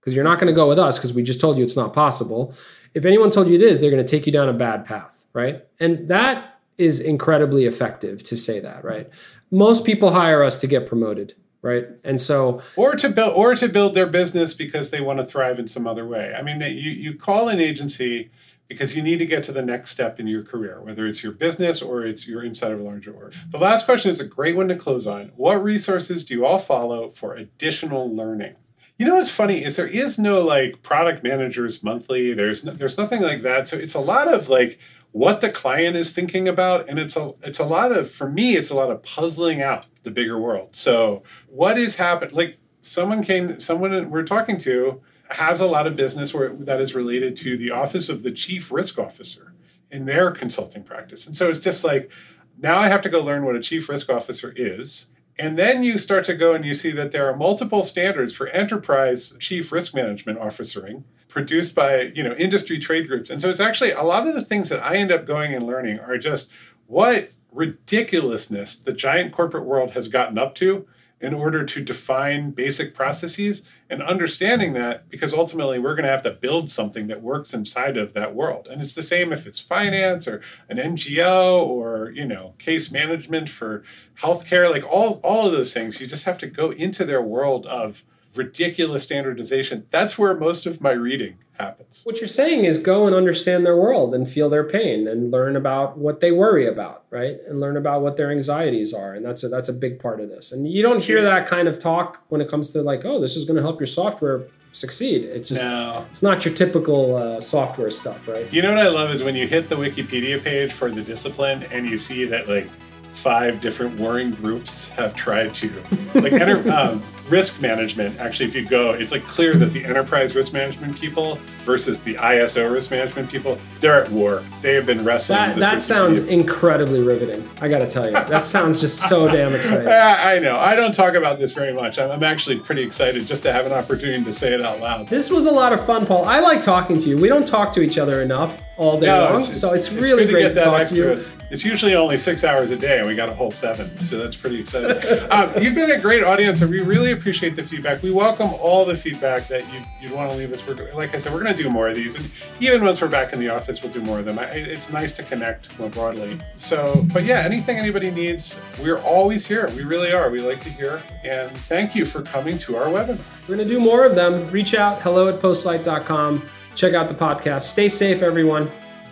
because 0.00 0.14
you're 0.14 0.24
not 0.24 0.38
going 0.38 0.46
to 0.46 0.54
go 0.54 0.68
with 0.68 0.78
us 0.78 0.98
because 0.98 1.12
we 1.12 1.22
just 1.22 1.40
told 1.40 1.58
you 1.58 1.64
it's 1.64 1.76
not 1.76 1.92
possible. 1.92 2.54
If 2.94 3.04
anyone 3.04 3.30
told 3.30 3.48
you 3.48 3.56
it 3.56 3.62
is, 3.62 3.80
they're 3.80 3.90
going 3.90 4.04
to 4.04 4.08
take 4.08 4.24
you 4.24 4.32
down 4.32 4.48
a 4.48 4.52
bad 4.52 4.84
path, 4.84 5.26
right? 5.32 5.64
And 5.80 6.08
that 6.08 6.60
is 6.78 7.00
incredibly 7.00 7.64
effective 7.64 8.22
to 8.22 8.36
say 8.36 8.60
that, 8.60 8.84
right? 8.84 9.10
Most 9.56 9.84
people 9.84 10.12
hire 10.12 10.42
us 10.42 10.58
to 10.58 10.66
get 10.66 10.86
promoted, 10.86 11.34
right? 11.62 11.86
And 12.04 12.20
so 12.20 12.60
or 12.76 12.94
to 12.96 13.08
build 13.08 13.32
or 13.34 13.54
to 13.54 13.68
build 13.68 13.94
their 13.94 14.06
business 14.06 14.52
because 14.52 14.90
they 14.90 15.00
want 15.00 15.18
to 15.18 15.24
thrive 15.24 15.58
in 15.58 15.66
some 15.66 15.86
other 15.86 16.06
way. 16.06 16.34
I 16.38 16.42
mean, 16.42 16.60
you 16.60 16.90
you 16.90 17.14
call 17.14 17.48
an 17.48 17.60
agency 17.60 18.30
because 18.68 18.96
you 18.96 19.02
need 19.02 19.18
to 19.18 19.26
get 19.26 19.44
to 19.44 19.52
the 19.52 19.62
next 19.62 19.92
step 19.92 20.18
in 20.20 20.26
your 20.26 20.42
career, 20.42 20.80
whether 20.82 21.06
it's 21.06 21.22
your 21.22 21.32
business 21.32 21.80
or 21.80 22.04
it's 22.04 22.26
your 22.26 22.42
inside 22.42 22.72
of 22.72 22.80
a 22.80 22.82
larger 22.82 23.12
org. 23.12 23.34
The 23.50 23.58
last 23.58 23.86
question 23.86 24.10
is 24.10 24.20
a 24.20 24.24
great 24.24 24.56
one 24.56 24.68
to 24.68 24.76
close 24.76 25.06
on. 25.06 25.32
What 25.36 25.62
resources 25.62 26.24
do 26.24 26.34
you 26.34 26.44
all 26.44 26.58
follow 26.58 27.08
for 27.08 27.34
additional 27.34 28.14
learning? 28.14 28.56
You 28.98 29.06
know 29.06 29.16
what's 29.16 29.30
funny 29.30 29.62
is 29.62 29.76
there 29.76 29.86
is 29.86 30.18
no 30.18 30.42
like 30.42 30.82
product 30.82 31.22
managers 31.22 31.82
monthly. 31.84 32.32
There's 32.32 32.64
no, 32.64 32.72
there's 32.72 32.98
nothing 32.98 33.22
like 33.22 33.42
that. 33.42 33.68
So 33.68 33.76
it's 33.76 33.94
a 33.94 34.00
lot 34.00 34.26
of 34.26 34.48
like 34.48 34.80
what 35.16 35.40
the 35.40 35.48
client 35.48 35.96
is 35.96 36.12
thinking 36.12 36.46
about 36.46 36.86
and 36.90 36.98
it's 36.98 37.16
a 37.16 37.32
it's 37.40 37.58
a 37.58 37.64
lot 37.64 37.90
of 37.90 38.10
for 38.10 38.28
me 38.28 38.54
it's 38.54 38.68
a 38.68 38.74
lot 38.74 38.90
of 38.90 39.02
puzzling 39.02 39.62
out 39.62 39.86
the 40.02 40.10
bigger 40.10 40.38
world. 40.38 40.76
So 40.76 41.22
what 41.48 41.78
is 41.78 41.96
happening 41.96 42.36
like 42.36 42.58
someone 42.80 43.24
came 43.24 43.58
someone 43.58 44.10
we're 44.10 44.24
talking 44.24 44.58
to 44.58 45.00
has 45.30 45.58
a 45.58 45.66
lot 45.66 45.86
of 45.86 45.96
business 45.96 46.34
where 46.34 46.52
that 46.52 46.82
is 46.82 46.94
related 46.94 47.34
to 47.38 47.56
the 47.56 47.70
office 47.70 48.10
of 48.10 48.24
the 48.24 48.30
chief 48.30 48.70
risk 48.70 48.98
officer 48.98 49.54
in 49.90 50.04
their 50.04 50.32
consulting 50.32 50.82
practice. 50.82 51.26
And 51.26 51.34
so 51.34 51.48
it's 51.48 51.60
just 51.60 51.82
like 51.82 52.10
now 52.58 52.78
i 52.78 52.88
have 52.88 53.00
to 53.00 53.08
go 53.08 53.22
learn 53.22 53.46
what 53.46 53.56
a 53.56 53.60
chief 53.60 53.88
risk 53.88 54.10
officer 54.10 54.52
is. 54.54 55.06
And 55.38 55.56
then 55.56 55.82
you 55.82 55.96
start 55.96 56.24
to 56.24 56.34
go 56.34 56.52
and 56.52 56.62
you 56.62 56.74
see 56.74 56.90
that 56.90 57.12
there 57.12 57.26
are 57.26 57.34
multiple 57.34 57.84
standards 57.84 58.34
for 58.34 58.48
enterprise 58.48 59.34
chief 59.40 59.72
risk 59.72 59.94
management 59.94 60.38
officering 60.38 61.04
produced 61.36 61.74
by 61.74 62.00
you 62.14 62.22
know 62.22 62.32
industry 62.32 62.78
trade 62.78 63.06
groups. 63.06 63.28
And 63.28 63.42
so 63.42 63.50
it's 63.50 63.60
actually 63.60 63.90
a 63.90 64.02
lot 64.02 64.26
of 64.26 64.34
the 64.34 64.42
things 64.42 64.70
that 64.70 64.82
i 64.82 64.96
end 64.96 65.12
up 65.12 65.26
going 65.26 65.52
and 65.52 65.66
learning 65.66 65.98
are 65.98 66.16
just 66.16 66.50
what 66.86 67.30
ridiculousness 67.52 68.74
the 68.78 68.94
giant 68.94 69.32
corporate 69.32 69.66
world 69.66 69.90
has 69.90 70.08
gotten 70.08 70.38
up 70.38 70.54
to 70.54 70.88
in 71.20 71.34
order 71.34 71.62
to 71.62 71.82
define 71.82 72.52
basic 72.52 72.94
processes 72.94 73.68
and 73.90 74.00
understanding 74.00 74.72
that 74.72 75.10
because 75.10 75.34
ultimately 75.34 75.78
we're 75.78 75.94
going 75.94 76.04
to 76.04 76.10
have 76.10 76.22
to 76.22 76.30
build 76.30 76.70
something 76.70 77.06
that 77.06 77.20
works 77.20 77.52
inside 77.52 77.98
of 77.98 78.14
that 78.14 78.34
world. 78.34 78.66
And 78.70 78.80
it's 78.80 78.94
the 78.94 79.02
same 79.02 79.30
if 79.30 79.46
it's 79.46 79.60
finance 79.60 80.26
or 80.26 80.40
an 80.70 80.78
ngo 80.78 81.66
or 81.66 82.12
you 82.12 82.24
know 82.24 82.54
case 82.58 82.90
management 82.90 83.50
for 83.50 83.84
healthcare 84.22 84.70
like 84.70 84.86
all 84.90 85.20
all 85.22 85.44
of 85.44 85.52
those 85.52 85.74
things. 85.74 86.00
You 86.00 86.06
just 86.06 86.24
have 86.24 86.38
to 86.38 86.46
go 86.46 86.70
into 86.70 87.04
their 87.04 87.20
world 87.20 87.66
of 87.66 88.04
ridiculous 88.38 89.04
standardization 89.04 89.86
that's 89.90 90.18
where 90.18 90.34
most 90.36 90.66
of 90.66 90.80
my 90.80 90.92
reading 90.92 91.38
happens 91.58 92.02
What 92.04 92.18
you're 92.20 92.28
saying 92.28 92.64
is 92.64 92.76
go 92.78 93.06
and 93.06 93.14
understand 93.16 93.64
their 93.64 93.76
world 93.76 94.14
and 94.14 94.28
feel 94.28 94.50
their 94.50 94.64
pain 94.64 95.08
and 95.08 95.30
learn 95.30 95.56
about 95.56 95.96
what 95.96 96.20
they 96.20 96.30
worry 96.30 96.66
about, 96.66 97.04
right? 97.10 97.38
And 97.48 97.60
learn 97.60 97.76
about 97.78 98.02
what 98.02 98.18
their 98.18 98.30
anxieties 98.30 98.92
are. 98.92 99.14
And 99.14 99.24
that's 99.24 99.42
a 99.42 99.48
that's 99.48 99.68
a 99.70 99.72
big 99.72 99.98
part 99.98 100.20
of 100.20 100.28
this. 100.28 100.52
And 100.52 100.70
you 100.70 100.82
don't 100.82 101.02
hear 101.02 101.22
that 101.22 101.46
kind 101.46 101.66
of 101.66 101.78
talk 101.78 102.22
when 102.28 102.42
it 102.42 102.48
comes 102.50 102.68
to 102.70 102.82
like, 102.82 103.06
oh, 103.06 103.18
this 103.18 103.36
is 103.36 103.44
going 103.46 103.56
to 103.56 103.62
help 103.62 103.80
your 103.80 103.86
software 103.86 104.48
succeed. 104.72 105.24
It's 105.24 105.48
just 105.48 105.64
No. 105.64 106.04
it's 106.10 106.22
not 106.22 106.44
your 106.44 106.52
typical 106.52 107.16
uh, 107.16 107.40
software 107.40 107.90
stuff, 107.90 108.28
right? 108.28 108.46
You 108.52 108.60
know 108.60 108.74
what 108.74 108.84
I 108.84 108.88
love 108.90 109.10
is 109.10 109.22
when 109.22 109.34
you 109.34 109.46
hit 109.46 109.70
the 109.70 109.76
Wikipedia 109.76 110.42
page 110.42 110.72
for 110.72 110.90
the 110.90 111.00
discipline 111.00 111.62
and 111.72 111.88
you 111.88 111.96
see 111.96 112.26
that 112.26 112.48
like 112.48 112.68
five 113.16 113.60
different 113.60 113.98
warring 113.98 114.30
groups 114.30 114.88
have 114.90 115.14
tried 115.14 115.54
to 115.56 115.70
like 116.14 116.32
enter, 116.32 116.70
um, 116.76 117.02
risk 117.28 117.60
management. 117.60 118.18
Actually, 118.18 118.46
if 118.46 118.54
you 118.54 118.64
go, 118.64 118.90
it's 118.92 119.12
like 119.12 119.24
clear 119.24 119.54
that 119.54 119.72
the 119.72 119.84
enterprise 119.84 120.34
risk 120.34 120.52
management 120.52 120.96
people 120.96 121.36
versus 121.64 122.00
the 122.00 122.14
ISO 122.14 122.70
risk 122.72 122.90
management 122.90 123.30
people, 123.30 123.58
they're 123.80 124.04
at 124.04 124.10
war. 124.10 124.42
They 124.60 124.74
have 124.74 124.86
been 124.86 125.04
wrestling. 125.04 125.38
That 125.38 125.56
that 125.56 125.82
sounds 125.82 126.20
incredibly 126.20 127.02
riveting. 127.02 127.48
I 127.60 127.68
got 127.68 127.80
to 127.80 127.88
tell 127.88 128.06
you, 128.06 128.12
that 128.12 128.44
sounds 128.44 128.80
just 128.80 129.08
so 129.08 129.28
damn 129.32 129.54
exciting. 129.54 129.88
I 129.88 130.36
I 130.36 130.38
know. 130.38 130.58
I 130.58 130.74
don't 130.74 130.94
talk 130.94 131.14
about 131.14 131.38
this 131.38 131.52
very 131.52 131.72
much. 131.72 131.98
I'm, 131.98 132.10
I'm 132.10 132.22
actually 132.22 132.58
pretty 132.58 132.82
excited 132.82 133.26
just 133.26 133.42
to 133.44 133.52
have 133.52 133.66
an 133.66 133.72
opportunity 133.72 134.22
to 134.24 134.32
say 134.32 134.54
it 134.54 134.62
out 134.62 134.80
loud. 134.80 135.08
This 135.08 135.30
was 135.30 135.46
a 135.46 135.52
lot 135.52 135.72
of 135.72 135.84
fun, 135.84 136.06
Paul. 136.06 136.24
I 136.24 136.40
like 136.40 136.62
talking 136.62 136.98
to 136.98 137.08
you. 137.08 137.16
We 137.16 137.28
don't 137.28 137.46
talk 137.46 137.72
to 137.72 137.80
each 137.80 137.98
other 137.98 138.22
enough 138.22 138.62
all 138.76 139.00
day 139.00 139.10
long, 139.10 139.40
so 139.40 139.74
it's, 139.74 139.90
really 139.90 140.26
great 140.26 140.42
get 140.42 140.54
to, 140.54 140.60
talk 140.60 140.86
to 140.88 140.94
you. 140.94 141.24
It's 141.50 141.64
usually 141.64 141.94
only 141.94 142.18
six 142.18 142.42
hours 142.42 142.70
a 142.72 142.76
day, 142.76 142.98
and 142.98 143.06
we 143.06 143.14
got 143.14 143.28
a 143.28 143.34
whole 143.34 143.50
seven, 143.50 143.98
so 144.00 144.18
that's 144.18 144.36
pretty 144.36 144.60
exciting. 144.60 145.30
um, 145.30 145.50
you've 145.62 145.74
been 145.76 145.90
a 145.92 146.00
great 146.00 146.24
audience, 146.24 146.60
and 146.60 146.70
we 146.70 146.80
really 146.80 147.12
appreciate 147.12 147.54
the 147.54 147.62
feedback. 147.62 148.02
We 148.02 148.10
welcome 148.10 148.50
all 148.60 148.84
the 148.84 148.96
feedback 148.96 149.46
that 149.48 149.62
you, 149.72 149.80
you'd 150.00 150.12
want 150.12 150.30
to 150.32 150.36
leave 150.36 150.52
us. 150.52 150.66
We're, 150.66 150.74
like 150.94 151.14
I 151.14 151.18
said, 151.18 151.32
we're 151.32 151.42
going 151.42 151.56
to 151.56 151.62
do 151.62 151.70
more 151.70 151.88
of 151.88 151.94
these, 151.94 152.16
and 152.16 152.28
even 152.60 152.82
once 152.82 153.00
we're 153.00 153.08
back 153.08 153.32
in 153.32 153.38
the 153.38 153.48
office, 153.48 153.82
we'll 153.82 153.92
do 153.92 154.00
more 154.00 154.18
of 154.18 154.24
them. 154.24 154.38
I, 154.38 154.44
it's 154.46 154.92
nice 154.92 155.12
to 155.14 155.22
connect 155.22 155.78
more 155.78 155.88
broadly. 155.88 156.38
So, 156.56 157.06
but 157.12 157.24
yeah, 157.24 157.42
anything 157.42 157.78
anybody 157.78 158.10
needs, 158.10 158.60
we're 158.82 158.98
always 158.98 159.46
here. 159.46 159.68
We 159.76 159.84
really 159.84 160.12
are. 160.12 160.30
We 160.30 160.40
like 160.40 160.60
to 160.62 160.70
hear, 160.70 161.00
and 161.24 161.50
thank 161.50 161.94
you 161.94 162.06
for 162.06 162.22
coming 162.22 162.58
to 162.58 162.76
our 162.76 162.86
webinar. 162.86 163.48
We're 163.48 163.56
going 163.56 163.68
to 163.68 163.74
do 163.74 163.80
more 163.80 164.04
of 164.04 164.16
them. 164.16 164.50
Reach 164.50 164.74
out, 164.74 165.00
hello 165.02 165.28
at 165.28 165.40
postlight.com. 165.40 166.42
Check 166.74 166.94
out 166.94 167.08
the 167.08 167.14
podcast. 167.14 167.62
Stay 167.62 167.88
safe, 167.88 168.20
everyone. 168.20 168.68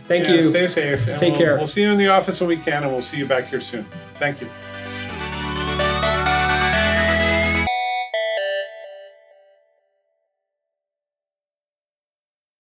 Thank 0.06 0.24
Yeah, 0.28 0.34
you. 0.34 0.42
Stay 0.44 0.66
safe. 0.66 1.08
and 1.08 1.18
Take 1.18 1.32
we'll- 1.32 1.40
care. 1.40 1.56
We'll 1.56 1.66
see 1.66 1.82
you 1.82 1.90
in 1.90 1.98
the 1.98 2.08
office 2.08 2.40
when 2.40 2.48
we 2.48 2.56
can, 2.56 2.82
and 2.82 2.92
we'll 2.92 3.02
see 3.02 3.16
you 3.16 3.26
back 3.26 3.48
here 3.48 3.60
soon. 3.60 3.84
Thank 4.18 4.40
you. 4.40 4.48